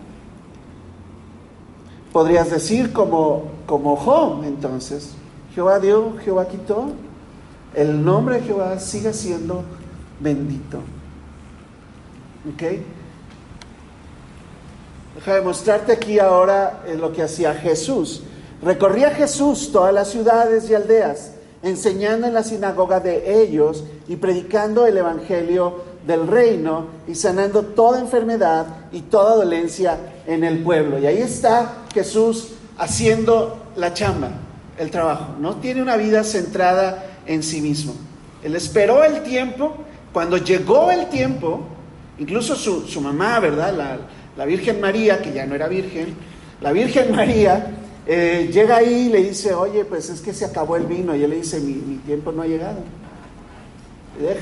Podrías 2.14 2.50
decir 2.50 2.94
como, 2.94 3.44
como 3.66 3.94
Job, 3.96 4.42
entonces, 4.44 5.10
Jehová 5.54 5.78
dio, 5.78 6.16
Jehová 6.24 6.48
quitó, 6.48 6.92
el 7.74 8.02
nombre 8.02 8.36
de 8.36 8.46
Jehová 8.46 8.78
sigue 8.78 9.12
siendo 9.12 9.64
bendito. 10.20 10.78
¿Ok? 12.54 12.62
Deja 15.14 15.34
de 15.34 15.42
mostrarte 15.42 15.92
aquí 15.92 16.18
ahora 16.18 16.82
lo 16.98 17.12
que 17.12 17.22
hacía 17.22 17.54
Jesús. 17.54 18.22
Recorría 18.62 19.10
Jesús 19.10 19.70
todas 19.70 19.94
las 19.94 20.08
ciudades 20.08 20.68
y 20.68 20.74
aldeas, 20.74 21.32
enseñando 21.62 22.26
en 22.26 22.34
la 22.34 22.42
sinagoga 22.42 23.00
de 23.00 23.42
ellos 23.42 23.84
y 24.08 24.16
predicando 24.16 24.86
el 24.86 24.96
evangelio 24.96 25.82
del 26.06 26.26
reino 26.26 26.86
y 27.06 27.14
sanando 27.14 27.62
toda 27.62 28.00
enfermedad 28.00 28.66
y 28.92 29.02
toda 29.02 29.36
dolencia 29.36 29.98
en 30.26 30.44
el 30.44 30.62
pueblo. 30.62 30.98
Y 30.98 31.06
ahí 31.06 31.18
está 31.18 31.84
Jesús 31.92 32.48
haciendo 32.76 33.64
la 33.76 33.94
chamba, 33.94 34.30
el 34.78 34.90
trabajo. 34.90 35.34
No 35.38 35.56
tiene 35.56 35.80
una 35.80 35.96
vida 35.96 36.24
centrada 36.24 37.04
en 37.26 37.42
sí 37.42 37.60
mismo. 37.60 37.94
Él 38.42 38.56
esperó 38.56 39.04
el 39.04 39.22
tiempo, 39.22 39.74
cuando 40.12 40.36
llegó 40.36 40.90
el 40.90 41.08
tiempo, 41.08 41.60
incluso 42.18 42.54
su, 42.56 42.82
su 42.86 43.00
mamá, 43.00 43.40
¿verdad? 43.40 44.00
La, 44.36 44.44
Virgen 44.44 44.80
María, 44.80 45.20
que 45.20 45.32
ya 45.32 45.46
no 45.46 45.54
era 45.54 45.68
virgen, 45.68 46.14
la 46.60 46.72
Virgen 46.72 47.14
María 47.14 47.66
eh, 48.06 48.50
llega 48.52 48.76
ahí 48.76 49.06
y 49.06 49.08
le 49.08 49.22
dice, 49.22 49.54
oye, 49.54 49.84
pues 49.84 50.10
es 50.10 50.20
que 50.20 50.34
se 50.34 50.44
acabó 50.44 50.76
el 50.76 50.84
vino. 50.84 51.14
Y 51.14 51.22
él 51.22 51.30
le 51.30 51.36
dice, 51.36 51.60
mi, 51.60 51.96
tiempo 51.98 52.32
no 52.32 52.42
ha 52.42 52.46
llegado. 52.46 52.78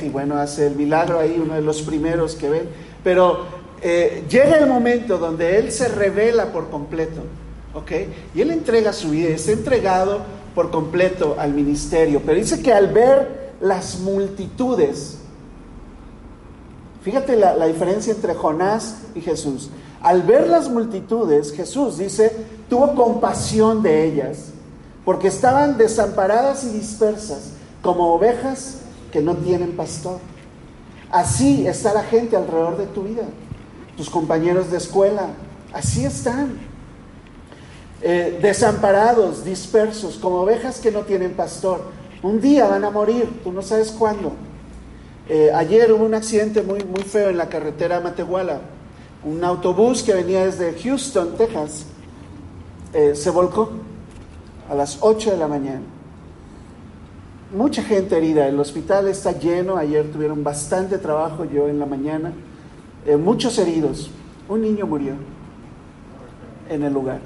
Y 0.03 0.09
bueno, 0.09 0.37
hace 0.37 0.67
el 0.67 0.77
milagro 0.77 1.19
ahí, 1.19 1.41
uno 1.43 1.55
de 1.55 1.63
los 1.63 1.83
primeros 1.83 2.35
que 2.35 2.49
ven. 2.49 2.69
Pero 3.03 3.47
eh, 3.81 4.25
llega 4.29 4.59
el 4.59 4.69
momento 4.69 5.19
donde 5.19 5.59
él 5.59 5.73
se 5.73 5.89
revela 5.89 6.53
por 6.53 6.71
completo, 6.71 7.23
¿ok? 7.75 7.91
Y 8.35 8.41
él 8.43 8.51
entrega 8.51 8.93
su 8.93 9.11
vida, 9.11 9.31
está 9.31 9.53
entregado 9.53 10.21
por 10.55 10.71
completo 10.71 11.37
al 11.39 11.55
ministerio. 11.55 12.21
Pero 12.25 12.39
dice 12.39 12.63
que 12.63 12.73
al 12.73 12.89
ver 12.89 13.53
las 13.61 14.01
multitudes, 14.01 15.19
fíjate 17.03 17.37
la 17.37 17.67
diferencia 17.67 18.13
entre 18.13 18.35
Jonás 18.35 18.99
y 19.15 19.21
Jesús. 19.23 19.71
Al 20.03 20.23
ver 20.23 20.49
las 20.49 20.69
multitudes, 20.69 21.53
Jesús 21.53 21.99
dice, 21.99 22.33
tuvo 22.69 22.95
compasión 22.95 23.83
de 23.83 24.05
ellas, 24.05 24.49
porque 25.05 25.29
estaban 25.29 25.79
desamparadas 25.79 26.65
y 26.65 26.71
dispersas, 26.71 27.53
como 27.83 28.13
ovejas 28.13 28.79
que 29.13 29.21
no 29.21 29.37
tienen 29.37 29.77
pastor. 29.77 30.19
Así 31.11 31.67
está 31.67 31.95
la 31.95 32.03
gente 32.03 32.37
alrededor 32.37 32.79
de 32.79 32.87
tu 32.87 33.05
vida, 33.05 33.23
tus 33.97 34.11
compañeros 34.11 34.71
de 34.71 34.79
escuela, 34.79 35.29
así 35.73 36.05
están. 36.05 36.59
Eh, 38.05 38.41
desamparados, 38.43 39.45
dispersos, 39.45 40.17
como 40.17 40.41
ovejas 40.41 40.81
que 40.81 40.91
no 40.91 41.03
tienen 41.03 41.35
pastor. 41.35 41.83
Un 42.25 42.41
día 42.41 42.67
van 42.67 42.85
a 42.85 42.91
morir, 42.91 43.41
tú 43.45 43.53
no 43.53 43.63
sabes 43.63 43.93
cuándo. 43.93 44.33
Eh, 45.29 45.53
ayer 45.55 45.93
hubo 45.93 46.05
un 46.05 46.15
accidente 46.15 46.63
muy, 46.63 46.83
muy 46.83 47.03
feo 47.03 47.31
en 47.31 47.37
la 47.37 47.49
carretera 47.49 48.01
Matehuala. 48.01 48.61
Un 49.25 49.45
autobús 49.45 50.03
que 50.03 50.15
venía 50.15 50.45
desde 50.45 50.75
Houston, 50.83 51.37
Texas, 51.37 51.87
eh, 52.93 53.15
se 53.15 53.31
volcó 53.31 53.71
a 54.69 54.75
las 54.75 54.99
8 55.01 55.31
de 55.31 55.37
la 55.37 55.49
mañana. 55.49 55.83
Mucha 57.55 57.83
gente 57.83 58.17
herida, 58.17 58.49
el 58.49 58.59
hospital 58.59 59.09
está 59.09 59.33
lleno, 59.33 59.77
ayer 59.77 60.11
tuvieron 60.11 60.43
bastante 60.43 60.99
trabajo, 60.99 61.45
yo 61.45 61.69
en 61.69 61.79
la 61.79 61.87
mañana, 61.87 62.33
eh, 63.07 63.17
muchos 63.17 63.59
heridos, 63.59 64.11
un 64.49 64.63
niño 64.63 64.87
murió 64.87 65.15
en 66.69 66.83
el 66.83 66.93
lugar. 66.93 67.21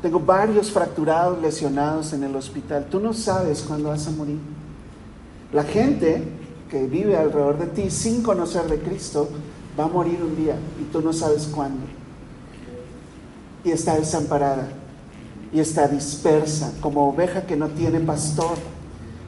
Tengo 0.00 0.18
varios 0.18 0.70
fracturados, 0.70 1.40
lesionados 1.40 2.12
en 2.12 2.24
el 2.24 2.34
hospital. 2.34 2.86
Tú 2.90 2.98
no 2.98 3.12
sabes 3.12 3.62
cuándo 3.62 3.90
vas 3.90 4.06
a 4.08 4.10
morir. 4.10 4.38
La 5.52 5.62
gente 5.62 6.22
que 6.68 6.86
vive 6.86 7.16
alrededor 7.16 7.58
de 7.58 7.66
ti 7.66 7.90
sin 7.90 8.22
conocer 8.22 8.64
de 8.64 8.78
Cristo 8.78 9.28
va 9.78 9.84
a 9.84 9.88
morir 9.88 10.20
un 10.22 10.36
día 10.36 10.56
y 10.80 10.84
tú 10.92 11.00
no 11.00 11.12
sabes 11.12 11.46
cuándo. 11.46 11.86
Y 13.64 13.70
está 13.70 13.96
desamparada 13.96 14.68
y 15.52 15.60
está 15.60 15.86
dispersa 15.86 16.72
como 16.80 17.08
oveja 17.08 17.42
que 17.42 17.56
no 17.56 17.68
tiene 17.68 18.00
pastor. 18.00 18.56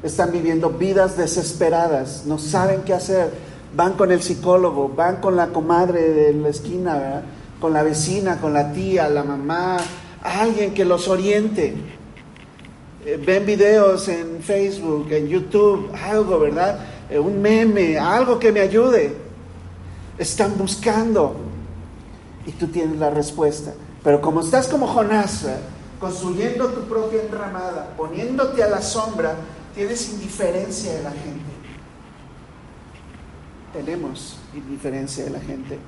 están 0.02 0.32
viviendo 0.32 0.68
vidas 0.68 1.16
desesperadas, 1.16 2.24
no 2.26 2.38
saben 2.38 2.82
qué 2.82 2.92
hacer, 2.92 3.30
van 3.74 3.94
con 3.94 4.12
el 4.12 4.20
psicólogo, 4.20 4.90
van 4.90 5.16
con 5.16 5.34
la 5.34 5.48
comadre 5.48 6.10
de 6.10 6.34
la 6.34 6.50
esquina, 6.50 7.22
con 7.58 7.72
la 7.72 7.82
vecina, 7.82 8.38
con 8.38 8.52
la 8.52 8.70
tía, 8.72 9.08
la 9.08 9.24
mamá, 9.24 9.78
alguien 10.22 10.74
que 10.74 10.84
los 10.84 11.08
oriente. 11.08 11.74
Eh, 13.06 13.18
ven 13.24 13.46
videos 13.46 14.08
en 14.08 14.42
Facebook, 14.42 15.10
en 15.10 15.26
YouTube, 15.28 15.90
algo, 15.94 16.38
¿verdad? 16.38 16.80
Eh, 17.08 17.18
un 17.18 17.40
meme, 17.40 17.98
algo 17.98 18.38
que 18.38 18.52
me 18.52 18.60
ayude. 18.60 19.23
Están 20.18 20.56
buscando 20.56 21.36
y 22.46 22.52
tú 22.52 22.68
tienes 22.68 22.98
la 22.98 23.10
respuesta. 23.10 23.72
Pero 24.02 24.20
como 24.20 24.40
estás 24.40 24.68
como 24.68 24.86
Jonás, 24.86 25.44
¿verdad? 25.44 25.60
construyendo 26.04 26.68
tu 26.68 26.82
propia 26.82 27.22
enramada, 27.22 27.94
poniéndote 27.96 28.62
a 28.62 28.68
la 28.68 28.82
sombra, 28.82 29.36
tienes 29.74 30.10
indiferencia 30.10 30.92
de 30.92 31.02
la 31.02 31.10
gente. 31.10 31.54
Tenemos 33.72 34.36
indiferencia 34.54 35.24
de 35.24 35.30
la 35.30 35.40
gente, 35.40 35.78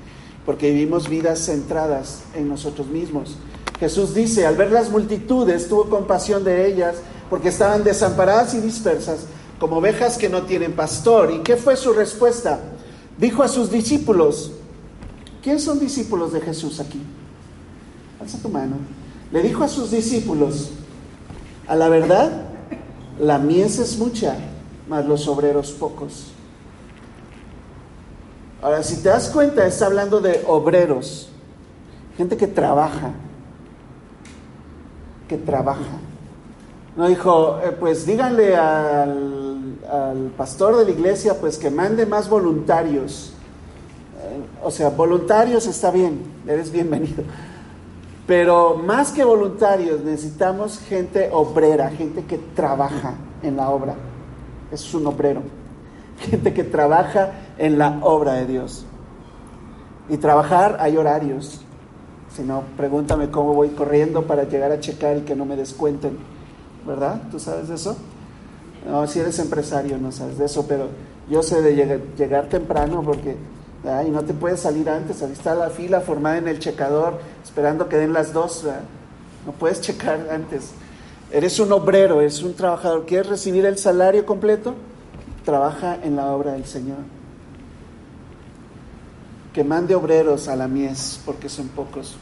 porque 0.47 0.71
vivimos 0.71 1.09
vidas 1.11 1.41
centradas 1.45 2.23
en 2.35 2.49
nosotros 2.49 2.87
mismos. 2.87 3.37
Jesús 3.79 4.15
dice, 4.15 4.47
al 4.47 4.57
ver 4.57 4.73
las 4.73 4.89
multitudes, 4.89 5.69
tuvo 5.69 5.91
compasión 5.91 6.45
de 6.45 6.67
ellas, 6.67 6.97
porque 7.29 7.49
estaban 7.49 7.85
desamparadas 7.85 8.55
y 8.55 8.61
dispersas, 8.61 9.27
como 9.61 9.77
ovejas 9.77 10.17
que 10.17 10.31
no 10.31 10.45
tienen 10.45 10.73
pastor. 10.73 11.31
¿Y 11.31 11.41
qué 11.41 11.57
fue 11.57 11.77
su 11.77 11.93
respuesta? 11.93 12.59
Dijo 13.19 13.43
a 13.43 13.49
sus 13.49 13.71
discípulos, 13.71 14.53
¿quién 15.43 15.59
son 15.59 15.79
discípulos 15.79 16.33
de 16.33 16.41
Jesús 16.41 16.81
aquí? 16.81 17.01
Alza 18.21 18.39
tu 18.39 18.49
mano. 18.49 18.77
Le 19.33 19.43
dijo 19.43 19.65
a 19.65 19.69
sus 19.69 19.91
discípulos, 19.91 20.71
a 21.67 21.75
la 21.75 21.89
verdad, 21.89 22.47
la 23.19 23.39
mies 23.39 23.79
es 23.79 23.99
mucha, 23.99 24.37
mas 24.89 25.07
los 25.07 25.27
obreros 25.29 25.73
pocos. 25.73 26.33
Ahora, 28.63 28.83
si 28.83 29.03
te 29.03 29.09
das 29.09 29.31
cuenta, 29.31 29.67
está 29.67 29.87
hablando 29.87 30.21
de 30.21 30.45
obreros, 30.47 31.29
gente 32.17 32.37
que 32.37 32.47
trabaja, 32.47 33.13
que 35.29 35.37
trabaja. 35.37 36.01
No 36.97 37.09
dijo, 37.09 37.61
eh, 37.63 37.73
pues 37.73 38.07
díganle 38.07 38.57
al, 38.57 39.46
al, 39.91 40.33
pastor 40.37 40.77
de 40.77 40.85
la 40.85 40.91
iglesia, 40.91 41.35
pues 41.41 41.59
que 41.59 41.71
mande 41.71 42.07
más 42.07 42.29
voluntarios. 42.29 43.33
Eh, 44.21 44.43
o 44.63 44.71
sea, 44.71 44.91
voluntarios 44.91 45.67
está 45.67 45.91
bien, 45.91 46.21
eres 46.47 46.71
bienvenido. 46.71 47.25
Pero 48.27 48.77
más 48.77 49.13
que 49.13 49.25
voluntarios, 49.25 50.01
necesitamos 50.01 50.81
gente 50.81 51.31
obrera, 51.33 51.91
gente 51.91 52.25
que 52.25 52.39
trabaja 52.39 53.15
en 53.43 53.57
la 53.57 53.71
obra. 53.71 53.95
Es 54.73 54.93
un 54.95 55.07
obrero. 55.07 55.43
Gente 56.19 56.53
que 56.53 56.65
trabaja 56.65 57.33
en 57.59 57.79
la 57.79 57.99
obra 58.01 58.35
de 58.35 58.47
Dios. 58.47 58.85
Y 60.09 60.17
trabajar 60.17 60.79
hay 60.81 60.97
horarios. 60.97 61.61
Si 62.35 62.43
no, 62.43 62.65
pregúntame 62.77 63.31
cómo 63.31 63.55
voy 63.55 63.69
corriendo 63.71 64.23
para 64.27 64.45
llegar 64.45 64.73
a 64.73 64.81
checar 64.81 65.19
y 65.19 65.21
que 65.21 65.37
no 65.37 65.45
me 65.45 65.57
descuenten. 65.57 66.19
¿Verdad? 66.85 67.21
¿Tú 67.31 67.39
sabes 67.39 67.71
eso? 67.71 67.97
No, 68.87 69.07
si 69.07 69.19
eres 69.19 69.39
empresario 69.41 69.99
no 69.99 70.13
sabes 70.13 70.39
de 70.39 70.47
eso, 70.47 70.67
pero 70.69 70.89
yo 71.29 71.43
sé 71.43 71.61
de 71.61 71.75
llegar, 72.17 72.49
temprano 72.49 73.03
porque 73.03 73.37
y 74.05 74.11
no 74.11 74.25
te 74.25 74.35
puedes 74.35 74.61
salir 74.61 74.89
antes, 74.89 75.23
ahí 75.23 75.33
está 75.33 75.55
la 75.55 75.71
fila 75.71 76.01
formada 76.01 76.39
en 76.39 76.49
el 76.49 76.59
checador, 76.59 77.21
esperando 77.45 77.89
que 77.89 77.97
den 77.97 78.13
las 78.13 78.33
dos. 78.33 78.65
No 79.45 79.53
puedes 79.53 79.81
checar 79.81 80.29
antes. 80.33 80.73
Eres 81.31 81.61
un 81.61 81.71
obrero, 81.73 82.21
eres 82.21 82.43
un 82.43 82.55
trabajador. 82.55 83.07
¿Quieres 83.07 83.29
recibir 83.29 83.65
el 83.65 83.79
salario 83.79 84.27
completo? 84.27 84.75
Trabaja 85.45 85.99
en 86.03 86.17
la 86.17 86.33
obra 86.33 86.53
del 86.53 86.65
Señor. 86.65 86.99
Que 89.53 89.63
mande 89.63 89.95
obreros 89.95 90.49
a 90.49 90.57
la 90.57 90.67
mies, 90.67 91.21
porque 91.25 91.49
son 91.49 91.69
pocos. 91.69 92.17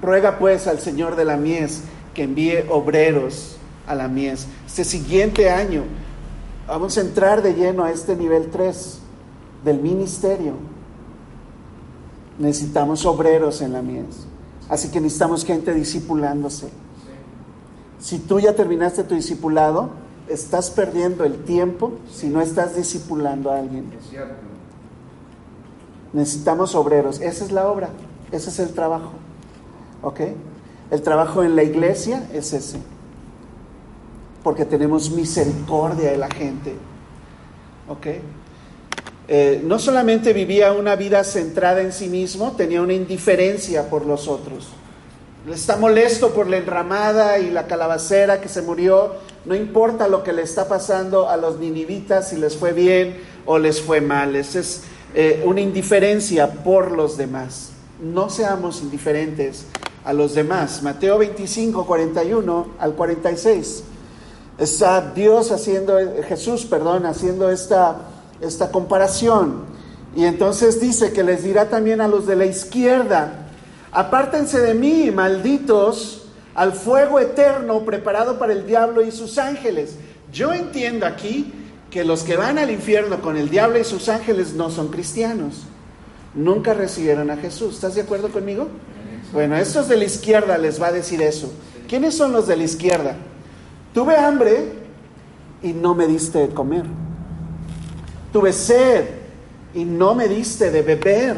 Ruega 0.00 0.38
pues 0.38 0.68
al 0.68 0.78
Señor 0.78 1.16
de 1.16 1.24
la 1.24 1.36
mies 1.36 1.82
que 2.14 2.22
envíe 2.22 2.64
obreros 2.68 3.57
a 3.88 3.94
la 3.94 4.08
mies. 4.08 4.46
Este 4.66 4.84
siguiente 4.84 5.50
año 5.50 5.84
vamos 6.66 6.96
a 6.98 7.00
entrar 7.00 7.42
de 7.42 7.54
lleno 7.54 7.84
a 7.84 7.90
este 7.90 8.14
nivel 8.14 8.50
3 8.50 8.98
del 9.64 9.80
ministerio. 9.80 10.52
Necesitamos 12.38 13.04
obreros 13.06 13.62
en 13.62 13.72
la 13.72 13.82
mies. 13.82 14.26
Así 14.68 14.90
que 14.90 15.00
necesitamos 15.00 15.44
gente 15.44 15.72
discipulándose. 15.74 16.68
Si 17.98 18.18
tú 18.18 18.38
ya 18.38 18.54
terminaste 18.54 19.02
tu 19.02 19.14
discipulado, 19.14 19.90
estás 20.28 20.70
perdiendo 20.70 21.24
el 21.24 21.42
tiempo 21.42 21.92
si 22.12 22.28
no 22.28 22.40
estás 22.40 22.76
discipulando 22.76 23.50
a 23.50 23.58
alguien. 23.58 23.90
Necesitamos 26.12 26.74
obreros. 26.74 27.20
Esa 27.20 27.44
es 27.44 27.50
la 27.50 27.68
obra. 27.68 27.88
Ese 28.30 28.50
es 28.50 28.58
el 28.58 28.70
trabajo. 28.70 29.12
¿Ok? 30.02 30.20
El 30.90 31.02
trabajo 31.02 31.42
en 31.42 31.56
la 31.56 31.62
iglesia 31.62 32.28
es 32.32 32.52
ese. 32.52 32.78
Porque 34.48 34.64
tenemos 34.64 35.10
misericordia 35.10 36.10
de 36.10 36.16
la 36.16 36.30
gente. 36.30 36.72
¿Ok? 37.86 38.06
Eh, 39.28 39.60
no 39.62 39.78
solamente 39.78 40.32
vivía 40.32 40.72
una 40.72 40.96
vida 40.96 41.22
centrada 41.22 41.82
en 41.82 41.92
sí 41.92 42.08
mismo, 42.08 42.52
tenía 42.52 42.80
una 42.80 42.94
indiferencia 42.94 43.90
por 43.90 44.06
los 44.06 44.26
otros. 44.26 44.68
Está 45.52 45.76
molesto 45.76 46.30
por 46.30 46.46
la 46.46 46.56
enramada 46.56 47.38
y 47.38 47.50
la 47.50 47.66
calabacera 47.66 48.40
que 48.40 48.48
se 48.48 48.62
murió. 48.62 49.16
No 49.44 49.54
importa 49.54 50.08
lo 50.08 50.24
que 50.24 50.32
le 50.32 50.40
está 50.40 50.66
pasando 50.66 51.28
a 51.28 51.36
los 51.36 51.58
ninivitas, 51.58 52.30
si 52.30 52.36
les 52.38 52.56
fue 52.56 52.72
bien 52.72 53.18
o 53.44 53.58
les 53.58 53.82
fue 53.82 54.00
mal. 54.00 54.34
Es 54.34 54.80
eh, 55.14 55.42
una 55.44 55.60
indiferencia 55.60 56.50
por 56.64 56.92
los 56.92 57.18
demás. 57.18 57.72
No 58.00 58.30
seamos 58.30 58.80
indiferentes 58.80 59.66
a 60.06 60.14
los 60.14 60.34
demás. 60.34 60.82
Mateo 60.82 61.18
25, 61.18 61.84
41 61.84 62.68
al 62.78 62.94
46. 62.94 63.84
Está 64.58 65.12
Dios 65.12 65.52
haciendo, 65.52 65.96
Jesús, 66.26 66.64
perdón, 66.66 67.06
haciendo 67.06 67.50
esta 67.50 67.96
esta 68.40 68.70
comparación. 68.70 69.64
Y 70.14 70.24
entonces 70.24 70.80
dice 70.80 71.12
que 71.12 71.22
les 71.22 71.44
dirá 71.44 71.68
también 71.68 72.00
a 72.00 72.08
los 72.08 72.26
de 72.26 72.36
la 72.36 72.46
izquierda, 72.46 73.46
apártense 73.92 74.60
de 74.60 74.74
mí, 74.74 75.10
malditos, 75.10 76.24
al 76.54 76.72
fuego 76.72 77.20
eterno 77.20 77.84
preparado 77.84 78.38
para 78.38 78.52
el 78.52 78.66
diablo 78.66 79.02
y 79.02 79.12
sus 79.12 79.38
ángeles. 79.38 79.94
Yo 80.32 80.52
entiendo 80.52 81.06
aquí 81.06 81.52
que 81.90 82.04
los 82.04 82.22
que 82.22 82.36
van 82.36 82.58
al 82.58 82.70
infierno 82.70 83.20
con 83.22 83.36
el 83.36 83.48
diablo 83.48 83.78
y 83.78 83.84
sus 83.84 84.08
ángeles 84.08 84.54
no 84.54 84.70
son 84.70 84.88
cristianos. 84.88 85.62
Nunca 86.34 86.74
recibieron 86.74 87.30
a 87.30 87.36
Jesús. 87.36 87.74
¿Estás 87.74 87.94
de 87.94 88.02
acuerdo 88.02 88.28
conmigo? 88.30 88.68
Bueno, 89.32 89.56
estos 89.56 89.88
de 89.88 89.96
la 89.96 90.04
izquierda 90.04 90.58
les 90.58 90.82
va 90.82 90.88
a 90.88 90.92
decir 90.92 91.22
eso. 91.22 91.50
¿Quiénes 91.88 92.14
son 92.14 92.32
los 92.32 92.46
de 92.46 92.56
la 92.56 92.64
izquierda? 92.64 93.16
Tuve 93.92 94.16
hambre 94.16 94.72
y 95.62 95.72
no 95.72 95.94
me 95.94 96.06
diste 96.06 96.38
de 96.38 96.48
comer. 96.54 96.84
Tuve 98.32 98.52
sed 98.52 99.06
y 99.74 99.84
no 99.84 100.14
me 100.14 100.28
diste 100.28 100.70
de 100.70 100.82
beber. 100.82 101.36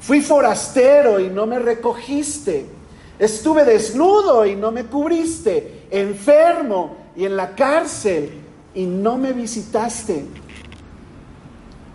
Fui 0.00 0.20
forastero 0.20 1.20
y 1.20 1.28
no 1.28 1.46
me 1.46 1.58
recogiste. 1.58 2.66
Estuve 3.18 3.64
desnudo 3.64 4.44
y 4.46 4.56
no 4.56 4.72
me 4.72 4.86
cubriste. 4.86 5.86
Enfermo 5.90 6.96
y 7.14 7.24
en 7.24 7.36
la 7.36 7.54
cárcel 7.54 8.32
y 8.74 8.86
no 8.86 9.18
me 9.18 9.32
visitaste. 9.32 10.24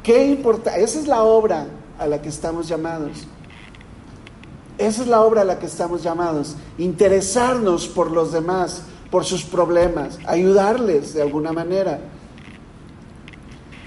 Qué 0.03 0.25
importa, 0.25 0.77
esa 0.77 0.99
es 0.99 1.07
la 1.07 1.23
obra 1.23 1.67
a 1.99 2.07
la 2.07 2.21
que 2.21 2.29
estamos 2.29 2.67
llamados. 2.67 3.27
Esa 4.77 5.01
es 5.01 5.07
la 5.07 5.21
obra 5.21 5.41
a 5.41 5.45
la 5.45 5.59
que 5.59 5.65
estamos 5.65 6.03
llamados. 6.03 6.55
Interesarnos 6.77 7.87
por 7.87 8.11
los 8.11 8.31
demás, 8.31 8.83
por 9.11 9.25
sus 9.25 9.43
problemas, 9.43 10.19
ayudarles 10.25 11.13
de 11.13 11.21
alguna 11.21 11.51
manera. 11.51 11.99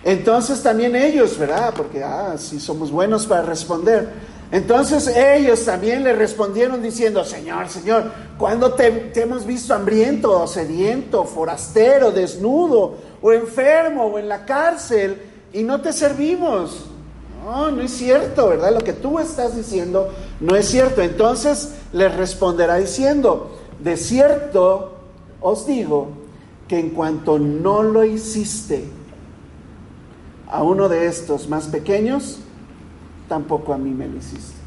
Entonces 0.03 0.63
también 0.63 0.97
ellos, 0.97 1.37
¿verdad? 1.39 1.75
Porque, 1.77 2.03
ah, 2.03 2.35
sí 2.39 2.59
somos 2.59 2.91
buenos 2.91 3.27
para 3.27 3.43
responder. 3.43 4.09
Entonces 4.51 5.07
ellos 5.07 5.65
también 5.65 6.03
le 6.03 6.13
respondieron 6.13 6.83
diciendo, 6.83 7.23
Señor, 7.25 7.69
Señor, 7.69 8.11
¿cuándo 8.37 8.73
te, 8.73 9.13
hemos 9.15 9.47
visto 9.47 9.75
hambriento, 9.75 10.41
o 10.41 10.47
sediento, 10.47 11.25
forastero, 11.25 12.11
desnudo, 12.11 12.97
o 13.23 13.33
enfermo, 13.33 14.07
o 14.07 14.19
en 14.19 14.29
la 14.29 14.45
cárcel, 14.45 15.21
y 15.53 15.63
no 15.63 15.81
te 15.81 15.93
servimos? 15.93 16.87
No, 17.45 17.71
no 17.71 17.83
es 17.83 17.93
cierto, 17.93 18.49
¿verdad? 18.49 18.73
Lo 18.73 18.81
que 18.81 18.93
tú 18.93 19.19
estás 19.19 19.55
diciendo 19.55 20.13
no 20.41 20.57
es 20.57 20.67
cierto. 20.67 21.01
Entonces 21.01 21.75
les 21.93 22.15
responderá 22.17 22.77
diciendo, 22.77 23.57
de 23.79 23.97
cierto 23.97 25.00
os 25.41 25.67
digo 25.67 26.09
que 26.69 26.79
en 26.79 26.91
cuanto 26.91 27.39
no 27.39 27.83
lo 27.83 28.05
hiciste, 28.05 28.85
a 30.51 30.63
uno 30.63 30.89
de 30.89 31.07
estos 31.07 31.49
más 31.49 31.69
pequeños, 31.69 32.39
tampoco 33.29 33.73
a 33.73 33.79
mí 33.79 33.91
me 33.91 34.09
lo 34.09 34.19
hiciste. 34.19 34.59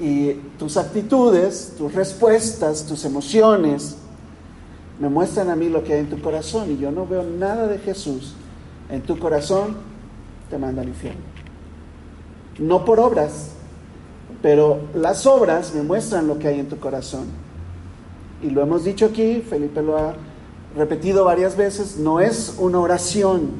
Y 0.00 0.34
tus 0.58 0.76
actitudes, 0.76 1.74
tus 1.76 1.94
respuestas, 1.94 2.86
tus 2.86 3.04
emociones, 3.04 3.96
me 4.98 5.08
muestran 5.08 5.50
a 5.50 5.56
mí 5.56 5.68
lo 5.68 5.84
que 5.84 5.94
hay 5.94 6.00
en 6.00 6.10
tu 6.10 6.20
corazón 6.20 6.70
y 6.70 6.78
yo 6.78 6.90
no 6.90 7.06
veo 7.06 7.22
nada 7.22 7.66
de 7.66 7.78
Jesús 7.78 8.34
en 8.88 9.02
tu 9.02 9.18
corazón, 9.18 9.76
te 10.48 10.58
manda 10.58 10.82
al 10.82 10.88
infierno. 10.88 11.20
No 12.58 12.84
por 12.84 13.00
obras, 13.00 13.50
pero 14.40 14.80
las 14.94 15.26
obras 15.26 15.74
me 15.74 15.82
muestran 15.82 16.26
lo 16.26 16.38
que 16.38 16.48
hay 16.48 16.60
en 16.60 16.68
tu 16.68 16.78
corazón. 16.78 17.26
Y 18.42 18.50
lo 18.50 18.62
hemos 18.62 18.84
dicho 18.84 19.06
aquí, 19.06 19.42
Felipe 19.48 19.82
lo 19.82 19.96
ha 19.96 20.14
repetido 20.76 21.24
varias 21.24 21.56
veces, 21.56 21.96
no 21.96 22.20
es 22.20 22.54
una 22.58 22.80
oración, 22.80 23.50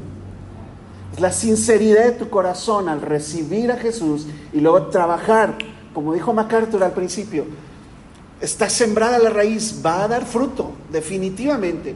es 1.12 1.20
la 1.20 1.32
sinceridad 1.32 2.04
de 2.04 2.12
tu 2.12 2.28
corazón 2.28 2.88
al 2.88 3.00
recibir 3.00 3.72
a 3.72 3.76
Jesús 3.76 4.26
y 4.52 4.60
luego 4.60 4.88
trabajar, 4.88 5.56
como 5.94 6.12
dijo 6.12 6.34
MacArthur 6.34 6.84
al 6.84 6.92
principio, 6.92 7.44
está 8.40 8.68
sembrada 8.68 9.18
la 9.18 9.30
raíz, 9.30 9.80
va 9.84 10.04
a 10.04 10.08
dar 10.08 10.26
fruto, 10.26 10.72
definitivamente 10.92 11.94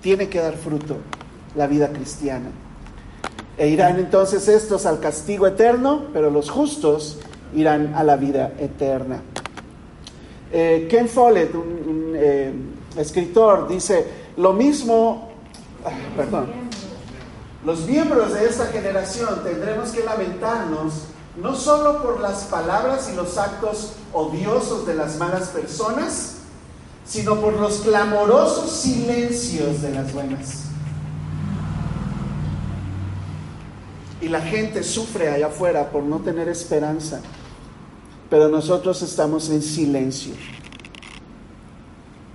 tiene 0.00 0.28
que 0.28 0.40
dar 0.40 0.56
fruto 0.56 0.96
la 1.54 1.66
vida 1.66 1.92
cristiana. 1.92 2.50
E 3.58 3.68
irán 3.68 3.98
entonces 3.98 4.48
estos 4.48 4.86
al 4.86 5.00
castigo 5.00 5.46
eterno, 5.46 6.06
pero 6.12 6.30
los 6.30 6.50
justos 6.50 7.18
irán 7.54 7.94
a 7.94 8.02
la 8.02 8.16
vida 8.16 8.52
eterna. 8.58 9.20
Eh, 10.50 10.86
Ken 10.90 11.08
Follett, 11.08 11.54
un, 11.54 12.11
eh, 12.22 12.52
escritor, 12.96 13.68
dice, 13.68 14.06
lo 14.36 14.52
mismo, 14.52 15.30
ah, 15.84 15.90
perdón, 16.16 16.46
los 17.64 17.86
miembros 17.86 18.34
de 18.34 18.46
esta 18.46 18.66
generación 18.66 19.42
tendremos 19.44 19.90
que 19.90 20.02
lamentarnos 20.02 21.04
no 21.36 21.54
solo 21.54 22.02
por 22.02 22.20
las 22.20 22.44
palabras 22.44 23.08
y 23.12 23.16
los 23.16 23.38
actos 23.38 23.92
odiosos 24.12 24.86
de 24.86 24.94
las 24.94 25.16
malas 25.16 25.48
personas, 25.48 26.36
sino 27.04 27.40
por 27.40 27.54
los 27.54 27.78
clamorosos 27.78 28.70
silencios 28.70 29.82
de 29.82 29.90
las 29.90 30.12
buenas. 30.12 30.64
Y 34.20 34.28
la 34.28 34.40
gente 34.40 34.82
sufre 34.82 35.30
allá 35.30 35.46
afuera 35.46 35.90
por 35.90 36.02
no 36.02 36.20
tener 36.20 36.48
esperanza, 36.48 37.20
pero 38.30 38.48
nosotros 38.48 39.02
estamos 39.02 39.50
en 39.50 39.62
silencio, 39.62 40.34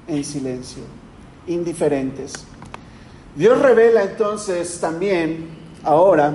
en 0.07 0.23
silencio, 0.23 0.83
indiferentes. 1.47 2.33
Dios 3.35 3.61
revela 3.61 4.03
entonces 4.03 4.79
también 4.79 5.49
ahora 5.83 6.33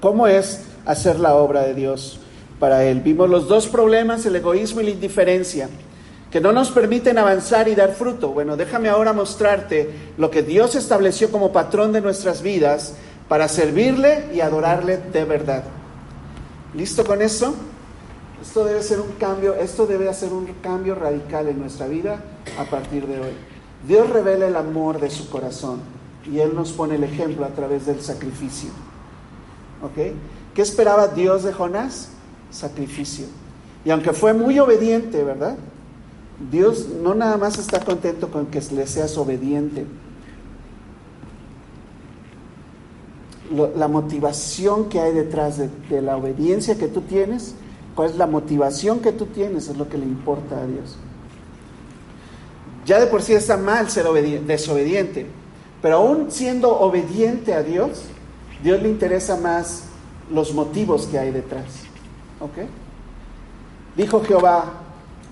cómo 0.00 0.26
es 0.26 0.62
hacer 0.86 1.18
la 1.18 1.34
obra 1.34 1.62
de 1.62 1.74
Dios 1.74 2.20
para 2.60 2.84
Él. 2.84 3.00
Vimos 3.00 3.28
los 3.28 3.48
dos 3.48 3.66
problemas, 3.66 4.24
el 4.26 4.36
egoísmo 4.36 4.80
y 4.80 4.84
la 4.84 4.90
indiferencia, 4.90 5.68
que 6.30 6.40
no 6.40 6.52
nos 6.52 6.70
permiten 6.70 7.18
avanzar 7.18 7.68
y 7.68 7.74
dar 7.74 7.94
fruto. 7.94 8.28
Bueno, 8.28 8.56
déjame 8.56 8.88
ahora 8.88 9.12
mostrarte 9.12 9.90
lo 10.18 10.30
que 10.30 10.42
Dios 10.42 10.74
estableció 10.74 11.30
como 11.30 11.52
patrón 11.52 11.92
de 11.92 12.00
nuestras 12.00 12.42
vidas 12.42 12.94
para 13.28 13.48
servirle 13.48 14.26
y 14.32 14.40
adorarle 14.40 14.98
de 14.98 15.24
verdad. 15.24 15.64
¿Listo 16.74 17.04
con 17.04 17.22
eso? 17.22 17.54
Esto 18.42 18.64
debe 18.64 18.82
ser 18.82 19.00
un 19.00 19.12
cambio, 19.12 19.54
esto 19.54 19.86
debe 19.86 20.12
ser 20.12 20.32
un 20.32 20.46
cambio 20.62 20.94
radical 20.94 21.48
en 21.48 21.58
nuestra 21.58 21.86
vida 21.86 22.22
a 22.58 22.64
partir 22.64 23.06
de 23.06 23.20
hoy. 23.20 23.32
Dios 23.86 24.08
revela 24.10 24.46
el 24.46 24.56
amor 24.56 25.00
de 25.00 25.10
su 25.10 25.28
corazón 25.28 25.80
y 26.30 26.38
Él 26.38 26.54
nos 26.54 26.72
pone 26.72 26.94
el 26.94 27.04
ejemplo 27.04 27.44
a 27.44 27.50
través 27.50 27.86
del 27.86 28.00
sacrificio. 28.00 28.70
¿Ok? 29.82 30.14
¿Qué 30.54 30.62
esperaba 30.62 31.08
Dios 31.08 31.42
de 31.42 31.52
Jonás? 31.52 32.10
Sacrificio. 32.50 33.26
Y 33.84 33.90
aunque 33.90 34.12
fue 34.12 34.32
muy 34.32 34.58
obediente, 34.58 35.22
¿verdad? 35.22 35.56
Dios 36.50 36.88
no 37.02 37.14
nada 37.14 37.36
más 37.36 37.58
está 37.58 37.80
contento 37.80 38.30
con 38.30 38.46
que 38.46 38.60
le 38.72 38.86
seas 38.86 39.16
obediente. 39.18 39.86
la 43.76 43.88
motivación 43.88 44.88
que 44.88 44.98
hay 44.98 45.12
detrás 45.12 45.58
de, 45.58 45.68
de, 45.88 46.02
la 46.02 46.16
obediencia 46.16 46.76
que 46.76 46.88
tú 46.88 47.02
tienes, 47.02 47.54
cuál 47.94 48.10
es 48.10 48.16
la 48.16 48.26
motivación 48.26 49.00
que 49.00 49.12
tú 49.12 49.26
tienes, 49.26 49.68
es 49.68 49.76
lo 49.76 49.88
que 49.88 49.98
le 49.98 50.06
importa 50.06 50.60
a 50.60 50.66
Dios. 50.66 50.96
Ya 52.84 53.00
de 53.00 53.06
por 53.06 53.22
sí 53.22 53.32
está 53.32 53.56
mal 53.56 53.90
ser 53.90 54.06
desobediente, 54.46 55.26
pero 55.80 55.96
aún 55.96 56.30
siendo 56.30 56.78
obediente 56.78 57.54
a 57.54 57.62
Dios, 57.62 58.02
Dios 58.62 58.82
le 58.82 58.88
interesa 58.88 59.36
más 59.36 59.84
los 60.30 60.52
motivos 60.52 61.06
que 61.06 61.18
hay 61.18 61.30
detrás. 61.30 61.64
¿Ok? 62.40 62.68
Dijo 63.96 64.22
Jehová, 64.24 64.64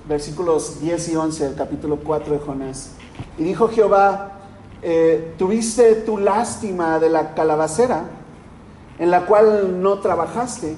versículos 0.09 0.81
10 0.81 1.09
y 1.09 1.17
11 1.17 1.45
del 1.45 1.55
capítulo 1.55 1.97
4 1.97 2.35
de 2.35 2.39
Jonás, 2.39 2.93
y 3.37 3.45
dijo 3.45 3.69
Jehová, 3.69 4.33
eh, 4.83 5.35
tuviste 5.39 5.95
tu 5.97 6.19
lástima 6.19 6.99
de 6.99 7.11
la 7.11 7.35
calabacera, 7.35 8.05
en 8.99 9.11
la 9.11 9.27
cual 9.27 9.83
no 9.83 9.99
trabajaste, 9.99 10.77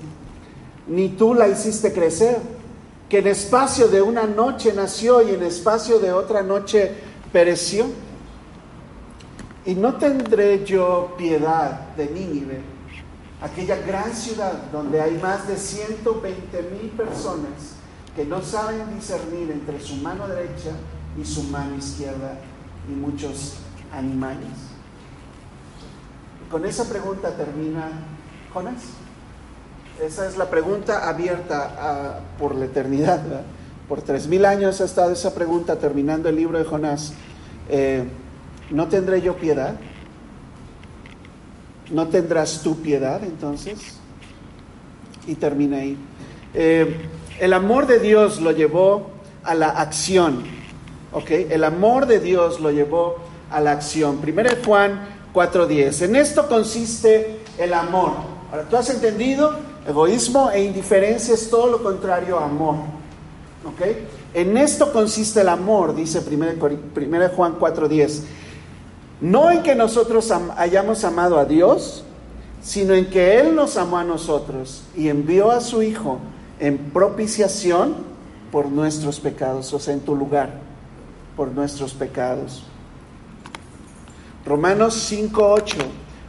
ni 0.86 1.08
tú 1.08 1.34
la 1.34 1.48
hiciste 1.48 1.92
crecer, 1.92 2.38
que 3.08 3.18
en 3.18 3.26
espacio 3.26 3.88
de 3.88 4.02
una 4.02 4.24
noche 4.26 4.72
nació 4.72 5.22
y 5.22 5.34
en 5.34 5.42
espacio 5.42 5.98
de 5.98 6.12
otra 6.12 6.42
noche 6.42 6.92
pereció. 7.32 7.86
Y 9.66 9.74
no 9.74 9.94
tendré 9.94 10.64
yo 10.64 11.14
piedad 11.16 11.94
de 11.96 12.06
Nínive, 12.06 12.60
aquella 13.40 13.76
gran 13.76 14.12
ciudad 14.14 14.70
donde 14.72 15.00
hay 15.00 15.16
más 15.18 15.48
de 15.48 15.56
120 15.56 16.62
mil 16.62 16.90
personas 16.90 17.74
que 18.14 18.24
no 18.24 18.42
saben 18.42 18.94
discernir 18.94 19.50
entre 19.50 19.80
su 19.80 19.96
mano 19.96 20.28
derecha 20.28 20.70
y 21.20 21.24
su 21.24 21.42
mano 21.44 21.76
izquierda 21.76 22.38
y 22.88 22.92
muchos 22.92 23.54
animales. 23.92 24.48
Con 26.50 26.64
esa 26.64 26.88
pregunta 26.88 27.36
termina 27.36 27.90
Jonás. 28.52 29.03
Esa 30.02 30.26
es 30.26 30.36
la 30.36 30.50
pregunta 30.50 31.08
abierta 31.08 32.20
por 32.38 32.56
la 32.56 32.64
eternidad. 32.64 33.20
Por 33.88 34.02
tres 34.02 34.26
mil 34.26 34.44
años 34.44 34.80
ha 34.80 34.84
estado 34.84 35.12
esa 35.12 35.34
pregunta 35.34 35.76
terminando 35.76 36.28
el 36.28 36.36
libro 36.36 36.58
de 36.58 36.64
Jonás. 36.64 37.12
Eh, 37.68 38.04
¿No 38.70 38.88
tendré 38.88 39.22
yo 39.22 39.36
piedad? 39.36 39.76
¿No 41.92 42.08
tendrás 42.08 42.62
tu 42.62 42.80
piedad 42.82 43.22
entonces? 43.22 43.78
Y 45.28 45.36
termina 45.36 45.76
ahí. 45.76 45.96
Eh, 46.54 47.08
el 47.38 47.52
amor 47.52 47.86
de 47.86 48.00
Dios 48.00 48.40
lo 48.40 48.50
llevó 48.50 49.10
a 49.44 49.54
la 49.54 49.68
acción. 49.68 50.42
¿Ok? 51.12 51.30
El 51.30 51.62
amor 51.62 52.06
de 52.06 52.18
Dios 52.18 52.60
lo 52.60 52.72
llevó 52.72 53.18
a 53.48 53.60
la 53.60 53.72
acción. 53.72 54.18
Primero 54.18 54.50
Juan 54.64 55.06
4.10. 55.32 56.06
En 56.06 56.16
esto 56.16 56.48
consiste 56.48 57.38
el 57.58 57.72
amor. 57.72 58.12
Ahora, 58.50 58.64
¿tú 58.68 58.76
has 58.76 58.90
entendido? 58.90 59.73
Egoísmo 59.86 60.50
e 60.50 60.64
indiferencia 60.64 61.34
es 61.34 61.50
todo 61.50 61.66
lo 61.66 61.82
contrario 61.82 62.38
a 62.38 62.46
amor. 62.46 62.76
¿Ok? 63.64 63.80
En 64.34 64.56
esto 64.56 64.92
consiste 64.92 65.40
el 65.40 65.48
amor, 65.48 65.94
dice 65.94 66.20
1 66.20 67.28
Juan 67.36 67.58
4.10. 67.58 68.22
No 69.20 69.50
en 69.50 69.62
que 69.62 69.74
nosotros 69.74 70.30
hayamos 70.56 71.04
amado 71.04 71.38
a 71.38 71.44
Dios, 71.44 72.04
sino 72.62 72.94
en 72.94 73.10
que 73.10 73.38
Él 73.38 73.54
nos 73.54 73.76
amó 73.76 73.98
a 73.98 74.04
nosotros 74.04 74.84
y 74.96 75.08
envió 75.08 75.50
a 75.50 75.60
su 75.60 75.82
Hijo 75.82 76.18
en 76.58 76.78
propiciación 76.78 77.94
por 78.50 78.66
nuestros 78.66 79.20
pecados, 79.20 79.72
o 79.72 79.78
sea, 79.78 79.94
en 79.94 80.00
tu 80.00 80.16
lugar, 80.16 80.50
por 81.36 81.48
nuestros 81.48 81.92
pecados. 81.92 82.64
Romanos 84.46 85.10
5:8, 85.10 85.76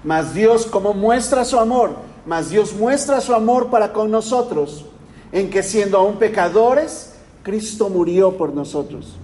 mas 0.03 0.33
Dios 0.33 0.65
como 0.65 0.93
muestra 0.93 1.45
su 1.45 1.59
amor, 1.59 1.95
mas 2.25 2.49
Dios 2.49 2.73
muestra 2.73 3.21
su 3.21 3.33
amor 3.33 3.69
para 3.69 3.93
con 3.93 4.11
nosotros, 4.11 4.85
en 5.31 5.49
que 5.49 5.63
siendo 5.63 5.97
aún 5.97 6.17
pecadores, 6.17 7.13
Cristo 7.43 7.89
murió 7.89 8.37
por 8.37 8.53
nosotros. 8.53 9.15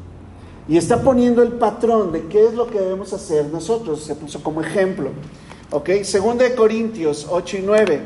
Y 0.68 0.78
está 0.78 1.02
poniendo 1.02 1.42
el 1.42 1.54
patrón 1.54 2.12
de 2.12 2.28
qué 2.28 2.46
es 2.46 2.54
lo 2.54 2.68
que 2.68 2.80
debemos 2.80 3.12
hacer 3.14 3.48
nosotros, 3.48 4.04
se 4.04 4.16
puso 4.16 4.44
como 4.44 4.62
ejemplo. 4.62 5.10
¿Ok? 5.72 5.90
Segundo 6.04 6.44
de 6.44 6.54
Corintios 6.54 7.28
8 7.30 7.58
y 7.58 7.62
9. 7.62 8.04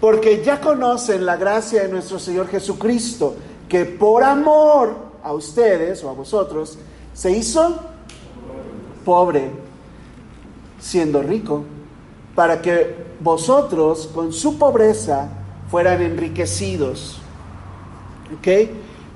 Porque 0.00 0.42
ya 0.44 0.60
conocen 0.60 1.24
la 1.24 1.36
gracia 1.36 1.82
de 1.82 1.88
nuestro 1.88 2.18
Señor 2.18 2.48
Jesucristo, 2.48 3.36
que 3.68 3.84
por 3.84 4.24
amor 4.24 4.96
a 5.22 5.32
ustedes 5.32 6.02
o 6.02 6.10
a 6.10 6.12
vosotros 6.12 6.78
se 7.14 7.30
hizo 7.30 7.78
pobre, 9.04 9.50
siendo 10.80 11.22
rico, 11.22 11.64
para 12.34 12.62
que 12.62 12.94
vosotros 13.20 14.08
con 14.14 14.32
su 14.32 14.58
pobreza 14.58 15.28
fueran 15.70 16.02
enriquecidos. 16.02 17.20
¿Ok? 18.38 18.46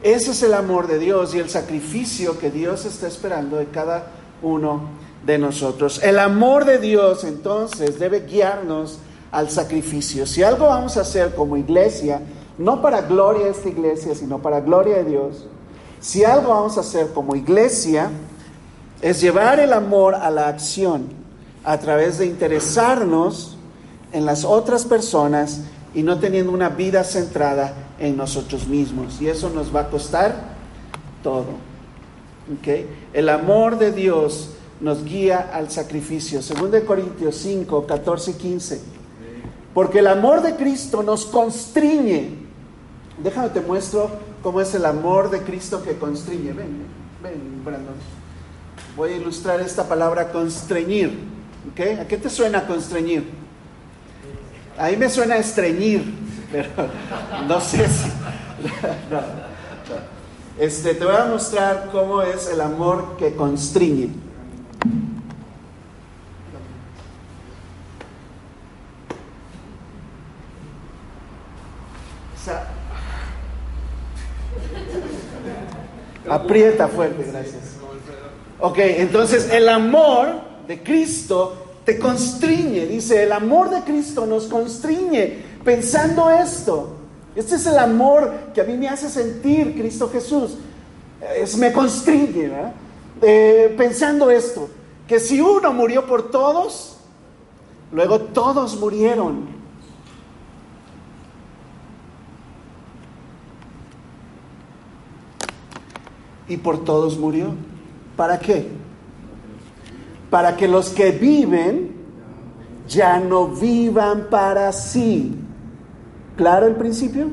Ese 0.03 0.31
es 0.31 0.43
el 0.43 0.55
amor 0.55 0.87
de 0.87 0.99
Dios 0.99 1.35
y 1.35 1.39
el 1.39 1.49
sacrificio 1.49 2.39
que 2.39 2.51
Dios 2.51 2.85
está 2.85 3.07
esperando 3.09 3.57
de 3.57 3.67
cada 3.67 4.12
uno 4.43 4.83
de 5.25 5.39
nosotros. 5.39 6.03
El 6.03 6.19
amor 6.19 6.64
de 6.64 6.79
Dios 6.79 7.25
entonces 7.25 7.99
debe 7.99 8.21
guiarnos 8.21 8.99
al 9.33 9.51
sacrificio. 9.51 10.27
Si 10.27 10.43
algo 10.43 10.67
vamos 10.67 10.97
a 10.97 11.01
hacer 11.01 11.35
como 11.35 11.57
iglesia, 11.57 12.21
no 12.59 12.81
para 12.81 13.03
gloria 13.03 13.47
de 13.47 13.51
esta 13.51 13.69
iglesia, 13.69 14.14
sino 14.14 14.41
para 14.41 14.61
gloria 14.61 14.99
de 14.99 15.05
Dios, 15.05 15.47
si 16.01 16.25
algo 16.25 16.51
vamos 16.51 16.77
a 16.77 16.81
hacer 16.81 17.12
como 17.12 17.35
iglesia, 17.35 18.11
Es 19.03 19.21
llevar 19.21 19.61
el 19.61 19.75
amor 19.75 20.14
a 20.14 20.31
la 20.31 20.49
acción 20.49 21.26
a 21.67 21.79
través 21.79 22.19
de 22.19 22.27
interesarnos 22.27 23.57
en 24.12 24.25
las 24.25 24.45
otras 24.45 24.85
personas 24.85 25.62
y 25.95 26.05
no 26.05 26.19
teniendo 26.21 26.53
una 26.53 26.69
vida 26.69 27.03
centrada 27.03 27.75
en 27.99 28.17
nosotros 28.17 28.69
mismos. 28.69 29.21
Y 29.21 29.29
eso 29.29 29.51
nos 29.51 29.75
va 29.75 29.81
a 29.81 29.91
costar 29.91 30.55
todo. 31.25 31.47
¿ok? 32.57 32.87
El 33.12 33.29
amor 33.29 33.79
de 33.79 33.91
Dios 33.91 34.51
nos 34.81 35.05
guía 35.05 35.51
al 35.53 35.69
sacrificio. 35.69 36.39
2 36.41 36.83
Corintios 36.87 37.35
5, 37.35 37.85
14 37.85 38.31
y 38.31 38.35
15. 38.35 38.81
Porque 39.75 39.99
el 39.99 40.07
amor 40.07 40.43
de 40.43 40.55
Cristo 40.55 41.03
nos 41.03 41.27
constriñe. 41.27 42.47
Déjame 43.23 43.49
te 43.49 43.61
muestro 43.61 44.09
cómo 44.41 44.61
es 44.61 44.73
el 44.75 44.85
amor 44.85 45.31
de 45.31 45.41
Cristo 45.41 45.83
que 45.83 45.99
constriñe. 45.99 46.53
Ven, 46.53 46.87
ven, 47.23 47.64
Brandon. 47.64 47.95
Voy 48.97 49.11
a 49.11 49.17
ilustrar 49.17 49.61
esta 49.61 49.89
palabra 49.89 50.31
constreñir. 50.31 51.36
¿Ok? 51.71 52.01
¿A 52.01 52.07
qué 52.07 52.17
te 52.17 52.31
suena 52.31 52.67
constreñir? 52.67 53.29
A 54.79 54.89
mí 54.89 54.97
me 54.97 55.09
suena 55.09 55.37
estreñir, 55.37 56.05
pero 56.53 56.69
no 57.47 57.61
sé 57.61 57.89
si. 57.89 58.11
Este, 60.59 60.95
te 60.95 61.05
voy 61.05 61.14
a 61.14 61.27
mostrar 61.27 61.91
cómo 61.93 62.23
es 62.23 62.49
el 62.49 62.62
amor 62.62 63.19
que 63.19 63.35
constriñe. 63.35 64.09
Aprieta 76.31 76.89
fuerte, 76.89 77.23
gracias. 77.31 77.77
Ok, 78.59 78.79
entonces 78.79 79.51
el 79.51 79.69
amor 79.69 80.46
de 80.67 80.83
Cristo 80.83 81.67
te 81.85 81.99
constriñe, 81.99 82.87
dice, 82.87 83.23
el 83.23 83.33
amor 83.33 83.71
de 83.71 83.83
Cristo 83.83 84.27
nos 84.27 84.47
constriñe 84.47 85.45
pensando 85.64 86.29
esto. 86.31 86.97
Este 87.37 87.55
es 87.57 87.67
el 87.67 87.79
amor 87.79 88.33
que 88.55 88.61
a 88.61 88.64
mí 88.64 88.77
me 88.77 88.89
hace 88.89 89.09
sentir 89.09 89.75
Cristo 89.75 90.09
Jesús. 90.11 90.57
Es, 91.37 91.57
me 91.57 91.73
constriñe, 91.73 92.49
¿verdad? 92.49 92.73
Eh, 93.23 93.75
pensando 93.79 94.31
esto, 94.31 94.69
que 95.07 95.21
si 95.21 95.41
uno 95.41 95.73
murió 95.73 96.07
por 96.07 96.31
todos, 96.31 96.97
luego 97.93 98.21
todos 98.21 98.79
murieron. 98.79 99.49
Y 106.49 106.57
por 106.57 106.85
todos 106.85 107.17
murió. 107.19 107.55
¿Para 108.17 108.39
qué? 108.39 108.67
Para 110.31 110.57
que 110.57 110.68
los 110.68 110.91
que 110.91 111.12
viven 111.12 111.97
ya 112.89 113.18
no 113.20 113.49
vivan 113.49 114.29
para 114.31 114.72
sí. 114.72 115.35
¿Claro 116.37 116.66
el 116.66 116.74
principio? 116.74 117.29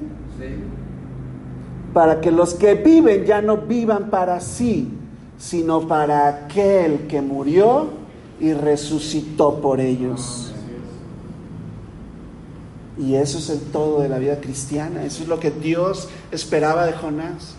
Para 1.93 2.21
que 2.21 2.31
los 2.31 2.53
que 2.53 2.73
viven 2.75 3.25
ya 3.25 3.41
no 3.41 3.57
vivan 3.57 4.09
para 4.09 4.39
sí, 4.39 4.89
sino 5.37 5.87
para 5.87 6.27
aquel 6.27 7.07
que 7.07 7.21
murió 7.21 7.89
y 8.39 8.53
resucitó 8.53 9.61
por 9.61 9.79
ellos. 9.79 10.53
Y 12.97 13.15
eso 13.15 13.39
es 13.39 13.49
el 13.49 13.59
todo 13.59 14.01
de 14.01 14.09
la 14.09 14.19
vida 14.19 14.39
cristiana. 14.39 15.03
Eso 15.03 15.23
es 15.23 15.29
lo 15.29 15.39
que 15.39 15.51
Dios 15.51 16.09
esperaba 16.31 16.85
de 16.85 16.93
Jonás. 16.93 17.55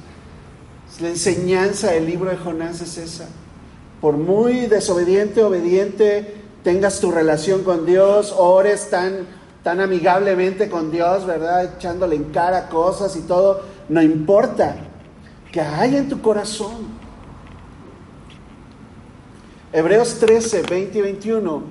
La 1.01 1.09
enseñanza 1.09 1.91
del 1.91 2.07
libro 2.07 2.31
de 2.31 2.37
Jonás 2.37 2.81
es 2.81 2.99
esa. 2.99 3.29
Por 4.05 4.19
muy 4.19 4.67
desobediente, 4.67 5.43
obediente 5.43 6.35
tengas 6.63 7.01
tu 7.01 7.11
relación 7.11 7.65
con 7.65 7.87
Dios, 7.87 8.35
ores 8.37 8.91
tan, 8.91 9.27
tan 9.63 9.81
amigablemente 9.81 10.69
con 10.69 10.91
Dios, 10.91 11.25
¿verdad? 11.25 11.77
Echándole 11.79 12.17
en 12.17 12.25
cara 12.25 12.69
cosas 12.69 13.17
y 13.17 13.23
todo, 13.23 13.63
no 13.89 14.03
importa 14.03 14.77
que 15.51 15.63
haya 15.63 15.97
en 15.97 16.11
tu 16.11 16.21
corazón. 16.21 16.87
Hebreos 19.73 20.19
13, 20.21 20.65
20 20.69 20.99
y 20.99 21.01
21 21.01 21.63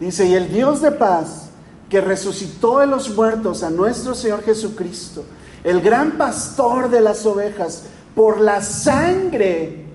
dice, 0.00 0.24
y 0.24 0.32
el 0.32 0.50
Dios 0.50 0.80
de 0.80 0.92
paz 0.92 1.50
que 1.90 2.00
resucitó 2.00 2.78
de 2.78 2.86
los 2.86 3.14
muertos 3.14 3.62
a 3.62 3.68
nuestro 3.68 4.14
Señor 4.14 4.42
Jesucristo, 4.44 5.26
el 5.62 5.82
gran 5.82 6.12
pastor 6.12 6.88
de 6.88 7.02
las 7.02 7.26
ovejas, 7.26 7.82
por 8.14 8.40
la 8.40 8.62
sangre 8.62 9.85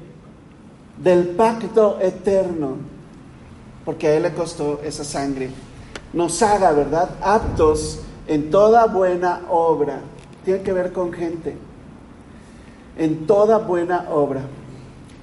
del 1.04 1.30
pacto 1.30 1.98
eterno, 2.00 2.76
porque 3.86 4.08
a 4.08 4.16
Él 4.16 4.24
le 4.24 4.34
costó 4.34 4.82
esa 4.84 5.04
sangre, 5.04 5.50
nos 6.14 6.42
haga, 6.42 6.72
¿verdad?, 6.72 7.10
aptos 7.22 8.00
en 8.28 8.50
toda 8.50 8.86
buena 8.86 9.42
obra. 9.50 10.02
Tiene 10.46 10.62
que 10.62 10.74
ver 10.74 10.92
con 10.92 11.12
gente. 11.12 11.56
En 12.98 13.26
toda 13.26 13.58
buena 13.58 14.08
obra. 14.12 14.42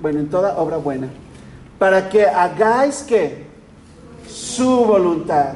Bueno, 0.01 0.21
en 0.21 0.29
toda 0.29 0.59
obra 0.59 0.79
buena. 0.79 1.09
Para 1.79 2.09
que 2.09 2.25
hagáis 2.25 3.03
que 3.03 3.47
su 4.29 4.85
voluntad, 4.85 5.55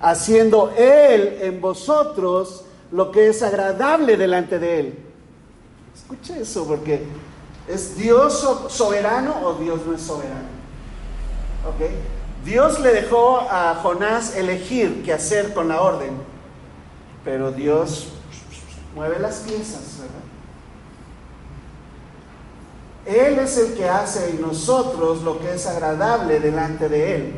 haciendo 0.00 0.72
Él 0.76 1.38
en 1.42 1.60
vosotros 1.60 2.64
lo 2.92 3.10
que 3.10 3.28
es 3.28 3.42
agradable 3.42 4.16
delante 4.16 4.58
de 4.58 4.80
Él. 4.80 4.98
Escucha 5.94 6.38
eso, 6.38 6.66
porque 6.66 7.02
¿es 7.72 7.96
Dios 7.96 8.46
soberano 8.68 9.36
o 9.44 9.54
Dios 9.54 9.80
no 9.86 9.94
es 9.94 10.02
soberano? 10.02 10.48
¿Ok? 11.68 11.90
Dios 12.44 12.80
le 12.80 12.92
dejó 12.92 13.40
a 13.40 13.74
Jonás 13.82 14.34
elegir 14.36 15.02
qué 15.04 15.12
hacer 15.12 15.52
con 15.52 15.68
la 15.68 15.82
orden, 15.82 16.12
pero 17.24 17.52
Dios 17.52 18.08
mueve 18.94 19.18
las 19.18 19.40
piezas, 19.40 19.98
¿verdad? 20.00 20.20
Él 23.06 23.38
es 23.38 23.58
el 23.58 23.74
que 23.74 23.88
hace 23.88 24.30
en 24.30 24.40
nosotros 24.40 25.22
lo 25.22 25.38
que 25.40 25.54
es 25.54 25.66
agradable 25.66 26.40
delante 26.40 26.88
de 26.88 27.16
Él. 27.16 27.32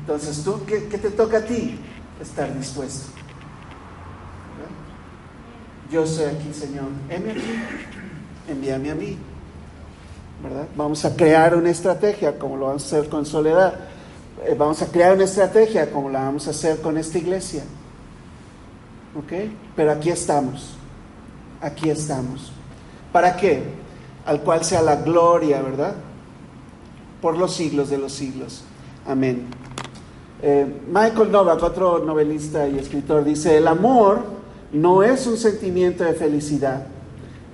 Entonces, 0.00 0.42
¿tú 0.44 0.64
qué, 0.66 0.78
te 0.80 1.10
toca 1.10 1.38
a 1.38 1.44
ti? 1.44 1.78
Estar 2.20 2.56
dispuesto. 2.56 3.10
Yo 5.90 6.06
soy 6.06 6.26
aquí, 6.26 6.52
Señor. 6.52 6.86
Heme 7.08 7.32
aquí. 7.32 7.42
Envíame 8.48 8.90
a 8.90 8.94
mí. 8.94 9.16
¿verdad? 10.42 10.66
Vamos 10.76 11.04
a 11.04 11.16
crear 11.16 11.56
una 11.56 11.70
estrategia 11.70 12.38
como 12.38 12.56
lo 12.56 12.66
vamos 12.66 12.82
a 12.84 12.86
hacer 12.86 13.08
con 13.08 13.24
Soledad. 13.24 13.74
Eh, 14.44 14.54
vamos 14.56 14.82
a 14.82 14.86
crear 14.86 15.14
una 15.14 15.24
estrategia 15.24 15.90
como 15.90 16.10
la 16.10 16.24
vamos 16.24 16.46
a 16.46 16.50
hacer 16.50 16.80
con 16.80 16.98
esta 16.98 17.18
iglesia. 17.18 17.62
¿Ok? 19.18 19.50
Pero 19.74 19.92
aquí 19.92 20.10
estamos. 20.10 20.74
Aquí 21.60 21.88
estamos. 21.88 22.52
¿Para 23.12 23.36
qué? 23.36 23.62
Al 24.26 24.42
cual 24.42 24.64
sea 24.64 24.82
la 24.82 24.96
gloria, 24.96 25.62
¿verdad? 25.62 25.94
Por 27.22 27.38
los 27.38 27.54
siglos 27.54 27.88
de 27.88 27.98
los 27.98 28.12
siglos. 28.12 28.62
Amén. 29.06 29.46
Eh, 30.42 30.66
Michael 30.88 31.32
Novak, 31.32 31.62
otro 31.62 32.00
novelista 32.00 32.68
y 32.68 32.78
escritor, 32.78 33.24
dice, 33.24 33.56
el 33.56 33.66
amor 33.68 34.22
no 34.70 35.02
es 35.02 35.26
un 35.26 35.38
sentimiento 35.38 36.04
de 36.04 36.12
felicidad. 36.12 36.86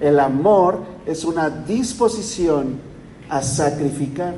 El 0.02 0.18
amor 0.18 0.80
es 1.06 1.24
una 1.24 1.48
disposición 1.48 2.80
a 3.28 3.40
sacrificar. 3.40 4.34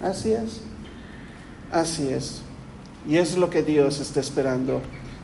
Así 0.00 0.30
es. 0.30 0.60
Así 1.72 2.08
es. 2.08 2.42
Y 3.08 3.16
es 3.16 3.36
lo 3.36 3.50
que 3.50 3.64
Dios 3.64 3.98
está 3.98 4.20
esperando 4.20 4.82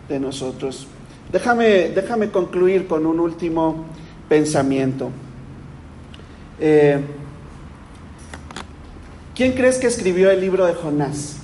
de 0.09 0.19
nosotros. 0.19 0.89
Déjame, 1.31 1.91
déjame 1.91 2.33
concluir 2.33 2.89
con 2.89 3.07
un 3.07 3.21
último 3.21 3.85
pensamiento. 4.29 5.11
Eh, 6.59 6.99
¿Quién 9.37 9.53
crees 9.53 9.79
que 9.79 9.87
escribió 9.87 10.33
el 10.33 10.41
libro 10.41 10.67
de 10.67 10.75
Jonás? 10.75 11.37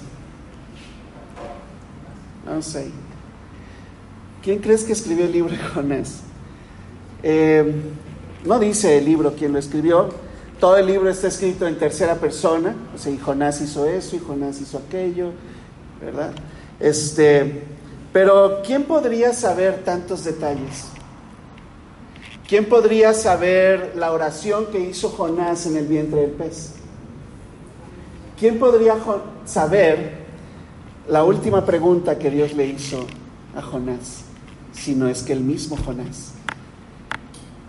No 2.44 2.60
sé. 2.60 2.90
¿Quién 4.42 4.58
crees 4.58 4.82
que 4.82 4.94
escribió 4.94 5.26
el 5.26 5.32
libro 5.32 5.52
de 5.52 5.58
Jonás? 5.58 6.24
Eh, 7.22 7.72
no 8.44 8.58
dice 8.58 8.98
el 8.98 9.04
libro 9.04 9.34
quién 9.36 9.52
lo 9.52 9.58
escribió. 9.58 10.08
Todo 10.58 10.76
el 10.76 10.86
libro 10.86 11.08
está 11.10 11.28
escrito 11.28 11.66
en 11.66 11.78
tercera 11.78 12.14
persona. 12.16 12.74
O 12.94 12.98
sea, 12.98 13.12
y 13.12 13.18
Jonás 13.18 13.60
hizo 13.60 13.86
eso, 13.86 14.16
y 14.16 14.18
Jonás 14.18 14.60
hizo 14.60 14.78
aquello, 14.78 15.32
¿verdad? 16.00 16.32
Este, 16.78 17.62
pero 18.12 18.62
¿quién 18.64 18.84
podría 18.84 19.32
saber 19.32 19.84
tantos 19.84 20.24
detalles? 20.24 20.86
¿Quién 22.48 22.64
podría 22.64 23.14
saber 23.14 23.92
la 23.94 24.10
oración 24.10 24.66
que 24.72 24.80
hizo 24.80 25.10
Jonás 25.10 25.66
en 25.66 25.76
el 25.76 25.86
vientre 25.86 26.22
del 26.22 26.32
pez? 26.32 26.72
¿Quién 28.38 28.58
podría 28.58 28.96
saber 29.44 30.24
la 31.08 31.22
última 31.24 31.64
pregunta 31.64 32.18
que 32.18 32.30
Dios 32.30 32.54
le 32.54 32.66
hizo 32.66 33.06
a 33.54 33.62
Jonás? 33.62 34.22
Si 34.72 34.94
no 34.96 35.08
es 35.08 35.22
que 35.22 35.32
el 35.32 35.40
mismo 35.40 35.76
Jonás. 35.76 36.32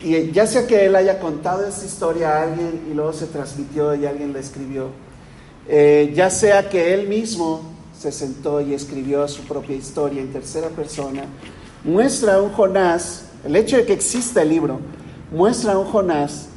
Y 0.04 0.32
ya 0.32 0.48
sea 0.48 0.66
que 0.66 0.86
él 0.86 0.96
haya 0.96 1.20
contado 1.20 1.66
esta 1.66 1.86
historia 1.86 2.38
a 2.38 2.44
alguien 2.44 2.88
y 2.90 2.94
luego 2.94 3.14
se 3.14 3.28
transmitió 3.28 3.94
y 3.94 4.06
alguien 4.06 4.34
la 4.34 4.40
escribió, 4.40 4.90
eh, 5.68 6.12
ya 6.16 6.30
sea 6.32 6.70
que 6.70 6.94
él 6.94 7.08
mismo 7.08 7.62
se 7.98 8.12
sentó 8.12 8.62
y 8.62 8.74
escribió 8.74 9.28
su 9.28 9.44
propia 9.44 9.76
historia 9.76 10.22
en 10.22 10.34
tercera 10.34 10.70
persona, 10.70 11.26
muestra 11.84 12.36
a 12.36 12.42
un 12.42 12.52
Jonás, 12.52 13.26
el 13.46 13.56
hecho 13.56 13.78
de 13.78 13.86
que 13.86 13.94
exista 13.94 14.42
el 14.42 14.50
libro, 14.50 14.80
muestra 15.32 15.74
a 15.74 15.78
un 15.78 15.86
Jonás 15.86 16.48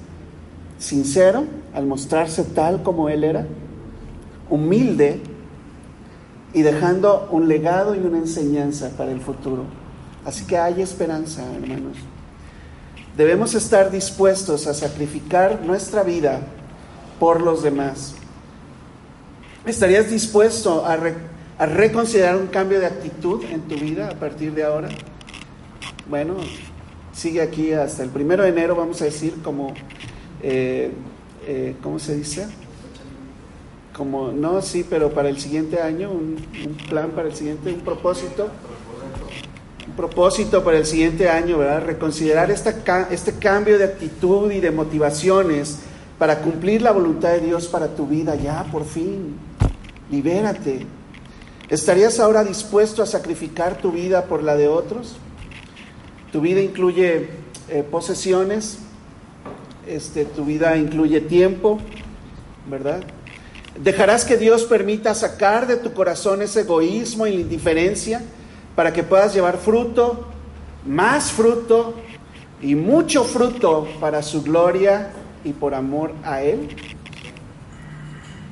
sincero 0.79 1.45
al 1.75 1.87
mostrarse 1.87 2.45
tal 2.45 2.83
como 2.83 3.11
él 3.11 3.25
era, 3.25 3.47
humilde 4.49 5.21
y 6.55 6.63
dejando 6.63 7.29
un 7.31 7.47
legado 7.47 7.95
y 7.95 7.99
una 7.99 8.19
enseñanza 8.19 8.91
para 8.97 9.13
el 9.13 9.21
futuro. 9.21 9.65
Así 10.25 10.47
que 10.47 10.57
hay 10.57 10.81
esperanza, 10.81 11.43
hermanos. 11.55 11.99
Debemos 13.17 13.55
estar 13.55 13.93
dispuestos 13.93 14.67
a 14.67 14.75
sacrificar 14.75 15.61
nuestra 15.65 16.03
vida 16.03 16.41
por 17.21 17.41
los 17.41 17.63
demás. 17.63 18.15
¿Estarías 19.65 20.11
dispuesto 20.11 20.85
a, 20.85 20.99
reconsiderar 21.67 22.37
un 22.37 22.49
cambio 22.49 22.81
de 22.81 22.87
actitud 22.87 23.45
en 23.45 23.63
tu 23.63 23.77
vida 23.77 24.09
a 24.09 24.15
partir 24.15 24.53
de 24.53 24.65
ahora? 24.65 24.89
Bueno, 26.09 26.35
sigue 27.13 27.41
aquí 27.41 27.73
hasta 27.73 28.03
el 28.03 28.11
primero 28.11 28.43
de 28.43 28.49
enero, 28.49 28.75
vamos 28.75 29.01
a 29.01 29.05
decir, 29.05 29.41
como, 29.43 29.73
eh, 30.43 30.91
eh, 31.47 31.77
¿cómo 31.83 32.01
se 32.01 32.17
dice? 32.17 32.49
Como, 33.97 34.33
no, 34.33 34.61
sí, 34.61 34.85
pero 34.89 35.11
para 35.11 35.29
el 35.29 35.39
siguiente 35.39 35.81
año, 35.81 36.11
un, 36.11 36.37
plan 36.91 37.13
para 37.13 37.29
el 37.29 37.35
siguiente, 37.35 37.73
un 37.73 37.81
propósito. 37.81 38.49
Propósito 39.97 40.65
para 40.65 40.79
el 40.79 40.87
siguiente 40.87 41.29
año, 41.29 41.59
¿verdad? 41.59 41.85
Reconsiderar 41.85 42.51
esta, 42.51 43.09
este 43.11 43.35
cambio 43.35 43.79
de 43.79 43.85
actitud 43.85 44.51
y 44.51 44.61
de 44.61 44.73
motivaciones 44.73 45.79
para 46.19 46.41
cumplir 46.41 46.83
la 46.83 46.91
voluntad 46.91 47.31
de 47.31 47.41
Dios 47.41 47.69
para 47.69 47.89
tu 47.89 48.07
vida, 48.07 48.35
ya, 48.35 48.65
por 48.73 48.85
fin. 48.85 49.37
Libérate. 50.11 50.87
¿Estarías 51.69 52.21
ahora 52.21 52.45
dispuesto 52.45 53.03
a 53.03 53.07
sacrificar 53.07 53.79
tu 53.79 53.93
vida 53.93 54.25
por 54.25 54.43
la 54.43 54.57
de 54.57 54.69
otros? 54.69 55.17
Tu 56.33 56.41
vida 56.41 56.61
incluye 56.61 57.29
eh, 57.69 57.85
posesiones, 57.89 58.79
este, 59.87 60.25
tu 60.25 60.45
vida 60.45 60.77
incluye 60.77 61.21
tiempo, 61.21 61.79
¿verdad? 62.69 63.03
¿Dejarás 63.83 64.25
que 64.25 64.37
Dios 64.37 64.65
permita 64.65 65.15
sacar 65.15 65.67
de 65.67 65.77
tu 65.77 65.93
corazón 65.93 66.43
ese 66.43 66.61
egoísmo 66.61 67.27
y 67.27 67.35
la 67.35 67.41
indiferencia 67.41 68.23
para 68.75 68.93
que 68.93 69.03
puedas 69.03 69.35
llevar 69.35 69.59
fruto, 69.59 70.27
más 70.87 71.31
fruto 71.31 71.95
y 72.61 72.75
mucho 72.75 73.25
fruto 73.25 73.87
para 74.01 74.23
su 74.23 74.43
gloria 74.43 75.11
y 75.45 75.53
por 75.53 75.75
amor 75.75 76.13
a 76.25 76.43
Él? 76.43 76.69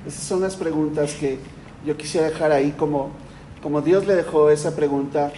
Esas 0.06 0.22
son 0.24 0.40
las 0.40 0.56
preguntas 0.56 1.12
que 1.14 1.38
yo 1.84 1.96
quisiera 1.96 2.28
dejar 2.28 2.52
ahí 2.52 2.72
como, 2.72 3.10
como 3.62 3.80
Dios 3.80 4.06
le 4.06 4.14
dejó 4.14 4.50
esa 4.50 4.74
pregunta 4.74 5.32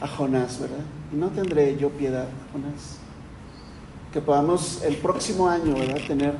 a 0.00 0.06
Jonás, 0.06 0.60
¿verdad? 0.60 0.84
Y 1.12 1.16
no 1.16 1.28
tendré 1.28 1.76
yo 1.76 1.90
piedad, 1.90 2.28
Jonás. 2.52 2.98
Que 4.12 4.20
podamos 4.20 4.82
el 4.82 4.96
próximo 4.96 5.48
año, 5.48 5.74
¿verdad? 5.74 6.00
Tener 6.06 6.34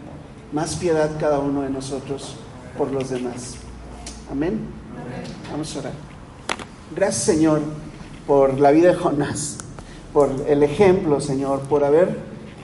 más 0.52 0.76
piedad 0.76 1.10
cada 1.20 1.38
uno 1.38 1.62
de 1.62 1.70
nosotros 1.70 2.36
por 2.76 2.90
los 2.90 3.10
demás. 3.10 3.56
Amén. 4.30 4.60
Vamos 5.50 5.74
a 5.76 5.78
orar. 5.80 5.92
Gracias 6.94 7.24
Señor 7.24 7.60
por 8.30 8.60
la 8.60 8.70
vida 8.70 8.90
de 8.90 8.94
Jonás, 8.94 9.56
por 10.12 10.30
el 10.46 10.62
ejemplo 10.62 11.20
Señor, 11.20 11.62
por 11.62 11.82
haber 11.82 12.16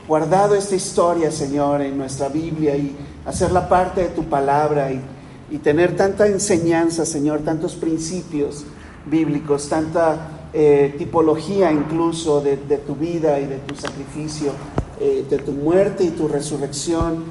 guardado 0.07 0.55
esta 0.55 0.77
historia 0.77 1.33
Señor 1.33 1.83
en 1.83 1.99
nuestra 1.99 2.29
Biblia 2.29 2.77
y 2.77 2.95
hacerla 3.25 3.69
parte 3.69 4.03
de 4.03 4.09
tu 4.11 4.23
palabra 4.27 4.93
y, 4.93 5.59
tener 5.65 5.97
tanta 5.97 6.29
enseñanza 6.29 7.05
Señor, 7.05 7.41
tantos 7.41 7.75
principios 7.75 8.65
bíblicos, 9.07 9.69
tanta 9.69 10.49
eh, 10.53 10.95
tipología 10.99 11.73
incluso 11.73 12.41
de, 12.41 12.57
tu 12.87 12.95
vida 12.95 13.41
y 13.41 13.47
de 13.47 13.57
tu 13.57 13.75
sacrificio, 13.75 14.53
eh, 15.01 15.27
de 15.29 15.39
tu 15.39 15.51
muerte 15.51 16.05
y 16.05 16.11
tu 16.11 16.29
resurrección 16.29 17.25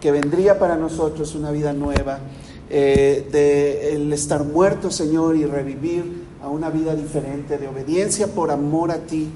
que 0.00 0.10
vendría 0.10 0.58
para 0.58 0.78
nosotros 0.78 1.34
una 1.34 1.50
vida 1.50 1.74
nueva, 1.74 2.20
eh, 2.70 3.28
de 3.30 3.96
el 3.96 4.10
estar 4.14 4.44
muerto, 4.44 4.90
Señor, 4.90 5.36
y 5.36 5.44
revivir 5.44 6.21
a 6.42 6.48
una 6.48 6.70
vida 6.70 6.94
diferente, 6.94 7.56
de 7.56 7.68
obediencia 7.68 8.26
por 8.26 8.50
amor 8.50 8.90
a 8.90 8.98
ti. 8.98 9.30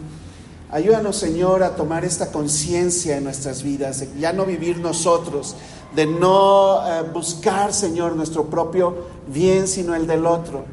Ayúdanos, 0.72 1.16
Señor, 1.16 1.62
a 1.62 1.76
tomar 1.76 2.04
esta 2.04 2.32
conciencia 2.32 3.16
en 3.16 3.24
nuestras 3.24 3.62
vidas, 3.62 4.00
de 4.00 4.08
ya 4.18 4.32
no 4.32 4.44
vivir 4.44 4.78
nosotros, 4.78 5.54
de 5.94 6.06
no 6.06 6.80
eh, 6.84 7.02
buscar, 7.14 7.72
Señor, 7.72 8.16
nuestro 8.16 8.46
propio 8.46 9.06
bien, 9.28 9.68
sino 9.68 9.94
el 9.94 10.08
del 10.08 10.26
otro. 10.26 10.64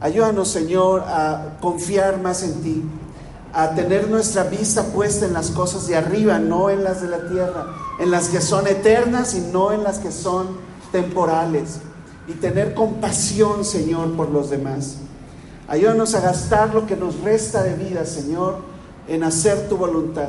Ayúdanos, 0.00 0.48
Señor, 0.48 1.04
a 1.06 1.58
confiar 1.60 2.20
más 2.22 2.42
en 2.42 2.62
ti, 2.62 2.82
a 3.52 3.74
tener 3.74 4.08
nuestra 4.08 4.44
vista 4.44 4.84
puesta 4.84 5.26
en 5.26 5.34
las 5.34 5.50
cosas 5.50 5.86
de 5.86 5.96
arriba, 5.96 6.38
no 6.38 6.70
en 6.70 6.82
las 6.82 7.02
de 7.02 7.08
la 7.08 7.28
tierra, 7.28 7.66
en 8.00 8.10
las 8.10 8.30
que 8.30 8.40
son 8.40 8.66
eternas 8.66 9.34
y 9.34 9.40
no 9.40 9.72
en 9.72 9.84
las 9.84 9.98
que 9.98 10.10
son 10.10 10.56
temporales. 10.90 11.80
Y 12.26 12.32
tener 12.32 12.72
compasión, 12.72 13.66
Señor, 13.66 14.16
por 14.16 14.30
los 14.30 14.48
demás. 14.48 14.96
Ayúdanos 15.72 16.14
a 16.14 16.20
gastar 16.20 16.74
lo 16.74 16.86
que 16.86 16.96
nos 16.96 17.22
resta 17.22 17.62
de 17.62 17.74
vida, 17.74 18.04
Señor, 18.04 18.58
en 19.08 19.24
hacer 19.24 19.70
tu 19.70 19.78
voluntad, 19.78 20.28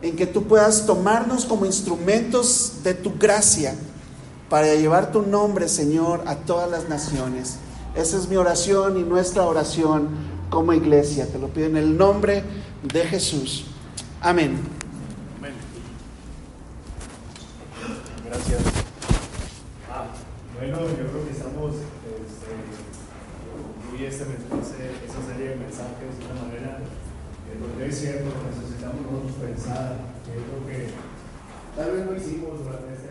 en 0.00 0.16
que 0.16 0.26
tú 0.26 0.44
puedas 0.44 0.86
tomarnos 0.86 1.44
como 1.44 1.66
instrumentos 1.66 2.78
de 2.82 2.94
tu 2.94 3.12
gracia 3.18 3.74
para 4.48 4.74
llevar 4.74 5.12
tu 5.12 5.20
nombre, 5.20 5.68
Señor, 5.68 6.22
a 6.24 6.34
todas 6.34 6.70
las 6.70 6.88
naciones. 6.88 7.58
Esa 7.94 8.16
es 8.16 8.26
mi 8.26 8.36
oración 8.36 8.96
y 8.96 9.02
nuestra 9.02 9.42
oración 9.42 10.08
como 10.48 10.72
iglesia. 10.72 11.26
Te 11.26 11.38
lo 11.38 11.48
pido 11.48 11.66
en 11.66 11.76
el 11.76 11.98
nombre 11.98 12.42
de 12.82 13.00
Jesús. 13.00 13.66
Amén. 14.22 14.60
Gracias. 18.26 18.62
Ah, 19.92 20.06
bueno, 20.58 20.78
yo 20.80 21.06
creo 21.06 21.26
que 21.26 21.32
estamos 21.32 21.74
muy 24.00 24.08
este 24.08 24.24
mensaje, 24.24 24.96
esta 25.04 25.20
serie 25.28 25.50
de 25.50 25.56
mensajes 25.56 26.08
de 26.16 26.24
una 26.24 26.40
manera 26.40 26.80
que 26.80 27.52
porque 27.60 27.84
es 27.84 28.00
cierto, 28.00 28.32
necesitamos 28.48 29.04
nosotros 29.04 29.36
pensar. 29.44 30.00
Yo 30.24 30.40
creo 30.40 30.64
que 30.64 30.88
tal 31.76 31.92
vez 31.92 32.06
lo 32.08 32.16
hicimos 32.16 32.64
durante 32.64 32.96
este 32.96 33.09